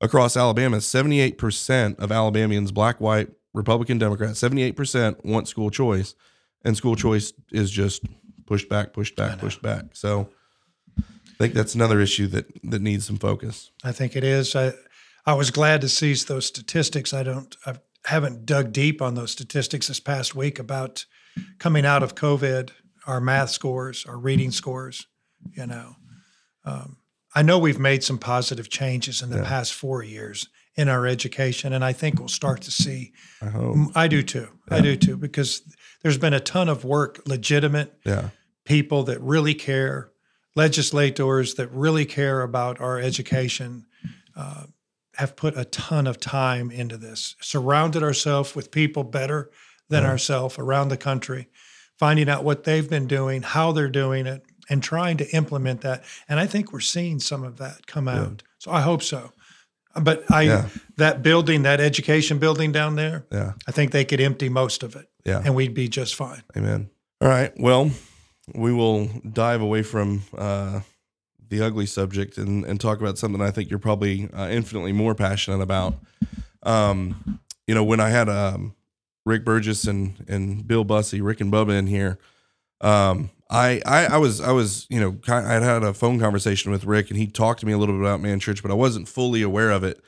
across 0.00 0.36
Alabama, 0.36 0.80
78 0.80 1.38
percent 1.38 1.98
of 1.98 2.12
Alabamians, 2.12 2.70
black, 2.72 3.00
white, 3.00 3.30
Republican, 3.54 3.96
Democrat, 3.96 4.36
78 4.36 4.76
percent 4.76 5.24
want 5.24 5.48
school 5.48 5.70
choice, 5.70 6.14
and 6.62 6.76
school 6.76 6.94
choice 6.94 7.32
is 7.50 7.70
just 7.70 8.02
pushed 8.44 8.68
back, 8.68 8.92
pushed 8.92 9.16
back, 9.16 9.38
pushed 9.38 9.62
back. 9.62 9.84
So. 9.94 10.28
I 10.98 11.38
think 11.38 11.52
that's 11.52 11.74
another 11.74 12.00
issue 12.00 12.28
that 12.28 12.46
that 12.64 12.80
needs 12.80 13.04
some 13.04 13.18
focus. 13.18 13.70
I 13.84 13.92
think 13.92 14.16
it 14.16 14.24
is. 14.24 14.56
I 14.56 14.72
I 15.26 15.34
was 15.34 15.50
glad 15.50 15.80
to 15.80 15.88
see 15.88 16.14
those 16.14 16.46
statistics. 16.46 17.12
I 17.12 17.22
don't 17.22 17.54
I 17.66 17.74
haven't 18.04 18.46
dug 18.46 18.72
deep 18.72 19.02
on 19.02 19.14
those 19.14 19.32
statistics 19.32 19.88
this 19.88 20.00
past 20.00 20.34
week 20.34 20.58
about 20.58 21.04
coming 21.58 21.84
out 21.84 22.02
of 22.02 22.14
COVID, 22.14 22.70
our 23.06 23.20
math 23.20 23.50
scores, 23.50 24.06
our 24.06 24.16
reading 24.16 24.50
scores. 24.52 25.06
You 25.52 25.66
know, 25.66 25.96
um, 26.64 26.98
I 27.34 27.42
know 27.42 27.58
we've 27.58 27.78
made 27.78 28.04
some 28.04 28.18
positive 28.18 28.68
changes 28.70 29.22
in 29.22 29.30
the 29.30 29.38
Yeah. 29.38 29.44
past 29.48 29.74
four 29.74 30.02
years 30.02 30.48
in 30.76 30.88
our 30.88 31.06
education, 31.06 31.72
and 31.72 31.84
I 31.84 31.92
think 31.92 32.18
we'll 32.18 32.28
start 32.28 32.62
to 32.62 32.70
see. 32.70 33.12
I 33.42 33.46
hope. 33.46 33.76
I 33.94 34.08
do 34.08 34.22
too. 34.22 34.48
I 34.70 34.80
do 34.80 34.96
too 34.96 35.16
because 35.16 35.62
there's 36.02 36.18
been 36.18 36.34
a 36.34 36.40
ton 36.40 36.68
of 36.68 36.84
work, 36.84 37.22
legitimate 37.26 37.98
Yeah. 38.04 38.30
people 38.64 39.02
that 39.04 39.20
really 39.20 39.54
care, 39.54 40.10
legislators 40.54 41.54
that 41.54 41.70
really 41.72 42.04
care 42.04 42.42
about 42.42 42.80
our 42.80 42.98
education, 43.00 43.86
uh, 44.36 44.64
have 45.16 45.36
put 45.36 45.56
a 45.56 45.64
ton 45.64 46.06
of 46.06 46.18
time 46.20 46.70
into 46.70 46.96
this. 46.96 47.36
Surrounded 47.40 48.02
ourselves 48.02 48.54
with 48.54 48.70
people 48.70 49.02
better 49.04 49.50
than 49.88 50.02
Yeah. 50.02 50.10
ourselves 50.10 50.58
around 50.58 50.88
the 50.88 50.96
country, 50.96 51.48
finding 51.98 52.28
out 52.28 52.44
what 52.44 52.64
they've 52.64 52.88
been 52.88 53.06
doing, 53.06 53.42
how 53.42 53.72
they're 53.72 53.88
doing 53.88 54.26
it, 54.26 54.42
and 54.68 54.82
trying 54.82 55.16
to 55.18 55.28
implement 55.30 55.80
that. 55.82 56.02
And 56.28 56.40
I 56.40 56.46
think 56.46 56.72
we're 56.72 56.80
seeing 56.80 57.20
some 57.20 57.44
of 57.44 57.56
that 57.58 57.86
come 57.86 58.08
out. 58.08 58.42
So 58.58 58.70
I 58.72 58.80
hope 58.80 59.02
so. 59.02 59.32
But 59.98 60.30
I 60.30 60.42
Yeah. 60.42 60.68
that 60.98 61.22
building, 61.22 61.62
that 61.62 61.80
education 61.80 62.38
building 62.38 62.72
down 62.72 62.96
there, 62.96 63.24
Yeah. 63.32 63.52
I 63.66 63.72
think 63.72 63.92
they 63.92 64.04
could 64.04 64.20
empty 64.20 64.48
most 64.50 64.82
of 64.82 64.94
it, 64.96 65.06
Yeah. 65.24 65.40
and 65.44 65.54
we'd 65.54 65.72
be 65.72 65.88
just 65.88 66.14
fine. 66.14 66.42
Amen. 66.56 66.90
All 67.20 67.28
right. 67.28 67.52
Well, 67.58 67.92
we 68.54 68.72
will 68.72 69.06
dive 69.32 69.62
away 69.62 69.82
from 69.82 70.22
uh, 70.36 70.80
the 71.48 71.62
ugly 71.62 71.86
subject 71.86 72.38
and, 72.38 72.64
and 72.64 72.80
talk 72.80 73.00
about 73.00 73.18
something 73.18 73.40
I 73.40 73.50
think 73.50 73.70
you're 73.70 73.78
probably 73.78 74.28
uh, 74.32 74.48
infinitely 74.48 74.92
more 74.92 75.14
passionate 75.14 75.60
about. 75.60 75.94
Um, 76.62 77.40
you 77.66 77.74
know, 77.74 77.84
when 77.84 78.00
I 78.00 78.10
had 78.10 78.28
um, 78.28 78.74
Rick 79.24 79.44
Burgess 79.44 79.84
and 79.86 80.24
and 80.28 80.66
Bill 80.66 80.84
Bussey, 80.84 81.20
Rick 81.20 81.40
and 81.40 81.52
Bubba 81.52 81.78
in 81.78 81.86
here, 81.86 82.18
um, 82.80 83.30
I, 83.50 83.80
I 83.86 84.06
I 84.06 84.16
was 84.16 84.40
I 84.40 84.52
was 84.52 84.86
you 84.90 85.00
know 85.00 85.16
I 85.28 85.40
had 85.40 85.62
had 85.62 85.82
a 85.82 85.94
phone 85.94 86.18
conversation 86.18 86.70
with 86.70 86.84
Rick 86.84 87.10
and 87.10 87.18
he 87.18 87.26
talked 87.26 87.60
to 87.60 87.66
me 87.66 87.72
a 87.72 87.78
little 87.78 87.94
bit 87.94 88.02
about 88.02 88.20
man 88.20 88.40
church, 88.40 88.62
but 88.62 88.70
I 88.70 88.74
wasn't 88.74 89.08
fully 89.08 89.42
aware 89.42 89.70
of 89.70 89.84
it. 89.84 90.00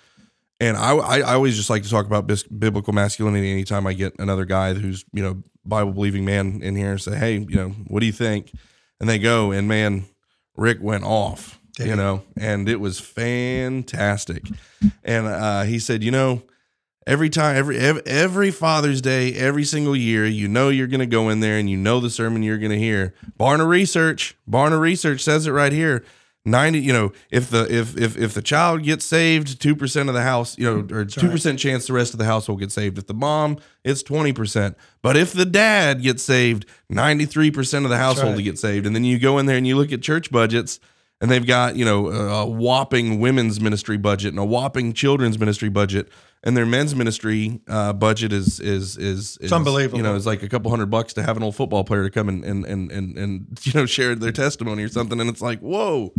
And 0.60 0.76
I, 0.76 0.92
I, 0.96 1.18
I 1.20 1.34
always 1.34 1.56
just 1.56 1.70
like 1.70 1.84
to 1.84 1.88
talk 1.90 2.06
about 2.06 2.26
bis- 2.26 2.42
biblical 2.42 2.92
masculinity 2.92 3.50
anytime 3.50 3.86
I 3.86 3.92
get 3.92 4.18
another 4.18 4.44
guy 4.44 4.74
who's, 4.74 5.04
you 5.12 5.22
know, 5.22 5.42
Bible 5.64 5.92
believing 5.92 6.24
man 6.24 6.62
in 6.62 6.74
here 6.74 6.90
and 6.90 7.00
say, 7.00 7.16
hey, 7.16 7.38
you 7.38 7.56
know, 7.56 7.68
what 7.86 8.00
do 8.00 8.06
you 8.06 8.12
think? 8.12 8.52
And 8.98 9.08
they 9.08 9.20
go, 9.20 9.52
and 9.52 9.68
man, 9.68 10.06
Rick 10.58 10.78
went 10.82 11.04
off, 11.04 11.58
Did 11.76 11.86
you 11.86 11.96
know, 11.96 12.24
and 12.36 12.68
it 12.68 12.80
was 12.80 13.00
fantastic. 13.00 14.44
And 15.04 15.26
uh, 15.26 15.62
he 15.62 15.78
said, 15.78 16.02
you 16.02 16.10
know, 16.10 16.42
every 17.06 17.30
time, 17.30 17.56
every, 17.56 17.78
every 17.78 18.02
every 18.04 18.50
Father's 18.50 19.00
Day, 19.00 19.34
every 19.34 19.64
single 19.64 19.94
year, 19.94 20.26
you 20.26 20.48
know 20.48 20.68
you're 20.68 20.88
going 20.88 21.00
to 21.00 21.06
go 21.06 21.28
in 21.28 21.40
there 21.40 21.58
and 21.58 21.70
you 21.70 21.76
know 21.76 22.00
the 22.00 22.10
sermon 22.10 22.42
you're 22.42 22.58
going 22.58 22.72
to 22.72 22.78
hear. 22.78 23.14
Barna 23.38 23.66
Research, 23.66 24.36
Barna 24.50 24.78
Research 24.78 25.22
says 25.22 25.46
it 25.46 25.52
right 25.52 25.72
here. 25.72 26.04
90 26.50 26.80
you 26.80 26.92
know 26.92 27.12
if 27.30 27.50
the 27.50 27.72
if 27.72 27.96
if 27.96 28.16
if 28.16 28.34
the 28.34 28.42
child 28.42 28.82
gets 28.82 29.04
saved 29.04 29.60
2% 29.60 30.08
of 30.08 30.14
the 30.14 30.22
house 30.22 30.58
you 30.58 30.64
know 30.64 30.82
mm-hmm. 30.82 30.94
or 30.94 31.04
2% 31.04 31.58
chance 31.58 31.86
the 31.86 31.92
rest 31.92 32.12
of 32.12 32.18
the 32.18 32.24
household 32.24 32.60
gets 32.60 32.74
saved. 32.74 32.98
If 32.98 33.06
the 33.06 33.14
mom 33.14 33.58
it's 33.84 34.02
20% 34.02 34.74
but 35.02 35.16
if 35.16 35.32
the 35.32 35.46
dad 35.46 36.02
gets 36.02 36.22
saved 36.22 36.66
93% 36.92 37.84
of 37.84 37.90
the 37.90 37.96
household 37.96 38.36
right. 38.36 38.44
gets 38.44 38.60
saved. 38.60 38.86
And 38.86 38.94
then 38.94 39.04
you 39.04 39.18
go 39.18 39.38
in 39.38 39.46
there 39.46 39.56
and 39.56 39.66
you 39.66 39.76
look 39.76 39.92
at 39.92 40.02
church 40.02 40.30
budgets 40.30 40.80
and 41.20 41.30
they've 41.30 41.46
got 41.46 41.76
you 41.76 41.84
know 41.84 42.08
a 42.08 42.46
whopping 42.46 43.20
women's 43.20 43.60
ministry 43.60 43.96
budget 43.96 44.30
and 44.30 44.38
a 44.38 44.44
whopping 44.44 44.92
children's 44.92 45.38
ministry 45.38 45.68
budget 45.68 46.08
and 46.44 46.56
their 46.56 46.66
men's 46.66 46.94
ministry 46.94 47.60
uh, 47.68 47.92
budget 47.92 48.32
is 48.32 48.60
is 48.60 48.96
is, 48.96 49.36
is 49.38 49.52
unbelievable. 49.52 49.98
you 49.98 50.02
know 50.04 50.14
it's 50.14 50.26
like 50.26 50.42
a 50.42 50.48
couple 50.48 50.70
hundred 50.70 50.86
bucks 50.90 51.12
to 51.14 51.22
have 51.22 51.36
an 51.36 51.42
old 51.42 51.56
football 51.56 51.82
player 51.84 52.04
to 52.04 52.10
come 52.10 52.28
and 52.28 52.44
and 52.44 52.64
and 52.64 52.90
and, 52.92 53.18
and 53.18 53.58
you 53.66 53.72
know 53.74 53.86
share 53.86 54.14
their 54.14 54.32
testimony 54.32 54.82
or 54.84 54.88
something 54.88 55.20
and 55.20 55.28
it's 55.28 55.42
like 55.42 55.58
whoa 55.60 56.12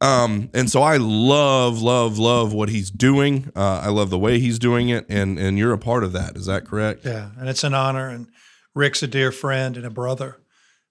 um 0.00 0.50
and 0.52 0.70
so 0.70 0.82
i 0.82 0.96
love 0.98 1.80
love 1.80 2.18
love 2.18 2.52
what 2.52 2.68
he's 2.68 2.90
doing 2.90 3.50
uh 3.56 3.80
i 3.82 3.88
love 3.88 4.10
the 4.10 4.18
way 4.18 4.38
he's 4.38 4.58
doing 4.58 4.88
it 4.90 5.06
and 5.08 5.38
and 5.38 5.58
you're 5.58 5.72
a 5.72 5.78
part 5.78 6.04
of 6.04 6.12
that 6.12 6.36
is 6.36 6.46
that 6.46 6.64
correct 6.66 7.04
Yeah, 7.04 7.30
and 7.38 7.48
it's 7.48 7.64
an 7.64 7.74
honor. 7.74 8.08
And 8.08 8.28
Rick's 8.74 9.02
a 9.02 9.06
dear 9.06 9.30
friend 9.32 9.76
and 9.76 9.86
a 9.86 9.90
brother. 9.90 10.38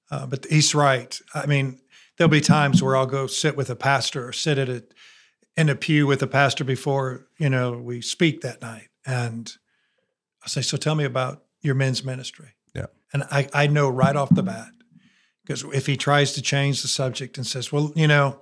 Uh, 0.09 0.25
but 0.25 0.45
he's 0.49 0.73
right. 0.73 1.19
I 1.35 1.45
mean, 1.47 1.79
there'll 2.17 2.29
be 2.29 2.41
times 2.41 2.81
where 2.81 2.95
I'll 2.95 3.05
go 3.05 3.27
sit 3.27 3.57
with 3.57 3.69
a 3.69 3.75
pastor 3.75 4.27
or 4.27 4.33
sit 4.33 4.57
at 4.57 4.69
a 4.69 4.83
in 5.55 5.69
a 5.69 5.75
pew 5.75 6.07
with 6.07 6.21
a 6.23 6.27
pastor 6.27 6.63
before 6.63 7.27
you 7.37 7.49
know 7.49 7.73
we 7.73 8.01
speak 8.01 8.41
that 8.41 8.61
night, 8.61 8.89
and 9.05 9.51
I 10.43 10.47
say, 10.47 10.61
"So 10.61 10.77
tell 10.77 10.95
me 10.95 11.03
about 11.03 11.43
your 11.61 11.75
men's 11.75 12.03
ministry." 12.03 12.55
Yeah. 12.73 12.87
and 13.11 13.23
I 13.31 13.47
I 13.53 13.67
know 13.67 13.89
right 13.89 14.15
off 14.15 14.33
the 14.33 14.43
bat 14.43 14.71
because 15.45 15.63
if 15.73 15.85
he 15.85 15.97
tries 15.97 16.33
to 16.33 16.41
change 16.41 16.81
the 16.81 16.87
subject 16.87 17.37
and 17.37 17.45
says, 17.45 17.71
"Well, 17.71 17.91
you 17.95 18.07
know." 18.07 18.41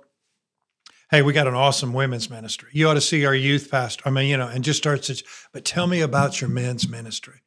Hey, 1.10 1.20
we 1.20 1.34
got 1.34 1.46
an 1.46 1.52
awesome 1.52 1.92
women's 1.92 2.30
ministry. 2.30 2.70
You 2.72 2.88
ought 2.88 2.94
to 2.94 3.00
see 3.02 3.26
our 3.26 3.34
youth 3.34 3.70
pastor. 3.70 4.02
I 4.06 4.10
mean, 4.10 4.30
you 4.30 4.38
know, 4.38 4.48
and 4.48 4.64
just 4.64 4.78
starts 4.78 5.08
to, 5.08 5.22
but 5.52 5.62
tell 5.62 5.86
me 5.86 6.00
about 6.00 6.40
your 6.40 6.48
men's 6.48 6.88
ministry. 6.88 7.42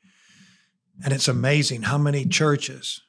And 1.04 1.12
it's 1.12 1.28
amazing 1.28 1.82
how 1.82 1.98
many 1.98 2.26
churches, 2.26 3.02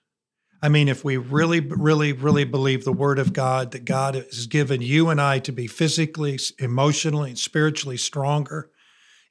I 0.63 0.69
mean, 0.69 0.89
if 0.89 1.05
we 1.05 1.17
really, 1.17 1.61
really, 1.61 2.13
really 2.13 2.45
believe 2.45 2.85
the 2.85 2.93
word 2.93 3.19
of 3.19 3.33
God, 3.33 3.73
that 3.73 3.85
God 3.85 4.15
has 4.15 4.47
given 4.47 4.81
you 4.81 5.11
and 5.11 5.21
I 5.21 5.39
to 5.41 5.53
be 5.53 5.67
physically, 5.67 6.39
emotionally, 6.59 7.31
and 7.31 7.39
spiritually 7.39 7.97
stronger, 7.97 8.71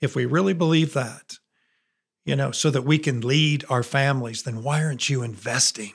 if 0.02 0.16
we 0.16 0.26
really 0.26 0.54
believe 0.54 0.94
that, 0.94 1.40
you 2.26 2.36
know, 2.36 2.52
so 2.52 2.70
that 2.70 2.84
we 2.84 2.98
can 2.98 3.22
lead 3.22 3.66
our 3.70 3.84
families, 3.84 4.44
then 4.44 4.64
why 4.64 4.84
aren't 4.84 5.10
you 5.10 5.24
investing 5.24 5.94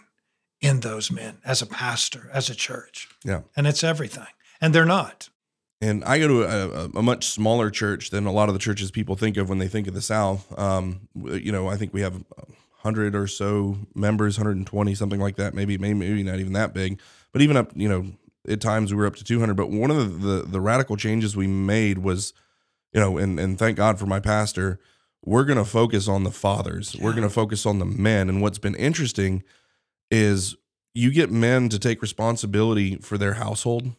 in 0.61 0.81
those 0.81 1.11
men 1.11 1.39
as 1.45 1.63
a 1.63 1.67
pastor, 1.67 2.29
as 2.33 2.51
a 2.51 2.55
church? 2.55 3.09
Yeah. 3.25 3.43
And 3.57 3.67
it's 3.67 3.85
everything. 3.85 4.27
And 4.61 4.75
they're 4.75 4.85
not. 4.85 5.31
and 5.81 6.05
I 6.05 6.19
go 6.19 6.29
to 6.29 6.43
a, 6.43 6.99
a, 6.99 7.03
much 7.03 7.25
smaller 7.27 7.71
church 7.71 8.11
than 8.11 8.27
a 8.27 8.33
lot 8.33 8.51
of 8.51 8.55
the 8.55 8.59
churches 8.59 8.91
people 8.91 9.17
think 9.17 9.39
of 9.39 9.49
when 9.49 9.59
they 9.59 9.69
think 9.69 9.87
of 9.87 9.95
the 9.95 10.03
South. 10.03 10.59
Um, 10.59 11.09
you 11.15 11.53
know, 11.53 11.69
I 11.69 11.77
think 11.77 11.95
we 11.95 12.03
have 12.03 12.23
hundred 12.83 13.15
or 13.15 13.27
so 13.27 13.77
members, 13.95 14.39
120, 14.39 14.95
something 14.95 15.21
like 15.21 15.37
that. 15.37 15.55
Maybe, 15.55 15.77
maybe, 15.79 15.99
maybe 15.99 16.23
not 16.23 16.39
even 16.39 16.55
that 16.55 16.73
big, 16.73 17.01
but 17.33 17.43
even 17.43 17.57
up, 17.57 17.73
you 17.75 17.89
know, 17.89 18.13
at 18.49 18.61
times 18.61 18.93
we 18.93 18.99
were 18.99 19.07
up 19.07 19.17
to 19.17 19.25
200. 19.25 19.55
But 19.55 19.71
one 19.71 19.91
of 19.91 19.97
the, 19.97 20.27
the, 20.27 20.43
the 20.43 20.61
radical 20.61 20.97
changes 20.97 21.37
we 21.37 21.47
made 21.47 21.99
was, 21.99 22.33
you 22.93 23.01
know, 23.01 23.19
and, 23.19 23.39
and 23.39 23.59
thank 23.59 23.77
God 23.77 23.99
for 23.99 24.07
my 24.07 24.19
pastor, 24.19 24.81
we're 25.25 25.45
going 25.45 25.59
to 25.59 25.65
focus 25.65 26.09
on 26.09 26.25
the 26.25 26.31
fathers. 26.31 26.97
We're 26.99 27.13
going 27.13 27.25
to 27.25 27.31
focus 27.31 27.67
on 27.67 27.79
the 27.79 27.85
men. 27.85 28.29
And 28.29 28.41
what's 28.41 28.59
been 28.59 28.75
interesting 28.75 29.43
is 30.11 30.57
you 30.95 31.13
get 31.13 31.31
men 31.31 31.69
to 31.69 31.79
take 31.79 32.01
responsibility 32.01 32.97
for 32.97 33.19
their 33.19 33.35
household 33.35 33.93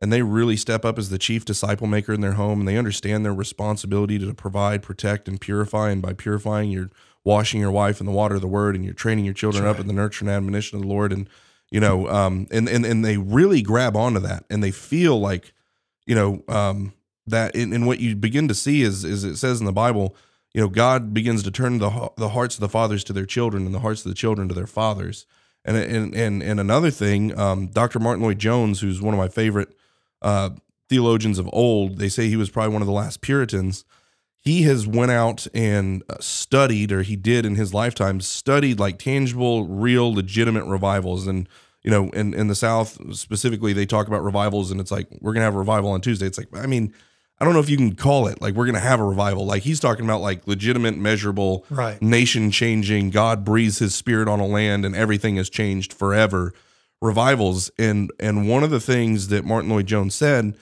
and 0.00 0.12
they 0.12 0.22
really 0.22 0.56
step 0.56 0.84
up 0.84 0.98
as 0.98 1.10
the 1.10 1.18
chief 1.18 1.44
disciple 1.44 1.86
maker 1.86 2.12
in 2.12 2.20
their 2.20 2.32
home 2.32 2.60
and 2.60 2.68
they 2.68 2.78
understand 2.78 3.24
their 3.24 3.34
responsibility 3.34 4.18
to 4.18 4.32
provide 4.32 4.82
protect 4.82 5.28
and 5.28 5.40
purify 5.40 5.90
and 5.90 6.00
by 6.00 6.12
purifying 6.12 6.70
you're 6.70 6.90
washing 7.24 7.60
your 7.60 7.70
wife 7.70 8.00
in 8.00 8.06
the 8.06 8.12
water 8.12 8.34
of 8.34 8.40
the 8.40 8.48
word 8.48 8.74
and 8.74 8.84
you're 8.84 8.94
training 8.94 9.24
your 9.24 9.34
children 9.34 9.64
That's 9.64 9.76
up 9.76 9.80
in 9.80 9.86
the 9.86 9.92
nurture 9.92 10.24
and 10.24 10.30
admonition 10.30 10.76
of 10.76 10.82
the 10.82 10.88
lord 10.88 11.12
and 11.12 11.28
you 11.70 11.80
know 11.80 12.08
um 12.08 12.46
and 12.50 12.68
and, 12.68 12.84
and 12.86 13.04
they 13.04 13.16
really 13.16 13.62
grab 13.62 13.96
onto 13.96 14.20
that 14.20 14.44
and 14.50 14.62
they 14.62 14.70
feel 14.70 15.20
like 15.20 15.52
you 16.06 16.14
know 16.14 16.42
um 16.48 16.94
that 17.26 17.54
in, 17.54 17.72
and 17.72 17.86
what 17.86 18.00
you 18.00 18.16
begin 18.16 18.48
to 18.48 18.54
see 18.54 18.82
is 18.82 19.04
is 19.04 19.24
it 19.24 19.36
says 19.36 19.60
in 19.60 19.66
the 19.66 19.72
bible 19.72 20.16
you 20.54 20.60
know 20.60 20.68
god 20.68 21.12
begins 21.12 21.42
to 21.42 21.50
turn 21.50 21.78
the 21.78 22.10
the 22.16 22.30
hearts 22.30 22.54
of 22.56 22.60
the 22.60 22.68
fathers 22.68 23.04
to 23.04 23.12
their 23.12 23.26
children 23.26 23.66
and 23.66 23.74
the 23.74 23.80
hearts 23.80 24.04
of 24.04 24.10
the 24.10 24.16
children 24.16 24.48
to 24.48 24.54
their 24.54 24.66
fathers 24.66 25.26
and 25.64 25.76
and 25.76 26.14
and, 26.14 26.42
and 26.42 26.58
another 26.58 26.90
thing 26.90 27.38
um 27.38 27.66
dr 27.66 27.98
martyn 27.98 28.22
lloyd-jones 28.22 28.80
who's 28.80 29.02
one 29.02 29.14
of 29.14 29.18
my 29.18 29.28
favorite 29.28 29.74
uh, 30.22 30.50
theologians 30.90 31.38
of 31.38 31.48
old, 31.52 31.98
they 31.98 32.08
say 32.08 32.28
he 32.28 32.36
was 32.36 32.50
probably 32.50 32.72
one 32.72 32.82
of 32.82 32.86
the 32.86 32.92
last 32.92 33.20
Puritans. 33.20 33.84
He 34.42 34.62
has 34.62 34.86
went 34.86 35.10
out 35.10 35.46
and 35.52 36.02
uh, 36.08 36.16
studied, 36.20 36.92
or 36.92 37.02
he 37.02 37.14
did 37.16 37.44
in 37.44 37.56
his 37.56 37.74
lifetime, 37.74 38.20
studied 38.22 38.78
like 38.80 38.98
tangible, 38.98 39.66
real, 39.66 40.12
legitimate 40.14 40.64
revivals. 40.64 41.26
And 41.26 41.48
you 41.82 41.90
know, 41.90 42.08
in 42.10 42.32
in 42.34 42.48
the 42.48 42.54
South 42.54 42.98
specifically, 43.16 43.72
they 43.72 43.86
talk 43.86 44.06
about 44.06 44.24
revivals, 44.24 44.70
and 44.70 44.80
it's 44.80 44.90
like 44.90 45.08
we're 45.20 45.32
gonna 45.34 45.44
have 45.44 45.54
a 45.54 45.58
revival 45.58 45.90
on 45.90 46.00
Tuesday. 46.00 46.26
It's 46.26 46.38
like, 46.38 46.48
I 46.54 46.66
mean, 46.66 46.94
I 47.38 47.44
don't 47.44 47.52
know 47.54 47.60
if 47.60 47.68
you 47.70 47.76
can 47.76 47.94
call 47.94 48.28
it 48.28 48.40
like 48.40 48.54
we're 48.54 48.66
gonna 48.66 48.80
have 48.80 49.00
a 49.00 49.04
revival. 49.04 49.44
Like 49.46 49.62
he's 49.62 49.78
talking 49.80 50.04
about 50.06 50.20
like 50.22 50.46
legitimate, 50.46 50.96
measurable, 50.96 51.66
Right. 51.68 52.00
nation 52.00 52.50
changing. 52.50 53.10
God 53.10 53.44
breathes 53.44 53.78
His 53.78 53.94
Spirit 53.94 54.26
on 54.28 54.40
a 54.40 54.46
land, 54.46 54.84
and 54.86 54.96
everything 54.96 55.36
has 55.36 55.50
changed 55.50 55.92
forever 55.92 56.52
revivals 57.02 57.70
and 57.78 58.10
and 58.20 58.48
one 58.48 58.62
of 58.62 58.70
the 58.70 58.80
things 58.80 59.28
that 59.28 59.44
Martyn 59.44 59.70
Lloyd-Jones 59.70 60.14
said 60.14 60.54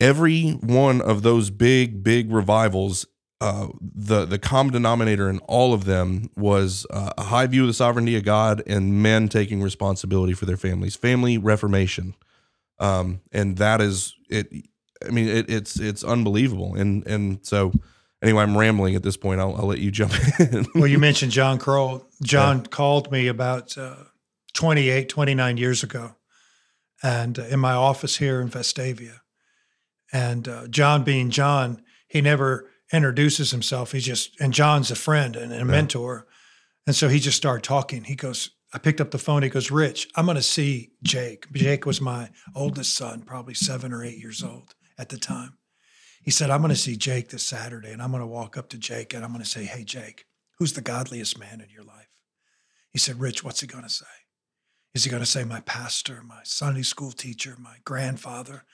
every 0.00 0.52
one 0.52 1.00
of 1.00 1.22
those 1.22 1.50
big 1.50 2.02
big 2.02 2.32
revivals 2.32 3.06
uh, 3.40 3.68
the 3.80 4.26
the 4.26 4.38
common 4.38 4.72
denominator 4.72 5.30
in 5.30 5.38
all 5.40 5.72
of 5.72 5.84
them 5.84 6.30
was 6.36 6.86
uh, 6.90 7.12
a 7.16 7.22
high 7.22 7.46
view 7.46 7.62
of 7.62 7.68
the 7.68 7.74
sovereignty 7.74 8.14
of 8.16 8.22
God 8.22 8.62
and 8.66 9.02
men 9.02 9.28
taking 9.28 9.62
responsibility 9.62 10.34
for 10.34 10.44
their 10.44 10.58
families 10.58 10.94
family 10.94 11.38
reformation. 11.38 12.14
Um, 12.78 13.20
and 13.32 13.56
that 13.56 13.80
is 13.80 14.14
it 14.28 14.52
I 15.06 15.10
mean 15.10 15.26
it, 15.26 15.48
it's 15.48 15.80
it's 15.80 16.04
unbelievable. 16.04 16.74
And 16.74 17.06
and 17.06 17.38
so 17.42 17.72
anyway 18.22 18.42
I'm 18.42 18.58
rambling 18.58 18.94
at 18.94 19.02
this 19.02 19.16
point. 19.16 19.40
I'll, 19.40 19.56
I'll 19.56 19.66
let 19.66 19.78
you 19.78 19.90
jump 19.90 20.12
in. 20.38 20.66
Well, 20.74 20.86
you 20.86 20.98
mentioned 20.98 21.32
John 21.32 21.58
Croyle. 21.58 22.06
John 22.22 22.66
called 22.66 23.10
me 23.10 23.26
about 23.26 23.78
uh, 23.78 23.96
28, 24.52 25.08
29 25.08 25.56
years 25.56 25.82
ago, 25.82 26.14
and 27.02 27.38
uh, 27.38 27.44
in 27.44 27.58
my 27.58 27.72
office 27.72 28.18
here 28.18 28.42
in 28.42 28.50
Vestavia. 28.50 29.19
And 30.12 30.48
uh, 30.48 30.66
John, 30.68 31.04
being 31.04 31.30
John, 31.30 31.82
he 32.08 32.20
never 32.20 32.70
introduces 32.92 33.50
himself. 33.50 33.92
He's 33.92 34.04
just, 34.04 34.40
and 34.40 34.52
John's 34.52 34.90
a 34.90 34.96
friend 34.96 35.36
and 35.36 35.52
a 35.52 35.64
mentor. 35.64 36.26
And 36.86 36.96
so 36.96 37.08
he 37.08 37.20
just 37.20 37.36
started 37.36 37.62
talking. 37.62 38.04
He 38.04 38.16
goes, 38.16 38.50
I 38.72 38.78
picked 38.78 39.00
up 39.00 39.10
the 39.10 39.18
phone. 39.18 39.42
He 39.42 39.48
goes, 39.48 39.70
Rich, 39.70 40.08
I'm 40.16 40.26
going 40.26 40.36
to 40.36 40.42
see 40.42 40.92
Jake. 41.02 41.50
Jake 41.52 41.86
was 41.86 42.00
my 42.00 42.30
oldest 42.54 42.94
son, 42.94 43.22
probably 43.22 43.54
seven 43.54 43.92
or 43.92 44.04
eight 44.04 44.18
years 44.18 44.42
old 44.42 44.74
at 44.98 45.08
the 45.08 45.18
time. 45.18 45.58
He 46.22 46.30
said, 46.30 46.50
I'm 46.50 46.60
going 46.60 46.70
to 46.70 46.76
see 46.76 46.96
Jake 46.96 47.30
this 47.30 47.42
Saturday, 47.42 47.90
and 47.90 48.02
I'm 48.02 48.10
going 48.10 48.22
to 48.22 48.26
walk 48.26 48.56
up 48.56 48.68
to 48.70 48.78
Jake 48.78 49.14
and 49.14 49.24
I'm 49.24 49.32
going 49.32 49.42
to 49.42 49.48
say, 49.48 49.64
Hey, 49.64 49.84
Jake, 49.84 50.26
who's 50.58 50.74
the 50.74 50.82
godliest 50.82 51.38
man 51.38 51.60
in 51.60 51.70
your 51.70 51.82
life? 51.82 52.08
He 52.92 52.98
said, 52.98 53.20
Rich, 53.20 53.42
what's 53.42 53.60
he 53.60 53.66
going 53.66 53.84
to 53.84 53.90
say? 53.90 54.06
Is 54.94 55.04
he 55.04 55.10
going 55.10 55.22
to 55.22 55.26
say 55.26 55.44
my 55.44 55.60
pastor, 55.60 56.22
my 56.26 56.40
Sunday 56.44 56.82
school 56.82 57.12
teacher, 57.12 57.56
my 57.58 57.76
grandfather? 57.84 58.64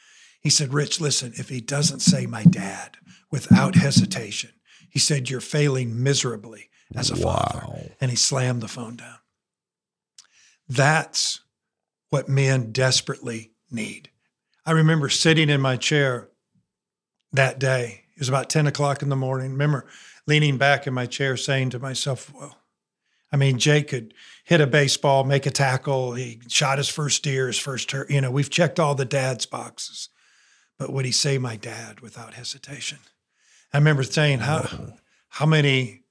He 0.47 0.51
said, 0.51 0.73
Rich, 0.73 1.01
listen, 1.01 1.33
if 1.35 1.49
he 1.49 1.61
doesn't 1.61 1.99
say 1.99 2.25
my 2.25 2.45
dad 2.45 2.99
without 3.33 3.75
hesitation, 3.75 4.53
he 4.89 5.01
said, 5.01 5.29
you're 5.29 5.41
failing 5.41 6.05
miserably 6.05 6.71
as 6.95 7.11
a 7.11 7.17
father. 7.17 7.67
And 8.01 8.13
he 8.13 8.17
slammed 8.17 8.61
the 8.61 8.69
phone 8.69 8.95
down. 8.95 9.17
That's 10.69 11.41
what 12.11 12.29
men 12.29 12.71
desperately 12.71 13.55
need. 13.73 14.11
I 14.65 14.71
remember 14.71 15.09
sitting 15.09 15.51
in 15.51 15.61
my 15.61 15.77
chair 15.77 16.29
that 17.33 17.59
day. 17.59 18.05
It 18.15 18.21
was 18.21 18.29
about 18.29 18.49
10 18.49 18.69
o'clock 18.69 19.03
in 19.03 19.09
the 19.09 19.17
morning. 19.17 19.51
remember 19.51 19.85
leaning 20.29 20.59
back 20.59 20.87
in 20.87 20.95
my 20.95 21.07
chair 21.07 21.37
saying 21.37 21.71
to 21.71 21.81
myself, 21.81 22.33
well, 22.33 22.57
I 23.33 23.37
mean, 23.37 23.59
Jake 23.59 23.89
could 23.89 24.15
hit 24.45 24.61
a 24.61 24.69
baseball, 24.69 25.25
make 25.25 25.45
a 25.45 25.51
tackle. 25.51 26.15
He 26.15 26.41
shot 26.47 26.79
his 26.79 26.89
first 26.89 27.25
deer, 27.25 27.49
his 27.49 27.59
first 27.59 27.89
turkey. 27.89 28.15
You 28.15 28.21
know, 28.21 28.31
we've 28.31 28.49
checked 28.49 28.79
all 28.79 28.95
the 28.95 29.05
dad's 29.05 29.45
boxes. 29.45 30.09
But 30.79 30.93
would 30.93 31.05
he 31.05 31.13
say 31.13 31.39
my 31.39 31.57
dad 31.57 32.01
without 32.01 32.35
hesitation? 32.35 32.99
I 33.73 33.79
remember 33.79 34.03
saying, 34.03 34.41
how, 34.41 34.69
how 35.29 35.47
many 35.47 36.03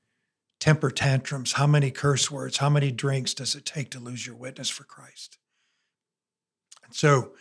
temper 0.59 0.89
tantrums, 0.89 1.53
how 1.53 1.67
many 1.67 1.91
curse 1.91 2.31
words, 2.31 2.57
how 2.57 2.69
many 2.69 2.91
drinks 2.91 3.33
does 3.33 3.55
it 3.55 3.65
take 3.65 3.91
to 3.91 3.99
lose 3.99 4.25
your 4.25 4.35
witness 4.35 4.69
for 4.69 4.83
Christ? 4.83 5.37
And 6.83 6.93
so 6.93 7.33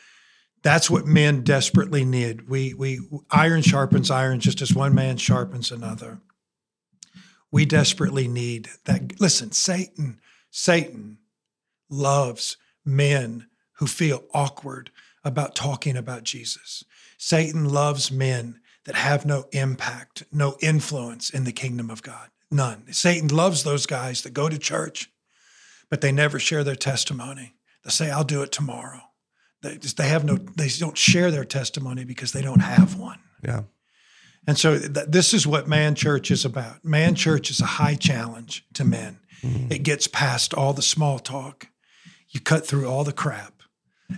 that's 0.62 0.90
what 0.90 1.06
men 1.06 1.42
desperately 1.42 2.04
need. 2.04 2.48
We, 2.48 2.74
we, 2.74 3.00
iron 3.30 3.62
sharpens 3.62 4.10
iron 4.10 4.40
just 4.40 4.62
as 4.62 4.74
one 4.74 4.94
man 4.94 5.16
sharpens 5.16 5.70
another. 5.70 6.20
We 7.50 7.64
desperately 7.66 8.26
need 8.26 8.68
that. 8.84 9.20
Listen, 9.20 9.52
Satan, 9.52 10.20
Satan 10.50 11.18
loves 11.88 12.56
men 12.84 13.46
who 13.74 13.86
feel 13.86 14.24
awkward 14.32 14.90
about 15.22 15.54
talking 15.54 15.96
about 15.96 16.24
Jesus. 16.24 16.84
Satan 17.18 17.68
loves 17.68 18.10
men 18.10 18.60
that 18.84 18.94
have 18.94 19.24
no 19.24 19.46
impact, 19.52 20.24
no 20.32 20.56
influence 20.60 21.30
in 21.30 21.44
the 21.44 21.52
kingdom 21.52 21.90
of 21.90 22.02
God. 22.02 22.28
None. 22.50 22.92
Satan 22.92 23.28
loves 23.28 23.64
those 23.64 23.86
guys 23.86 24.22
that 24.22 24.34
go 24.34 24.48
to 24.48 24.58
church, 24.58 25.10
but 25.90 26.00
they 26.00 26.12
never 26.12 26.38
share 26.38 26.62
their 26.64 26.76
testimony. 26.76 27.54
They 27.84 27.90
say, 27.90 28.10
I'll 28.10 28.24
do 28.24 28.42
it 28.42 28.52
tomorrow. 28.52 29.00
They 29.62 29.78
just, 29.78 29.96
they 29.96 30.08
have 30.08 30.24
no, 30.24 30.36
they 30.36 30.68
don't 30.68 30.96
share 30.96 31.30
their 31.30 31.44
testimony 31.44 32.04
because 32.04 32.32
they 32.32 32.42
don't 32.42 32.60
have 32.60 32.98
one. 32.98 33.18
Yeah. 33.42 33.62
And 34.46 34.58
so 34.58 34.78
th- 34.78 35.06
this 35.08 35.32
is 35.32 35.46
what 35.46 35.66
Man 35.66 35.94
Church 35.94 36.30
is 36.30 36.44
about. 36.44 36.84
Man 36.84 37.14
Church 37.14 37.50
is 37.50 37.60
a 37.60 37.66
high 37.66 37.94
challenge 37.94 38.64
to 38.74 38.84
men. 38.84 39.18
Mm-hmm. 39.42 39.72
It 39.72 39.82
gets 39.82 40.06
past 40.06 40.52
all 40.52 40.74
the 40.74 40.82
small 40.82 41.18
talk. 41.18 41.68
You 42.28 42.40
cut 42.40 42.66
through 42.66 42.86
all 42.86 43.04
the 43.04 43.12
crap 43.12 43.62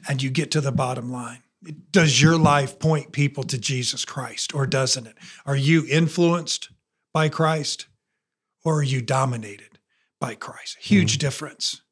and 0.08 0.22
you 0.22 0.30
get 0.30 0.50
to 0.52 0.60
the 0.60 0.72
bottom 0.72 1.12
line. 1.12 1.42
Does 1.90 2.20
your 2.20 2.36
life 2.36 2.78
point 2.78 3.12
people 3.12 3.44
to 3.44 3.58
Jesus 3.58 4.04
Christ 4.04 4.54
or 4.54 4.66
doesn't 4.66 5.06
it? 5.06 5.16
Are 5.44 5.56
you 5.56 5.86
influenced 5.88 6.70
by 7.12 7.28
Christ 7.28 7.86
or 8.64 8.78
are 8.80 8.82
you 8.82 9.00
dominated 9.02 9.78
by 10.20 10.34
Christ? 10.34 10.76
Huge 10.80 11.18
difference 11.18 11.82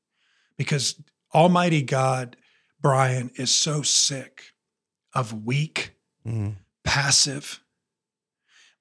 because 0.56 1.00
Almighty 1.34 1.82
God, 1.82 2.36
Bryan, 2.80 3.30
is 3.36 3.50
so 3.50 3.82
sick 3.82 4.52
of 5.12 5.44
weak, 5.44 5.92
Mhm. 6.26 6.56
passive 6.84 7.60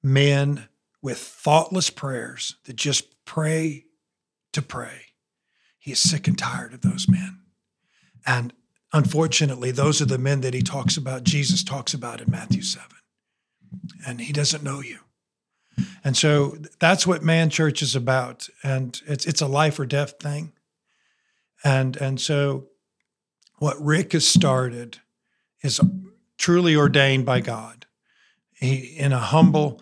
men 0.01 0.67
with 1.01 1.17
thoughtless 1.17 1.89
prayers 1.89 2.55
that 2.65 2.75
just 2.75 3.23
pray 3.25 3.85
to 4.51 4.61
pray. 4.61 5.13
He 5.79 5.91
is 5.91 5.99
sick 5.99 6.27
and 6.27 6.37
tired 6.37 6.73
of 6.73 6.81
those 6.81 7.07
men. 7.09 7.41
And 8.25 8.53
unfortunately, 8.93 9.71
those 9.71 10.01
are 10.01 10.05
the 10.05 10.17
men 10.17 10.41
that 10.41 10.53
he 10.53 10.61
talks 10.61 10.95
about, 10.95 11.23
Jesus 11.23 11.63
talks 11.63 11.93
about 11.93 12.21
in 12.21 12.31
Matthew 12.31 12.61
7. 12.61 12.85
And 14.07 14.21
he 14.21 14.31
doesn't 14.31 14.63
know 14.63 14.81
you. 14.81 14.99
And 16.03 16.15
so 16.15 16.57
that's 16.79 17.07
what 17.07 17.23
man 17.23 17.49
church 17.49 17.81
is 17.81 17.95
about. 17.95 18.47
And 18.63 19.01
it's 19.07 19.25
it's 19.25 19.41
a 19.41 19.47
life 19.47 19.79
or 19.79 19.85
death 19.85 20.13
thing. 20.19 20.53
And 21.63 21.95
and 21.97 22.21
so 22.21 22.67
what 23.57 23.81
Rick 23.81 24.11
has 24.11 24.27
started 24.27 24.99
is 25.63 25.81
truly 26.37 26.75
ordained 26.75 27.25
by 27.25 27.39
God. 27.39 27.85
He 28.53 28.75
in 28.97 29.13
a 29.13 29.19
humble, 29.19 29.81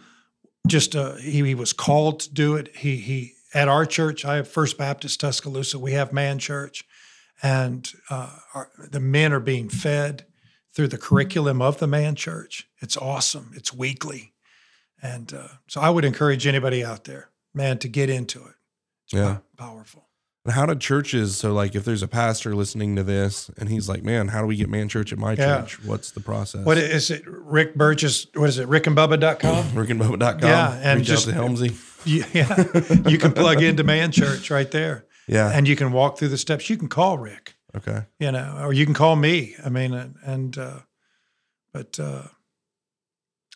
just 0.68 0.95
a, 0.95 1.18
he, 1.20 1.43
he 1.43 1.55
was 1.55 1.74
called 1.74 2.22
to 2.22 2.34
do 2.34 2.55
it. 2.55 2.76
He 2.76 2.97
he 2.97 3.34
at 3.53 3.68
our 3.68 3.86
church, 3.86 4.24
I 4.24 4.36
have 4.36 4.47
First 4.47 4.78
Baptist 4.78 5.20
Tuscaloosa. 5.20 5.78
We 5.78 5.91
have 5.93 6.14
man 6.14 6.39
church, 6.39 6.86
and 7.42 7.92
uh, 8.10 8.30
our, 8.54 8.70
the 8.89 9.00
men 9.00 9.34
are 9.34 9.39
being 9.39 9.70
fed 9.70 10.26
through 10.74 10.88
the 10.88 10.98
curriculum 10.98 11.62
of 11.62 11.80
the 11.80 11.88
man 11.88 12.16
church. 12.16 12.68
It's 12.82 12.96
awesome. 12.98 13.52
It's 13.56 13.74
weekly, 13.74 14.34
and 15.02 15.34
uh, 15.34 15.48
so 15.68 15.82
I 15.82 15.89
would 15.89 16.06
encourage 16.06 16.46
anybody 16.48 16.84
out 16.84 17.04
there, 17.06 17.30
man, 17.54 17.78
to 17.80 17.88
get 17.88 18.10
into 18.10 18.39
it. 18.39 18.54
It's 19.06 19.14
Yeah. 19.14 19.38
powerful. 19.58 20.08
And 20.44 20.56
how 20.56 20.66
do 20.66 20.74
churches? 20.74 21.38
So, 21.38 21.54
like, 21.54 21.76
if 21.76 21.86
there's 21.86 22.02
a 22.02 22.08
pastor 22.08 22.56
listening 22.56 22.96
to 22.96 23.04
this 23.04 23.52
and 23.60 23.70
he's 23.70 23.88
like, 23.88 24.02
"Man, 24.04 24.30
how 24.30 24.42
do 24.42 24.48
we 24.48 24.56
get 24.56 24.70
man 24.70 24.89
church 24.89 25.14
at 25.14 25.20
my 25.20 25.34
Yeah. 25.34 25.62
church? 25.62 25.84
What's 25.86 26.10
the 26.10 26.20
process?" 26.20 26.66
What 26.66 26.80
is 26.80 27.12
it? 27.12 27.22
Rick 27.28 27.76
Burgess. 27.76 28.26
What 28.34 28.50
is 28.50 28.58
it? 28.58 28.68
Rickandbubba.com. 28.68 29.66
RickandBubba.com. 29.76 30.42
Yeah, 30.42 30.80
and 30.82 31.00
reach 31.00 31.08
just- 31.10 31.28
out 31.28 31.34
to 31.34 31.38
Helmsy. 31.39 31.76
yeah, 32.34 33.08
you 33.08 33.20
can 33.20 33.34
plug 33.34 33.62
into 33.62 33.84
Man 33.84 34.12
Church 34.12 34.50
right 34.50 34.72
there, 34.72 35.06
Yeah. 35.28 35.51
and 35.51 35.67
you 35.67 35.76
can 35.76 35.91
walk 35.91 36.17
through 36.17 36.30
the 36.30 36.38
steps. 36.38 36.69
You 36.69 36.78
can 36.78 36.89
call 36.89 37.17
Rick, 37.17 37.55
okay. 37.76 38.05
you 38.19 38.32
know, 38.32 38.59
or 38.61 38.74
you 38.74 38.86
can 38.86 38.93
call 38.93 39.15
me. 39.15 39.55
I 39.63 39.69
mean, 39.69 40.15
and, 40.26 40.57
uh, 40.57 40.80
but 41.74 41.99
uh, 41.99 42.24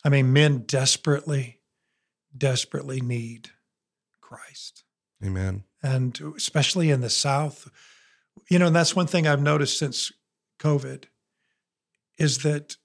I 0.04 0.08
mean, 0.08 0.32
men 0.32 0.64
desperately, 0.66 1.60
desperately 2.36 3.00
need 3.00 3.50
Christ, 4.20 4.84
Amen. 5.24 5.64
and 5.82 6.18
especially 6.36 6.90
in 6.90 7.00
the 7.00 7.10
South, 7.10 7.68
you 8.50 8.58
know, 8.58 8.68
and 8.68 8.76
that's 8.76 8.96
one 8.96 9.06
thing 9.06 9.26
I've 9.26 9.42
noticed 9.42 9.78
since 9.78 10.12
COVID 10.60 11.04
is 12.18 12.38
that 12.38 12.76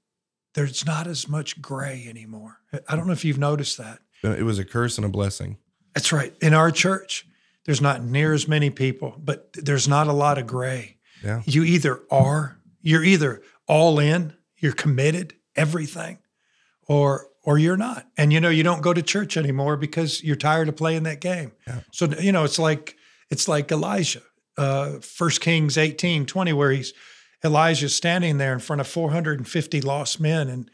there's 0.54 0.86
not 0.86 1.08
as 1.08 1.30
much 1.30 1.62
gray 1.62 2.06
anymore. 2.10 2.58
I 2.88 2.96
don't 2.96 3.08
know 3.08 3.14
if 3.14 3.24
you've 3.24 3.38
noticed 3.38 3.78
that. 3.78 4.00
It 4.24 4.44
was 4.44 4.60
a 4.60 4.66
curse 4.66 4.98
and 4.98 5.06
a 5.06 5.10
blessing. 5.10 5.58
That's 5.94 6.12
right. 6.12 6.34
In 6.42 6.54
our 6.54 6.72
church, 6.72 7.26
there's 7.72 7.80
not 7.80 8.04
near 8.04 8.34
as 8.34 8.50
many 8.50 8.70
people, 8.70 9.16
but 9.18 9.54
there's 9.54 9.88
not 9.88 10.08
a 10.08 10.12
lot 10.12 10.38
of 10.38 10.46
gray. 10.46 10.98
Yeah. 11.24 11.42
You 11.46 11.64
either 11.64 12.02
are, 12.12 12.60
you're 12.82 13.02
either 13.02 13.44
all 13.66 13.98
in, 13.98 14.34
you're 14.58 14.74
committed, 14.74 15.36
everything, 15.56 16.18
or 16.86 17.30
or 17.46 17.58
you're 17.58 17.78
not. 17.78 18.08
And 18.18 18.34
you 18.34 18.42
know, 18.42 18.50
you 18.50 18.62
don't 18.62 18.82
go 18.82 18.94
to 18.94 19.02
church 19.02 19.38
anymore 19.38 19.78
because 19.78 20.22
you're 20.22 20.36
tired 20.36 20.68
of 20.68 20.76
playing 20.76 21.04
that 21.04 21.22
game. 21.22 21.54
Yeah. 21.66 21.80
So 21.94 22.08
you 22.20 22.34
know, 22.34 22.44
it's 22.44 22.60
like 22.60 22.98
it's 23.30 23.48
like 23.48 23.72
Elijah, 23.72 24.24
uh, 24.58 24.98
1 25.18 25.30
Kings 25.40 25.78
18, 25.78 26.26
20, 26.26 26.52
where 26.52 26.72
he's 26.72 26.92
Elijah's 27.42 27.96
standing 27.96 28.38
there 28.38 28.52
in 28.52 28.60
front 28.60 28.82
of 28.82 28.88
450 28.88 29.80
lost 29.80 30.20
men 30.20 30.50
and 30.50 30.70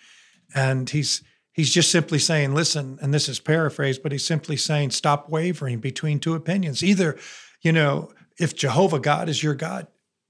and 0.55 0.89
he's 0.89 1.21
he's 1.57 1.73
just 1.73 1.91
simply 1.91 2.19
saying, 2.19 2.53
listen, 2.53 2.97
and 3.01 3.13
this 3.13 3.27
is 3.27 3.39
paraphrased, 3.39 4.03
but 4.03 4.13
he's 4.13 4.23
simply 4.23 4.55
saying, 4.55 4.91
stop 4.91 5.27
wavering 5.27 5.79
between 5.79 6.19
two 6.19 6.35
opinions. 6.35 6.83
Either, 6.83 7.17
you 7.61 7.73
know, 7.73 8.11
if 8.39 8.55
Jehovah 8.55 8.99
God 8.99 9.27
is 9.27 9.43
your 9.43 9.55
God, 9.55 9.87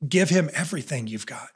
give 0.07 0.30
him 0.30 0.49
everything 0.53 1.05
you've 1.05 1.25
got. 1.28 1.49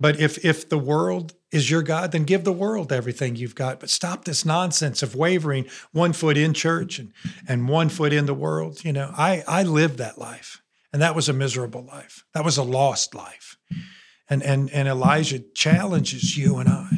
But 0.00 0.20
if 0.20 0.44
if 0.44 0.68
the 0.68 0.78
world 0.78 1.34
is 1.50 1.68
your 1.68 1.82
God, 1.82 2.12
then 2.12 2.22
give 2.22 2.44
the 2.44 2.52
world 2.52 2.92
everything 2.92 3.34
you've 3.34 3.56
got. 3.56 3.80
But 3.80 3.90
stop 3.90 4.24
this 4.24 4.44
nonsense 4.44 5.02
of 5.02 5.16
wavering 5.16 5.66
one 5.90 6.12
foot 6.12 6.36
in 6.36 6.54
church 6.54 7.00
and, 7.00 7.12
and 7.48 7.68
one 7.68 7.88
foot 7.88 8.12
in 8.12 8.26
the 8.26 8.34
world. 8.34 8.84
You 8.84 8.92
know, 8.92 9.12
I 9.16 9.42
I 9.48 9.64
lived 9.64 9.98
that 9.98 10.16
life. 10.16 10.62
And 10.92 11.02
that 11.02 11.16
was 11.16 11.28
a 11.28 11.32
miserable 11.32 11.84
life. 11.84 12.24
That 12.32 12.44
was 12.44 12.58
a 12.58 12.62
lost 12.62 13.12
life. 13.12 13.56
And 14.30 14.40
and 14.40 14.70
and 14.70 14.86
Elijah 14.86 15.40
challenges 15.40 16.38
you 16.38 16.58
and 16.58 16.68
I 16.68 16.97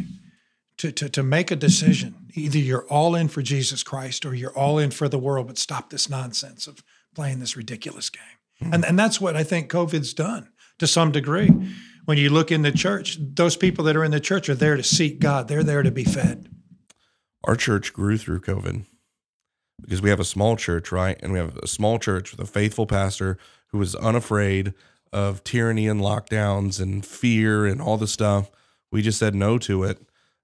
to, 0.81 0.91
to, 0.93 1.11
to 1.11 1.23
make 1.23 1.51
a 1.51 1.57
decision. 1.57 2.15
Either 2.33 2.59
you're 2.59 2.87
all 2.89 3.15
in 3.15 3.29
for 3.29 3.43
Jesus 3.43 3.83
Christ 3.83 4.25
or 4.25 4.35
you're 4.35 4.57
all 4.57 4.79
in 4.79 4.91
for 4.91 5.11
the 5.11 5.19
world, 5.19 5.47
but 5.47 5.59
stop 5.59 5.91
this 5.91 6.09
nonsense 6.09 6.67
of 6.67 6.83
playing 7.15 7.39
this 7.39 7.55
ridiculous 7.55 8.09
game. 8.09 8.23
Hmm. 8.61 8.75
And, 8.75 8.85
and 8.87 8.99
that's 8.99 9.21
what 9.21 9.37
I 9.37 9.43
think 9.43 9.71
COVID's 9.71 10.15
done 10.15 10.49
to 10.79 10.87
some 10.87 11.13
degree. 11.13 11.51
When 12.07 12.17
you 12.17 12.31
look 12.31 12.51
in 12.51 12.63
the 12.63 12.73
church, 12.73 13.19
those 13.21 13.57
people 13.57 13.85
that 13.85 13.97
are 13.97 14.05
in 14.05 14.11
the 14.11 14.21
church 14.21 14.49
are 14.49 14.55
there 14.55 14.77
to 14.77 14.83
seek 14.83 15.21
God, 15.21 15.49
they're 15.49 15.63
there 15.63 15.83
to 15.83 15.91
be 15.91 16.05
fed. 16.05 16.49
Our 17.45 17.57
church 17.57 17.93
grew 17.93 18.17
through 18.17 18.41
COVID 18.41 18.87
because 19.83 20.01
we 20.01 20.09
have 20.09 20.21
a 20.21 20.25
small 20.25 20.57
church, 20.57 20.91
right? 20.91 21.19
And 21.23 21.31
we 21.31 21.39
have 21.39 21.59
a 21.59 21.69
small 21.69 21.99
church 21.99 22.31
with 22.31 22.41
a 22.41 22.51
faithful 22.51 22.87
pastor 22.87 23.37
who 23.69 23.79
was 23.79 23.95
unafraid 23.95 24.73
of 25.13 25.45
tyranny 25.45 25.87
and 25.89 26.01
lockdowns 26.01 26.81
and 26.81 27.05
fear 27.05 27.67
and 27.67 27.83
all 27.83 27.99
the 27.99 28.07
stuff. 28.07 28.51
We 28.91 29.03
just 29.03 29.19
said 29.19 29.35
no 29.35 29.59
to 29.59 29.85
it. 29.85 29.99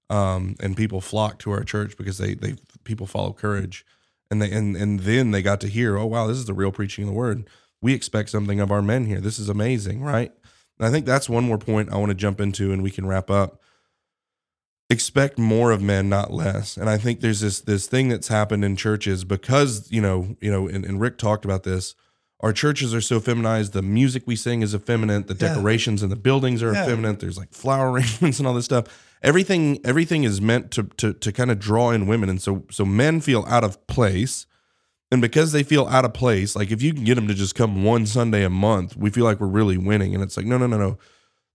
Um, 0.09 0.55
and 0.61 0.77
people 0.77 1.01
flocked 1.01 1.41
to 1.43 1.51
our 1.51 1.63
church 1.63 1.97
because 1.97 2.17
they 2.17 2.35
they 2.35 2.55
people 2.83 3.07
follow 3.07 3.33
courage. 3.33 3.85
And 4.31 4.41
they 4.41 4.51
and 4.51 4.75
and 4.77 5.01
then 5.01 5.31
they 5.31 5.41
got 5.41 5.61
to 5.61 5.67
hear, 5.67 5.97
oh 5.97 6.05
wow, 6.07 6.27
this 6.27 6.37
is 6.37 6.45
the 6.45 6.53
real 6.53 6.71
preaching 6.71 7.03
of 7.05 7.09
the 7.09 7.15
word. 7.15 7.49
We 7.81 7.93
expect 7.93 8.29
something 8.29 8.59
of 8.59 8.71
our 8.71 8.81
men 8.81 9.05
here. 9.05 9.21
This 9.21 9.39
is 9.39 9.49
amazing, 9.49 10.01
right? 10.03 10.31
And 10.79 10.87
I 10.87 10.91
think 10.91 11.05
that's 11.05 11.29
one 11.29 11.45
more 11.45 11.57
point 11.59 11.91
I 11.91 11.97
want 11.97 12.09
to 12.11 12.15
jump 12.15 12.41
into 12.41 12.71
and 12.73 12.83
we 12.83 12.91
can 12.91 13.07
wrap 13.07 13.29
up. 13.31 13.61
expect 14.89 15.37
more 15.37 15.71
of 15.71 15.81
men, 15.81 16.09
not 16.09 16.31
less. 16.31 16.77
And 16.77 16.89
I 16.89 16.97
think 16.97 17.19
there's 17.21 17.41
this 17.41 17.61
this 17.61 17.87
thing 17.87 18.09
that's 18.09 18.29
happened 18.29 18.63
in 18.65 18.75
churches 18.75 19.23
because 19.25 19.91
you 19.91 20.01
know 20.01 20.37
you 20.41 20.51
know, 20.51 20.67
and, 20.67 20.85
and 20.85 21.01
Rick 21.01 21.17
talked 21.17 21.45
about 21.45 21.63
this. 21.63 21.95
Our 22.41 22.53
churches 22.53 22.93
are 22.93 23.01
so 23.01 23.19
feminized. 23.19 23.73
The 23.73 23.81
music 23.81 24.23
we 24.27 24.35
sing 24.35 24.61
is 24.61 24.75
effeminate. 24.75 25.27
The 25.27 25.33
Yeah. 25.33 25.53
decorations 25.55 26.03
in 26.03 26.09
the 26.09 26.15
buildings 26.15 26.61
are 26.61 26.71
Yeah. 26.73 26.83
effeminate. 26.83 27.19
There's 27.19 27.37
like 27.37 27.51
flower 27.53 27.91
arrangements 27.93 28.37
and 28.39 28.47
all 28.47 28.53
this 28.53 28.65
stuff. 28.65 28.85
Everything 29.23 29.79
everything 29.83 30.23
is 30.23 30.39
meant 30.39 30.69
to 30.71 30.83
to 30.97 31.13
to 31.13 31.31
kind 31.31 31.49
of 31.49 31.57
draw 31.59 31.89
in 31.91 32.05
women, 32.05 32.29
and 32.29 32.39
so 32.41 32.63
so 32.69 32.85
men 32.85 33.19
feel 33.21 33.43
out 33.47 33.63
of 33.63 33.85
place. 33.87 34.45
And 35.09 35.21
because 35.21 35.53
they 35.53 35.63
feel 35.63 35.87
out 35.87 36.03
of 36.05 36.13
place, 36.13 36.53
like 36.55 36.69
if 36.69 36.81
you 36.81 36.93
can 36.93 37.05
get 37.05 37.15
them 37.15 37.27
to 37.29 37.33
just 37.33 37.55
come 37.55 37.83
one 37.83 38.05
Sunday 38.05 38.43
a 38.43 38.49
month, 38.49 38.95
we 38.97 39.09
feel 39.09 39.23
like 39.23 39.39
we're 39.39 39.47
really 39.47 39.77
winning. 39.77 40.13
And 40.13 40.21
it's 40.21 40.35
like, 40.35 40.45
no, 40.45 40.57
no, 40.57 40.67
no, 40.67 40.77
no. 40.77 40.97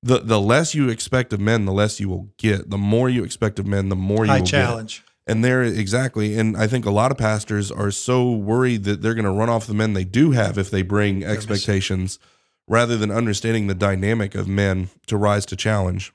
The 0.02 0.18
the 0.18 0.40
less 0.40 0.74
you 0.74 0.88
expect 0.88 1.32
of 1.32 1.38
men, 1.40 1.64
the 1.66 1.72
less 1.72 2.00
you 2.00 2.08
will 2.08 2.30
get. 2.38 2.70
The 2.70 2.78
more 2.78 3.08
you 3.08 3.22
expect 3.22 3.58
of 3.60 3.66
men, 3.66 3.88
the 3.90 3.94
more 3.96 4.24
you 4.24 4.32
High 4.32 4.38
will 4.40 4.46
challenge. 4.46 5.02
get. 5.04 5.11
And 5.26 5.44
there 5.44 5.62
exactly. 5.62 6.36
And 6.36 6.56
I 6.56 6.66
think 6.66 6.84
a 6.84 6.90
lot 6.90 7.10
of 7.12 7.16
pastors 7.18 7.70
are 7.70 7.90
so 7.92 8.32
worried 8.32 8.82
that 8.84 9.02
they're 9.02 9.14
going 9.14 9.24
to 9.24 9.30
run 9.30 9.48
off 9.48 9.66
the 9.68 9.74
men 9.74 9.92
they 9.92 10.04
do 10.04 10.32
have 10.32 10.58
if 10.58 10.70
they 10.70 10.82
bring 10.82 11.22
expectations, 11.24 12.18
rather 12.66 12.96
than 12.96 13.10
understanding 13.12 13.66
the 13.68 13.74
dynamic 13.74 14.34
of 14.34 14.48
men 14.48 14.88
to 15.06 15.16
rise 15.16 15.46
to 15.46 15.56
challenge. 15.56 16.12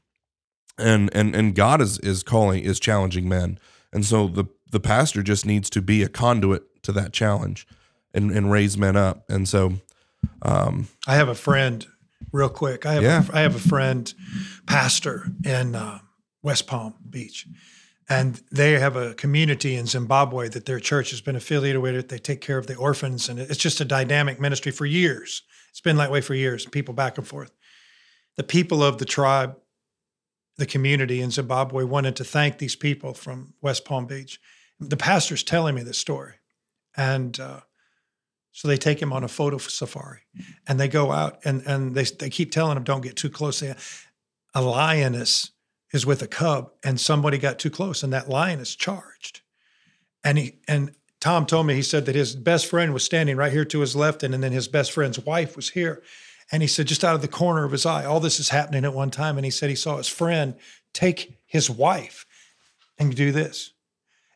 And 0.78 1.10
and 1.16 1.34
and 1.36 1.56
God 1.56 1.82
is 1.82 2.00
is 2.00 2.22
calling 2.22 2.64
is 2.64 2.80
challenging 2.80 3.30
men. 3.30 3.60
And 3.94 4.06
so 4.06 4.28
the 4.28 4.46
the 4.72 4.80
pastor 4.82 5.24
just 5.24 5.46
needs 5.46 5.70
to 5.72 5.82
be 5.82 6.04
a 6.04 6.10
conduit 6.10 6.84
to 6.84 6.92
that 6.92 7.14
challenge 7.14 7.66
and 8.14 8.30
and 8.30 8.52
raise 8.52 8.78
men 8.78 8.96
up. 8.98 9.24
And 9.30 9.48
so 9.48 9.80
um 10.42 10.90
I 11.08 11.16
have 11.16 11.30
a 11.30 11.36
friend, 11.36 11.88
real 12.34 12.50
quick. 12.50 12.86
I 12.86 12.96
have 12.96 13.04
Yeah. 13.04 13.24
a, 13.32 13.36
I 13.38 13.40
have 13.42 13.56
a 13.56 13.60
friend, 13.70 14.14
pastor 14.66 15.28
in 15.46 15.76
uh, 15.76 16.00
West 16.44 16.68
Palm 16.68 16.94
Beach, 17.10 17.48
and 18.10 18.42
they 18.52 18.80
have 18.80 18.96
a 18.96 19.14
community 19.16 19.76
in 19.76 19.86
Zimbabwe 19.86 20.48
that 20.50 20.66
their 20.66 20.80
church 20.80 21.10
has 21.12 21.22
been 21.22 21.36
affiliated 21.36 21.82
with. 21.82 22.08
They 22.08 22.20
take 22.20 22.42
care 22.42 22.58
of 22.58 22.68
the 22.68 22.76
orphans, 22.76 23.28
and 23.30 23.40
it's 23.40 23.58
just 23.58 23.82
a 23.82 23.86
dynamic 23.86 24.40
ministry 24.40 24.72
for 24.72 24.86
years. 24.86 25.44
It's 25.70 25.82
been 25.82 25.98
that 25.98 26.12
way 26.12 26.22
for 26.22 26.34
years. 26.34 26.66
People 26.66 26.94
back 26.94 27.18
and 27.18 27.28
forth. 27.28 27.52
The 28.38 28.44
people 28.44 28.84
of 28.84 28.98
the 28.98 29.06
tribe, 29.06 29.58
the 30.58 30.66
community 30.66 31.22
in 31.22 31.32
Zimbabwe, 31.32 31.84
wanted 31.84 32.16
to 32.18 32.24
thank 32.24 32.58
these 32.58 32.76
people 32.76 33.14
from 33.14 33.54
West 33.62 33.84
Palm 33.86 34.06
Beach. 34.06 34.40
The 34.80 34.98
pastor's 34.98 35.44
telling 35.44 35.76
me 35.76 35.84
this 35.84 35.98
story, 35.98 36.36
and. 36.96 37.40
Uh, 37.40 37.60
so 38.54 38.68
they 38.68 38.78
take 38.78 39.00
him 39.00 39.14
on 39.14 39.24
a 39.24 39.28
photo 39.28 39.60
safari 39.60 40.22
and 40.68 40.80
they 40.80 40.88
go 40.88 41.12
out 41.12 41.38
and, 41.46 41.62
and 41.68 41.94
they, 41.94 42.06
they 42.06 42.32
keep 42.32 42.52
telling 42.52 42.76
him, 42.76 42.84
don't 42.84 43.04
get 43.04 43.16
too 43.16 43.30
close. 43.30 43.60
They- 43.60 43.76
A 44.56 44.62
lioness 44.64 45.52
is 45.94 46.06
with 46.06 46.22
a 46.22 46.28
cub 46.28 46.72
and 46.84 47.00
somebody 47.00 47.38
got 47.38 47.60
too 47.60 47.70
close 47.70 48.04
and 48.04 48.12
that 48.14 48.30
lion 48.30 48.60
is 48.60 48.76
charged. 48.76 49.42
And 50.24 50.38
he, 50.38 50.60
and 50.68 50.92
Tom 51.20 51.46
told 51.46 51.66
me, 51.66 51.76
he 51.76 51.82
said 51.82 52.06
that 52.06 52.16
his 52.16 52.36
best 52.36 52.66
friend 52.66 52.94
was 52.94 53.04
standing 53.04 53.38
right 53.38 53.52
here 53.52 53.66
to 53.66 53.80
his 53.80 53.96
left 53.96 54.24
and, 54.24 54.34
then 54.34 54.52
his 54.52 54.68
best 54.68 54.92
friend's 54.92 55.20
wife 55.20 55.56
was 55.56 55.70
here. 55.70 56.04
And 56.52 56.62
he 56.62 56.68
said, 56.68 56.88
just 56.88 57.04
out 57.04 57.16
of 57.16 57.22
the 57.22 57.28
corner 57.28 57.64
of 57.64 57.72
his 57.72 57.86
eye, 57.86 58.06
all 58.06 58.20
this 58.20 58.40
is 58.40 58.50
happening 58.50 58.86
at 58.86 58.94
one 58.94 59.12
time. 59.12 59.38
And 59.38 59.46
he 59.46 59.52
said 59.52 59.70
he 59.70 59.76
saw 59.76 59.98
his 59.98 60.08
friend 60.08 60.56
take 60.94 61.40
his 61.46 61.70
wife 61.70 62.26
and 62.98 63.16
do 63.16 63.32
this. 63.32 63.72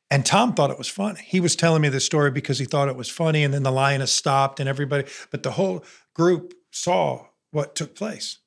And 0.10 0.26
Tom 0.26 0.54
thought 0.54 0.72
it 0.72 0.78
was 0.78 0.90
funny. 0.90 1.22
He 1.26 1.40
was 1.40 1.56
telling 1.56 1.82
me 1.82 1.88
this 1.88 2.06
story 2.06 2.32
because 2.32 2.60
he 2.60 2.66
thought 2.66 2.90
it 2.90 2.98
was 2.98 3.10
funny. 3.10 3.44
And 3.44 3.54
then 3.54 3.64
the 3.64 3.72
lioness 3.72 4.12
stopped 4.12 4.60
and 4.60 4.68
everybody, 4.68 5.06
but 5.30 5.44
the 5.44 5.52
whole 5.52 5.86
group 6.14 6.54
saw 6.72 7.28
what 7.52 7.76
took 7.76 7.96
place. 7.96 8.40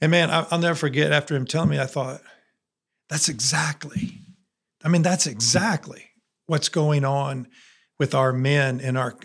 And 0.00 0.10
man, 0.10 0.30
I- 0.30 0.46
I'll 0.50 0.58
never 0.58 0.74
forget 0.74 1.12
after 1.12 1.34
him 1.34 1.46
telling 1.46 1.70
me, 1.70 1.78
I 1.78 1.86
thought, 1.86 2.22
that's 3.08 3.28
exactly, 3.28 4.20
I 4.84 4.88
mean, 4.88 5.02
that's 5.02 5.26
exactly 5.26 6.10
what's 6.46 6.68
going 6.68 7.04
on 7.04 7.48
with 7.98 8.14
our 8.14 8.32
men 8.32 8.80
and 8.80 8.96
our, 8.96 9.16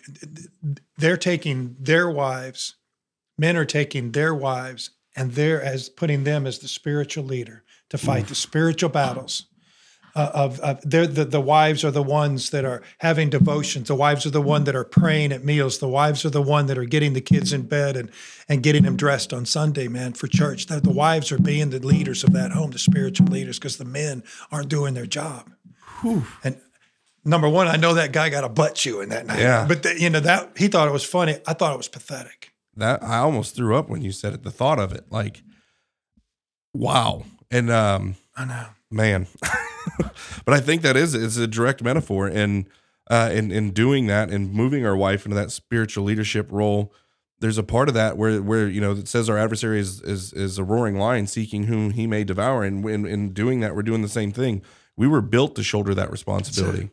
they're 0.97 1.17
taking 1.17 1.75
their 1.79 2.09
wives, 2.09 2.75
men 3.37 3.55
are 3.57 3.65
taking 3.65 4.11
their 4.11 4.33
wives 4.33 4.91
and 5.15 5.33
they're 5.33 5.61
as 5.61 5.89
putting 5.89 6.23
them 6.23 6.47
as 6.47 6.59
the 6.59 6.67
spiritual 6.67 7.23
leader 7.23 7.63
to 7.89 7.97
fight 7.97 8.27
the 8.27 8.35
spiritual 8.35 8.89
battles 8.89 9.45
uh, 10.15 10.29
of, 10.33 10.59
of 10.59 10.79
they're 10.83 11.07
the, 11.07 11.25
the 11.25 11.41
wives 11.41 11.83
are 11.83 11.91
the 11.91 12.03
ones 12.03 12.51
that 12.51 12.63
are 12.65 12.83
having 12.99 13.29
devotions. 13.29 13.87
The 13.87 13.95
wives 13.95 14.25
are 14.25 14.29
the 14.29 14.41
one 14.41 14.63
that 14.65 14.75
are 14.75 14.83
praying 14.83 15.31
at 15.31 15.43
meals. 15.43 15.79
The 15.79 15.87
wives 15.87 16.23
are 16.23 16.29
the 16.29 16.41
one 16.41 16.67
that 16.67 16.77
are 16.77 16.85
getting 16.85 17.13
the 17.13 17.21
kids 17.21 17.51
in 17.51 17.63
bed 17.63 17.97
and 17.97 18.11
and 18.47 18.61
getting 18.61 18.83
them 18.83 18.95
dressed 18.95 19.33
on 19.33 19.45
sunday 19.45 19.87
man 19.87 20.13
for 20.13 20.27
church. 20.27 20.67
The, 20.67 20.79
the 20.79 20.91
wives 20.91 21.31
are 21.31 21.39
being 21.39 21.71
the 21.71 21.79
leaders 21.79 22.23
of 22.23 22.33
that 22.33 22.51
home 22.51 22.71
the 22.71 22.79
spiritual 22.79 23.27
leaders 23.27 23.57
because 23.57 23.77
the 23.77 23.85
men 23.85 24.23
aren't 24.51 24.69
doing 24.69 24.93
their 24.93 25.05
job. 25.05 25.51
And 26.43 26.59
number 27.25 27.47
one 27.47 27.67
i 27.67 27.77
know 27.77 27.93
that 27.93 28.11
guy 28.11 28.29
got 28.29 28.43
a 28.43 28.49
butt 28.49 28.75
chewing 28.75 29.09
that 29.09 29.25
night. 29.25 29.39
Yeah. 29.39 29.65
but 29.67 29.83
the, 29.83 29.99
you 29.99 30.09
know 30.09 30.19
that 30.19 30.57
he 30.57 30.67
thought 30.67 30.87
it 30.87 30.91
was 30.91 31.05
funny. 31.05 31.37
I 31.47 31.53
thought 31.53 31.73
it 31.73 31.77
was 31.77 31.87
pathetic. 31.87 32.53
That 32.75 33.03
I 33.03 33.17
almost 33.17 33.55
threw 33.55 33.75
up 33.75 33.89
when 33.89 34.01
you 34.01 34.11
said 34.11 34.33
it. 34.33 34.43
The 34.43 34.51
thought 34.51 34.79
of 34.79 34.93
it, 34.93 35.05
like, 35.11 35.43
wow. 36.73 37.23
And 37.51 37.69
um, 37.69 38.15
i 38.35 38.45
know 38.45 38.65
man, 38.93 39.27
but 40.45 40.53
I 40.53 40.59
think 40.59 40.81
that 40.83 40.95
is 40.95 41.13
is 41.15 41.37
a 41.37 41.47
direct 41.47 41.83
metaphor, 41.83 42.27
and 42.27 42.67
uh, 43.09 43.29
in 43.33 43.51
in 43.51 43.71
doing 43.71 44.07
that 44.07 44.29
and 44.29 44.53
moving 44.53 44.85
our 44.85 44.95
wife 44.95 45.25
into 45.25 45.35
that 45.35 45.51
spiritual 45.51 46.03
leadership 46.03 46.47
role. 46.51 46.93
There's 47.39 47.57
a 47.57 47.63
part 47.63 47.89
of 47.89 47.95
that 47.95 48.17
where 48.17 48.41
where 48.41 48.67
you 48.69 48.79
know 48.79 48.91
it 48.93 49.07
says 49.07 49.29
our 49.29 49.37
adversary 49.37 49.79
is 49.79 50.01
is 50.01 50.31
is 50.33 50.57
a 50.57 50.63
roaring 50.63 50.97
lion 50.97 51.27
seeking 51.27 51.63
whom 51.63 51.91
he 51.91 52.07
may 52.07 52.23
devour, 52.23 52.63
and 52.63 52.85
in, 52.87 53.05
in 53.05 53.33
doing 53.33 53.59
that, 53.59 53.75
we're 53.75 53.81
doing 53.81 54.01
the 54.01 54.07
same 54.07 54.31
thing. 54.31 54.61
We 54.95 55.07
were 55.07 55.21
built 55.21 55.55
to 55.55 55.63
shoulder 55.63 55.93
that 55.95 56.11
responsibility. 56.11 56.91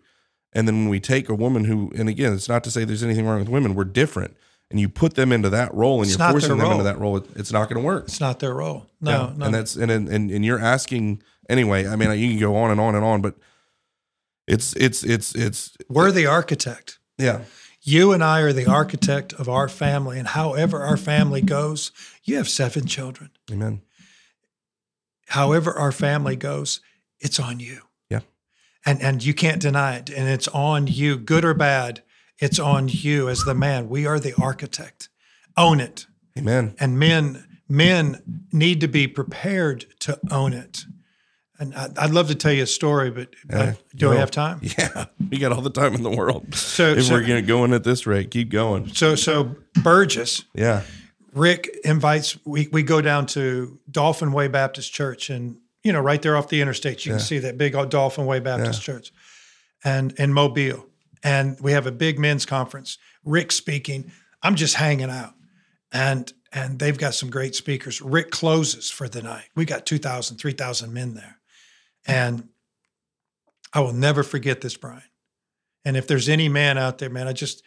And 0.52 0.66
then 0.66 0.76
when 0.76 0.88
we 0.88 1.00
take 1.00 1.28
a 1.28 1.34
woman 1.34 1.64
who, 1.64 1.92
and 1.94 2.08
again, 2.08 2.32
it's 2.32 2.48
not 2.48 2.64
to 2.64 2.70
say 2.70 2.84
there's 2.84 3.04
anything 3.04 3.26
wrong 3.26 3.38
with 3.38 3.48
women, 3.48 3.74
we're 3.74 3.84
different. 3.84 4.36
And 4.70 4.78
you 4.78 4.88
put 4.88 5.14
them 5.14 5.32
into 5.32 5.50
that 5.50 5.74
role 5.74 6.00
and 6.00 6.08
It's 6.08 6.16
you're 6.18 6.30
forcing 6.30 6.56
them 6.58 6.70
into 6.70 6.84
that 6.84 6.98
role, 6.98 7.16
it's 7.16 7.50
not 7.52 7.68
going 7.68 7.80
to 7.82 7.86
work. 7.86 8.04
it's 8.04 8.20
not 8.20 8.38
their 8.38 8.54
role 8.54 8.86
no 9.00 9.10
Yeah. 9.10 9.32
no 9.36 9.44
And 9.46 9.54
that's 9.54 9.74
and, 9.76 9.90
and 9.90 10.08
and 10.08 10.30
and 10.30 10.44
you're 10.44 10.60
asking 10.60 11.22
anyway. 11.48 11.86
I 11.88 11.96
mean, 11.96 12.10
you 12.18 12.28
can 12.30 12.38
go 12.38 12.54
on 12.56 12.70
and 12.70 12.80
on 12.80 12.94
and 12.94 13.04
on, 13.04 13.20
but 13.20 13.34
it's 14.46 14.74
it's 14.76 15.02
it's 15.02 15.34
it's 15.34 15.76
we're 15.88 16.12
the 16.12 16.26
architect 16.26 16.98
yeah, 17.18 17.40
You 17.82 18.12
and 18.12 18.22
I 18.24 18.40
are 18.40 18.52
the 18.52 18.66
architect 18.66 19.32
of 19.34 19.48
our 19.48 19.68
family, 19.68 20.18
and 20.18 20.28
however 20.28 20.82
our 20.84 20.96
family 20.96 21.42
goes, 21.42 21.92
you 22.24 22.36
have 22.36 22.48
seven 22.48 22.86
children. 22.86 23.30
amen. 23.52 23.82
However 25.28 25.76
our 25.78 25.92
family 25.92 26.36
goes, 26.36 26.80
it's 27.18 27.38
on 27.38 27.60
you. 27.60 27.82
Yeah. 28.08 28.20
And 28.86 29.02
and 29.02 29.22
you 29.24 29.34
can't 29.34 29.60
deny 29.60 29.96
it. 29.96 30.10
And 30.10 30.28
it's 30.28 30.48
on 30.48 30.86
you, 30.86 31.16
good 31.18 31.44
or 31.44 31.54
bad. 31.54 32.02
It's 32.40 32.58
on 32.58 32.88
you 32.88 33.28
as 33.28 33.44
the 33.44 33.54
man. 33.54 33.88
We 33.88 34.06
are 34.06 34.18
the 34.18 34.34
architect. 34.40 35.08
Own 35.56 35.80
it. 35.80 36.06
Amen. 36.38 36.74
And 36.78 36.98
men 36.98 37.46
men 37.68 38.44
need 38.52 38.80
to 38.80 38.88
be 38.88 39.06
prepared 39.06 39.84
to 40.00 40.18
own 40.30 40.52
it. 40.52 40.84
And 41.58 41.74
I, 41.74 41.88
I'd 41.98 42.10
love 42.10 42.28
to 42.28 42.34
tell 42.34 42.52
you 42.52 42.62
a 42.62 42.66
story, 42.66 43.10
but 43.10 43.28
uh, 43.52 43.56
Yeah, 43.56 43.72
do 43.94 44.10
we 44.10 44.16
have 44.16 44.30
time? 44.30 44.60
Yeah, 44.78 45.06
we 45.30 45.38
got 45.38 45.52
all 45.52 45.60
the 45.60 45.70
time 45.70 45.94
in 45.94 46.02
the 46.02 46.10
world. 46.10 46.54
So- 46.54 46.92
if 46.92 47.04
so- 47.04 47.12
we're 47.14 47.20
gonna 47.20 47.42
going 47.42 47.72
at 47.74 47.84
this 47.84 48.06
rate, 48.06 48.30
keep 48.30 48.50
going. 48.50 48.88
So 48.94 49.14
so 49.14 49.56
Burgess, 49.82 50.44
Yeah, 50.54 50.82
Rick 51.34 51.68
invites 51.84 52.38
we 52.46 52.68
we 52.72 52.82
go 52.82 53.00
down 53.02 53.26
to 53.26 53.78
Dauphin 53.90 54.32
Way 54.32 54.48
Baptist 54.48 54.92
Church 54.92 55.28
and 55.30 55.56
you 55.84 55.92
know 55.92 56.00
right 56.00 56.20
there 56.22 56.36
off 56.36 56.48
the 56.48 56.60
interstate 56.62 57.04
you 57.04 57.12
Yeah. 57.12 57.18
can 57.18 57.24
see 57.26 57.38
that 57.40 57.58
big 57.58 57.74
old 57.74 57.90
Dauphin 57.90 58.24
Way 58.26 58.40
Baptist 58.40 58.82
Church 58.82 59.12
and 59.84 60.12
in 60.18 60.32
Mobile 60.32 60.86
and 61.22 61.58
we 61.60 61.72
have 61.72 61.86
a 61.86 61.92
big 61.92 62.18
men's 62.18 62.46
conference. 62.46 62.98
Rick 63.24 63.52
speaking. 63.52 64.12
I'm 64.42 64.54
just 64.54 64.74
hanging 64.74 65.10
out. 65.10 65.34
And 65.92 66.32
and 66.52 66.78
they've 66.78 66.98
got 66.98 67.14
some 67.14 67.30
great 67.30 67.54
speakers. 67.54 68.00
Rick 68.00 68.30
closes 68.32 68.90
for 68.90 69.08
the 69.08 69.22
night. 69.22 69.48
We 69.54 69.64
got 69.64 69.86
2000 69.86 70.36
3000 70.36 70.92
men 70.92 71.14
there. 71.14 71.38
And 72.06 72.48
I 73.72 73.80
will 73.80 73.92
never 73.92 74.22
forget 74.22 74.60
this 74.60 74.76
Bryan. 74.76 75.02
And 75.84 75.96
if 75.96 76.06
there's 76.06 76.28
any 76.28 76.48
man 76.48 76.76
out 76.76 76.98
there 76.98 77.10
man 77.10 77.28
I 77.28 77.32
just 77.32 77.62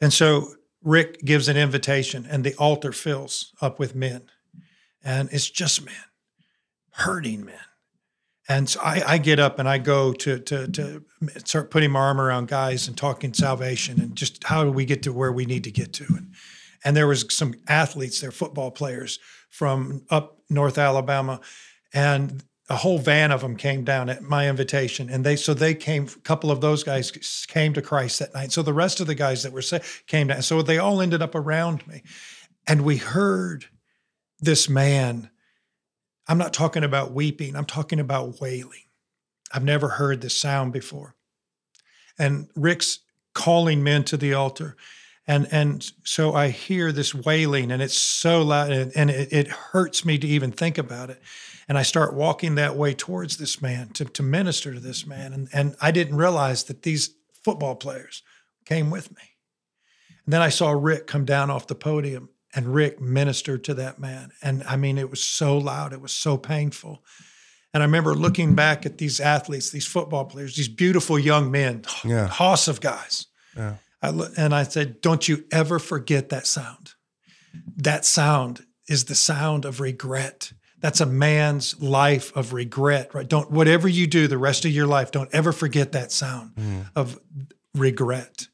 and 0.00 0.12
so 0.12 0.54
Rick 0.82 1.20
gives 1.24 1.48
an 1.48 1.56
invitation, 1.56 2.26
and 2.28 2.42
the 2.42 2.54
altar 2.56 2.92
fills 2.92 3.52
up 3.60 3.78
with 3.78 3.94
men, 3.94 4.22
and 5.04 5.28
it's 5.32 5.48
just 5.48 5.84
men, 5.84 5.94
hurting 6.90 7.44
men. 7.44 7.54
And 8.48 8.68
so 8.68 8.80
I, 8.80 9.02
I 9.06 9.18
get 9.18 9.38
up 9.38 9.58
and 9.58 9.68
I 9.68 9.78
go 9.78 10.12
to 10.12 10.38
to 10.38 10.66
to 10.68 11.04
start 11.44 11.70
putting 11.70 11.92
my 11.92 12.00
arm 12.00 12.20
around 12.20 12.48
guys 12.48 12.88
and 12.88 12.96
talking 12.96 13.32
salvation 13.32 14.00
and 14.00 14.16
just 14.16 14.42
how 14.44 14.64
do 14.64 14.72
we 14.72 14.84
get 14.84 15.02
to 15.04 15.12
where 15.12 15.32
we 15.32 15.46
need 15.46 15.64
to 15.64 15.70
get 15.70 15.92
to. 15.94 16.04
And, 16.08 16.34
and 16.84 16.96
there 16.96 17.06
was 17.06 17.24
some 17.34 17.54
athletes 17.68 18.20
there, 18.20 18.32
football 18.32 18.70
players 18.70 19.20
from 19.50 20.04
up 20.10 20.38
North 20.50 20.78
Alabama, 20.78 21.40
and 21.94 22.42
a 22.68 22.76
whole 22.76 22.98
van 22.98 23.30
of 23.30 23.42
them 23.42 23.56
came 23.56 23.84
down 23.84 24.08
at 24.08 24.22
my 24.22 24.48
invitation, 24.48 25.10
and 25.10 25.24
they 25.24 25.36
so 25.36 25.54
they 25.54 25.74
came. 25.74 26.04
A 26.04 26.20
couple 26.20 26.50
of 26.50 26.60
those 26.60 26.82
guys 26.82 27.10
came 27.46 27.72
to 27.74 27.82
Christ 27.82 28.18
that 28.18 28.34
night. 28.34 28.50
So 28.50 28.62
the 28.62 28.72
rest 28.72 29.00
of 29.00 29.06
the 29.06 29.14
guys 29.14 29.42
that 29.42 29.52
were 29.52 29.62
saved 29.62 30.06
came 30.06 30.28
down. 30.28 30.42
So 30.42 30.62
they 30.62 30.78
all 30.78 31.00
ended 31.00 31.22
up 31.22 31.34
around 31.34 31.86
me, 31.86 32.02
and 32.66 32.82
we 32.82 32.96
heard 32.96 33.66
this 34.40 34.68
man 34.68 35.30
I'm 36.28 36.38
not 36.38 36.54
talking 36.54 36.84
about 36.84 37.12
weeping, 37.12 37.56
I'm 37.56 37.64
talking 37.64 38.00
about 38.00 38.40
wailing. 38.40 38.84
I've 39.52 39.64
never 39.64 39.88
heard 39.88 40.20
this 40.20 40.36
sound 40.36 40.72
before. 40.72 41.14
And 42.18 42.48
Rick's 42.56 43.00
calling 43.34 43.82
men 43.82 44.04
to 44.04 44.16
the 44.16 44.34
altar. 44.34 44.76
And, 45.26 45.46
and 45.52 45.88
so 46.04 46.34
I 46.34 46.48
hear 46.48 46.90
this 46.90 47.14
wailing, 47.14 47.70
and 47.70 47.80
it's 47.80 47.96
so 47.96 48.42
loud, 48.42 48.72
and, 48.72 48.92
and 48.96 49.08
it, 49.08 49.32
it 49.32 49.48
hurts 49.48 50.04
me 50.04 50.18
to 50.18 50.26
even 50.26 50.50
think 50.50 50.78
about 50.78 51.10
it. 51.10 51.22
And 51.68 51.78
I 51.78 51.82
start 51.82 52.14
walking 52.14 52.56
that 52.56 52.76
way 52.76 52.92
towards 52.92 53.36
this 53.36 53.62
man 53.62 53.90
to, 53.90 54.04
to 54.04 54.22
minister 54.22 54.74
to 54.74 54.80
this 54.80 55.06
man. 55.06 55.32
And, 55.32 55.48
and 55.52 55.76
I 55.80 55.92
didn't 55.92 56.16
realize 56.16 56.64
that 56.64 56.82
these 56.82 57.10
football 57.44 57.76
players 57.76 58.22
came 58.64 58.90
with 58.90 59.10
me. 59.12 59.22
And 60.26 60.32
then 60.32 60.42
I 60.42 60.48
saw 60.48 60.70
Rick 60.72 61.06
come 61.06 61.24
down 61.24 61.50
off 61.50 61.68
the 61.68 61.74
podium, 61.76 62.30
and 62.54 62.74
Rick 62.74 63.00
ministered 63.00 63.64
to 63.64 63.74
that 63.74 63.98
man. 63.98 64.30
And 64.42 64.62
I 64.64 64.76
mean, 64.76 64.98
it 64.98 65.10
was 65.10 65.22
so 65.22 65.56
loud, 65.56 65.92
it 65.92 66.00
was 66.00 66.12
so 66.12 66.36
painful. 66.36 67.02
And 67.74 67.82
I 67.82 67.86
remember 67.86 68.14
looking 68.14 68.54
back 68.54 68.84
at 68.84 68.98
these 68.98 69.18
athletes, 69.18 69.70
these 69.70 69.86
football 69.86 70.26
players, 70.26 70.56
these 70.56 70.68
beautiful 70.68 71.18
young 71.18 71.50
men, 71.50 71.84
Yeah. 72.04 72.26
hoss 72.26 72.68
of 72.68 72.80
guys. 72.80 73.26
Yeah. 73.56 73.76
I, 74.02 74.10
lo- 74.10 74.28
and 74.36 74.54
I 74.54 74.64
said, 74.64 75.00
Don't 75.00 75.26
you 75.26 75.44
ever 75.50 75.78
forget 75.78 76.28
that 76.28 76.46
sound. 76.46 76.92
That 77.76 78.04
sound 78.04 78.66
is 78.88 79.04
the 79.04 79.14
sound 79.14 79.64
of 79.64 79.80
regret. 79.80 80.52
That's 80.80 81.00
a 81.00 81.06
man's 81.06 81.80
life 81.80 82.34
of 82.36 82.52
regret, 82.52 83.14
right? 83.14 83.28
Don't, 83.28 83.50
whatever 83.50 83.88
you 83.88 84.06
do 84.06 84.26
the 84.26 84.38
rest 84.38 84.64
of 84.64 84.72
your 84.72 84.86
life, 84.86 85.12
don't 85.12 85.32
ever 85.32 85.52
forget 85.52 85.92
that 85.92 86.10
sound 86.10 86.56
mm. 86.56 86.90
of 86.96 87.18
regret. 87.74 88.48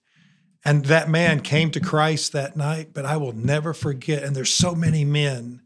And 0.64 0.86
that 0.86 1.08
man 1.08 1.40
came 1.40 1.70
to 1.70 1.80
Christ 1.80 2.32
that 2.32 2.56
night, 2.56 2.90
but 2.92 3.06
I 3.06 3.16
will 3.16 3.32
never 3.32 3.72
forget. 3.72 4.22
And 4.22 4.34
there's 4.34 4.52
so 4.52 4.74
many 4.74 5.04
men 5.04 5.62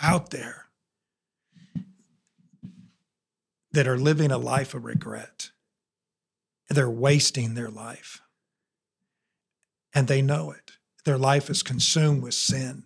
out 0.00 0.30
there 0.30 0.66
that 3.72 3.86
are 3.86 3.98
living 3.98 4.30
a 4.30 4.38
life 4.38 4.72
of 4.72 4.84
regret. 4.84 5.50
They're 6.68 6.90
wasting 6.90 7.54
their 7.54 7.68
life. 7.68 8.22
And 9.94 10.08
they 10.08 10.22
know 10.22 10.50
it. 10.50 10.72
Their 11.04 11.18
life 11.18 11.50
is 11.50 11.62
consumed 11.62 12.22
with 12.22 12.34
sin. 12.34 12.84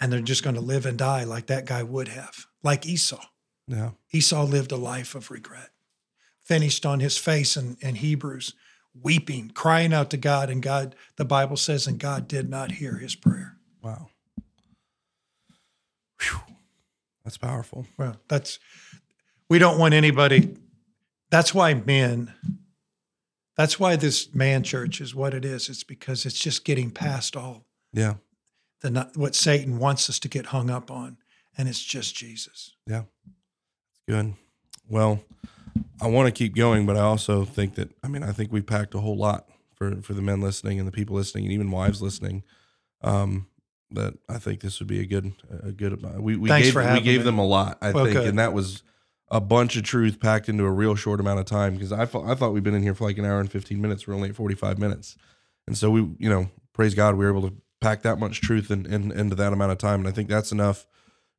And 0.00 0.12
they're 0.12 0.20
just 0.20 0.42
going 0.42 0.56
to 0.56 0.60
live 0.60 0.86
and 0.86 0.98
die 0.98 1.24
like 1.24 1.46
that 1.46 1.64
guy 1.64 1.82
would 1.82 2.08
have, 2.08 2.46
like 2.62 2.84
Esau. 2.86 3.24
Yeah. 3.66 3.92
Esau 4.12 4.44
lived 4.44 4.72
a 4.72 4.76
life 4.76 5.14
of 5.14 5.30
regret, 5.30 5.70
finished 6.44 6.84
on 6.84 7.00
his 7.00 7.16
face 7.16 7.56
in, 7.56 7.76
in 7.80 7.96
Hebrews, 7.96 8.54
weeping, 9.02 9.50
crying 9.50 9.92
out 9.92 10.10
to 10.10 10.16
God. 10.16 10.50
And 10.50 10.62
God, 10.62 10.94
the 11.16 11.24
Bible 11.24 11.56
says, 11.56 11.86
and 11.86 11.98
God 11.98 12.28
did 12.28 12.48
not 12.48 12.72
hear 12.72 12.96
his 12.96 13.14
prayer. 13.14 13.56
Wow. 13.82 14.08
Whew. 16.20 16.40
That's 17.24 17.38
powerful. 17.38 17.86
Well, 17.98 18.16
that's, 18.28 18.58
we 19.48 19.58
don't 19.58 19.78
want 19.78 19.94
anybody, 19.94 20.56
that's 21.30 21.52
why 21.52 21.74
men, 21.74 22.32
that's 23.56 23.80
why 23.80 23.96
this 23.96 24.34
man 24.34 24.62
church 24.62 25.00
is 25.00 25.14
what 25.14 25.34
it 25.34 25.44
is. 25.44 25.68
It's 25.68 25.84
because 25.84 26.24
it's 26.26 26.38
just 26.38 26.64
getting 26.64 26.90
past 26.90 27.36
all 27.36 27.64
Yeah. 27.92 28.14
the 28.80 28.90
not- 28.90 29.16
what 29.16 29.34
Satan 29.34 29.78
wants 29.78 30.08
us 30.08 30.18
to 30.20 30.28
get 30.28 30.46
hung 30.46 30.70
up 30.70 30.90
on, 30.90 31.16
and 31.58 31.68
it's 31.68 31.82
just 31.82 32.14
Jesus. 32.14 32.74
Yeah. 32.86 33.04
Good. 34.08 34.34
Well, 34.88 35.20
I 36.00 36.08
want 36.08 36.26
to 36.26 36.32
keep 36.32 36.54
going, 36.54 36.86
but 36.86 36.96
I 36.96 37.00
also 37.00 37.44
think 37.44 37.74
that 37.76 37.90
I 38.02 38.08
mean 38.08 38.22
I 38.22 38.32
think 38.32 38.52
we've 38.52 38.66
packed 38.66 38.94
a 38.94 39.00
whole 39.00 39.16
lot 39.16 39.48
for 39.74 40.00
for 40.02 40.14
the 40.14 40.22
men 40.22 40.40
listening 40.40 40.78
and 40.78 40.86
the 40.86 40.92
people 40.92 41.16
listening 41.16 41.44
and 41.44 41.52
even 41.52 41.70
wives 41.70 42.00
listening. 42.02 42.42
Um, 43.02 43.46
that 43.92 44.14
I 44.28 44.38
think 44.38 44.60
this 44.60 44.80
would 44.80 44.88
be 44.88 45.00
a 45.00 45.06
good 45.06 45.32
a 45.62 45.72
good. 45.72 46.02
We 46.20 46.36
we 46.36 46.48
Thanks 46.48 46.72
gave 46.72 46.92
we 46.94 47.00
gave 47.00 47.20
me. 47.20 47.24
them 47.24 47.38
a 47.38 47.46
lot. 47.46 47.78
I 47.80 47.92
Well, 47.92 48.04
think, 48.04 48.16
good. 48.16 48.26
and 48.26 48.38
that 48.38 48.52
was 48.52 48.82
a 49.28 49.40
bunch 49.40 49.76
of 49.76 49.82
truth 49.84 50.20
packed 50.20 50.48
into 50.48 50.64
a 50.64 50.70
real 50.70 50.94
short 50.94 51.20
amount 51.20 51.40
of 51.40 51.46
time. 51.46 51.74
Because 51.74 51.92
I 51.92 52.04
thought 52.04 52.26
I 52.26 52.34
thought 52.34 52.52
we'd 52.52 52.64
been 52.64 52.74
in 52.74 52.82
here 52.82 52.94
for 52.94 53.04
like 53.04 53.18
an 53.18 53.24
hour 53.24 53.38
and 53.40 53.50
fifteen 53.50 53.80
minutes. 53.80 54.06
We're 54.06 54.14
only 54.14 54.30
at 54.30 54.36
forty 54.36 54.54
five 54.54 54.78
minutes, 54.78 55.16
and 55.66 55.76
so 55.78 55.90
we 55.90 56.00
you 56.18 56.28
know 56.28 56.50
praise 56.72 56.94
God 56.94 57.14
we 57.14 57.24
were 57.24 57.30
able 57.30 57.48
to 57.48 57.54
pack 57.80 58.02
that 58.02 58.18
much 58.18 58.40
truth 58.40 58.70
in, 58.70 58.86
in, 58.86 59.12
into 59.12 59.34
that 59.36 59.52
amount 59.52 59.70
of 59.70 59.78
time, 59.78 60.00
and 60.00 60.08
I 60.08 60.12
think 60.12 60.28
that's 60.28 60.50
enough 60.50 60.86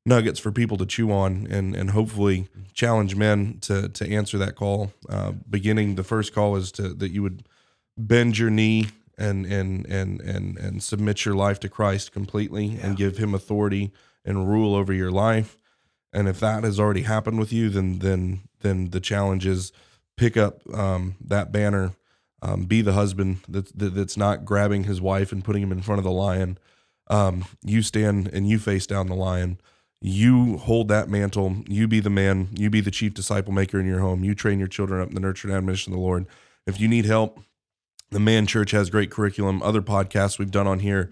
nuggets 0.08 0.39
for 0.39 0.51
people 0.51 0.78
to 0.78 0.86
chew 0.86 1.12
on 1.12 1.45
and 1.49 1.76
and 1.76 1.91
hopefully 1.91 2.47
challenge 2.74 3.16
men 3.16 3.60
to 3.60 3.89
to 3.89 4.10
answer 4.10 4.38
that 4.38 4.55
call. 4.55 4.93
Uh, 5.10 5.34
beginning 5.49 5.95
the 5.95 6.03
first 6.03 6.34
call 6.34 6.55
is 6.55 6.72
to 6.72 6.93
that 6.93 7.12
you 7.12 7.22
would 7.22 7.43
bend 7.97 8.38
your 8.38 8.49
knee 8.49 8.88
and 9.18 9.45
and 9.45 9.86
and 9.88 10.22
and 10.22 10.58
and 10.58 10.82
submit 10.82 11.26
your 11.26 11.36
life 11.36 11.60
to 11.60 11.70
Christ 11.70 12.12
completely 12.12 12.80
and 12.82 12.95
give 12.95 13.18
him 13.18 13.36
authority 13.36 13.91
and 14.24 14.49
rule 14.49 14.74
over 14.74 14.93
your 14.93 15.12
life. 15.12 15.58
And 16.14 16.28
if 16.28 16.39
that 16.39 16.64
has 16.64 16.80
already 16.80 17.01
happened 17.01 17.38
with 17.38 17.51
you, 17.51 17.70
then 17.70 17.99
then 17.99 18.41
then 18.62 18.91
the 18.91 19.01
challenge 19.01 19.45
is 19.45 19.74
pick 20.16 20.38
up 20.38 20.62
um, 20.74 21.16
that 21.20 21.51
banner, 21.51 21.93
um, 22.41 22.66
be 22.66 22.82
the 22.82 22.93
husband 22.93 23.39
that, 23.47 23.78
that 23.78 23.93
that's 23.93 24.18
not 24.18 24.45
grabbing 24.45 24.86
his 24.86 25.01
wife 25.01 25.32
and 25.32 25.43
putting 25.43 25.62
him 25.62 25.72
in 25.72 25.82
front 25.82 25.99
of 25.99 26.05
the 26.05 26.12
lion. 26.12 26.58
Um, 27.10 27.45
you 27.62 27.82
stand 27.82 28.30
and 28.34 28.47
you 28.47 28.58
face 28.58 28.88
down 28.88 29.08
the 29.08 29.16
lion. 29.16 29.60
You 29.99 30.57
hold 30.57 30.89
that 30.89 31.09
mantle. 31.09 31.57
You 31.67 31.87
be 31.87 31.99
the 31.99 32.09
man. 32.09 32.49
You 32.53 32.69
be 32.69 32.81
the 32.81 32.91
chief 32.91 33.13
disciple 33.13 33.51
maker 33.51 33.79
in 33.79 33.87
your 33.87 33.99
home. 33.99 34.23
You 34.23 34.35
train 34.35 34.59
your 34.59 34.67
children 34.67 35.01
up 35.01 35.09
in 35.09 35.15
the 35.15 35.21
nurture 35.21 35.47
and 35.47 35.57
admonition 35.57 35.93
of 35.93 35.99
the 35.99 36.03
Lord. 36.03 36.27
If 36.67 36.79
you 36.79 36.87
need 36.87 37.05
help, 37.05 37.39
the 38.11 38.19
Man 38.19 38.45
Church 38.45 38.71
has 38.71 38.89
great 38.89 39.09
curriculum. 39.09 39.61
Other 39.63 39.81
podcasts 39.81 40.37
we've 40.37 40.51
done 40.51 40.67
on 40.67 40.79
here, 40.79 41.11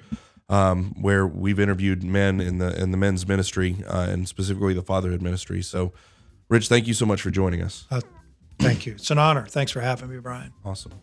um, 0.50 0.94
where 1.02 1.26
we've 1.26 1.60
interviewed 1.60 2.04
men 2.04 2.40
in 2.40 2.60
the 2.60 2.80
in 2.80 2.92
the 2.92 2.98
men's 2.98 3.28
ministry 3.28 3.78
uh, 3.88 4.08
and 4.10 4.28
specifically 4.28 4.74
the 4.74 4.84
fatherhood 4.84 5.22
ministry. 5.22 5.62
So, 5.62 5.92
Rich, 6.48 6.70
thank 6.70 6.88
you 6.88 6.94
so 6.94 7.06
much 7.06 7.22
for 7.22 7.32
joining 7.32 7.62
us. 7.62 7.86
Uh, 7.90 8.02
thank 8.60 8.86
you. 8.86 8.94
It's 8.94 9.12
an 9.12 9.18
honor. 9.18 9.46
Thanks 9.48 9.72
for 9.72 9.82
having 9.82 10.10
me, 10.10 10.20
Bryan. 10.20 10.54
Awesome. 10.64 10.94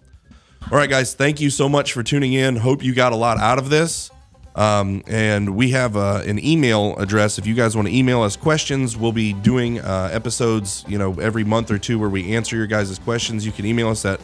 All 0.71 0.79
right, 0.79 0.89
guys, 0.89 1.15
thank 1.15 1.41
you 1.41 1.51
so 1.51 1.69
much 1.69 1.93
for 1.93 2.05
tuning 2.05 2.33
in. 2.33 2.57
Hope 2.57 2.85
you 2.85 2.95
got 2.95 3.13
a 3.13 3.17
lot 3.17 3.39
out 3.39 3.59
of 3.59 3.69
this. 3.69 4.11
Um, 4.55 5.03
and 5.07 5.57
we 5.57 5.71
have 5.71 5.97
uh, 5.97 6.23
an 6.27 6.45
email 6.45 6.95
address. 6.99 7.39
If 7.39 7.47
you 7.47 7.55
guys 7.55 7.75
want 7.75 7.89
to 7.89 7.95
email 7.95 8.21
us 8.23 8.37
questions, 8.37 8.97
we'll 8.97 9.13
be 9.13 9.33
doing 9.33 9.81
uh, 9.81 10.11
episodes, 10.13 10.85
you 10.87 10.99
know, 10.99 11.15
every 11.15 11.45
month 11.45 11.71
or 11.71 11.79
two 11.79 11.99
where 11.99 12.11
we 12.11 12.35
answer 12.35 12.57
your 12.57 12.67
guys' 12.67 12.99
questions. 12.99 13.47
You 13.47 13.53
can 13.53 13.65
email 13.65 13.89
us 13.89 14.05
at 14.05 14.21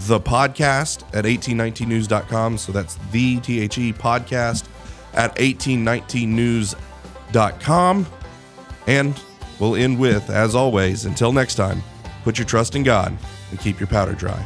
the 0.00 0.20
podcast 0.20 1.02
at 1.14 1.24
1819news.com. 1.24 2.58
So 2.58 2.72
that's 2.72 2.96
the 3.10 3.40
T 3.40 3.60
H 3.60 3.78
E 3.78 3.92
podcast 3.92 4.66
at 5.14 5.34
1819news.com. 5.36 8.06
And 8.86 9.20
we'll 9.58 9.76
end 9.76 9.98
with, 9.98 10.28
as 10.30 10.54
always, 10.54 11.06
until 11.06 11.32
next 11.32 11.56
time, 11.56 11.82
put 12.24 12.38
your 12.38 12.46
trust 12.46 12.76
in 12.76 12.82
God 12.82 13.16
and 13.50 13.60
keep 13.60 13.80
your 13.80 13.88
powder 13.88 14.14
dry. 14.14 14.44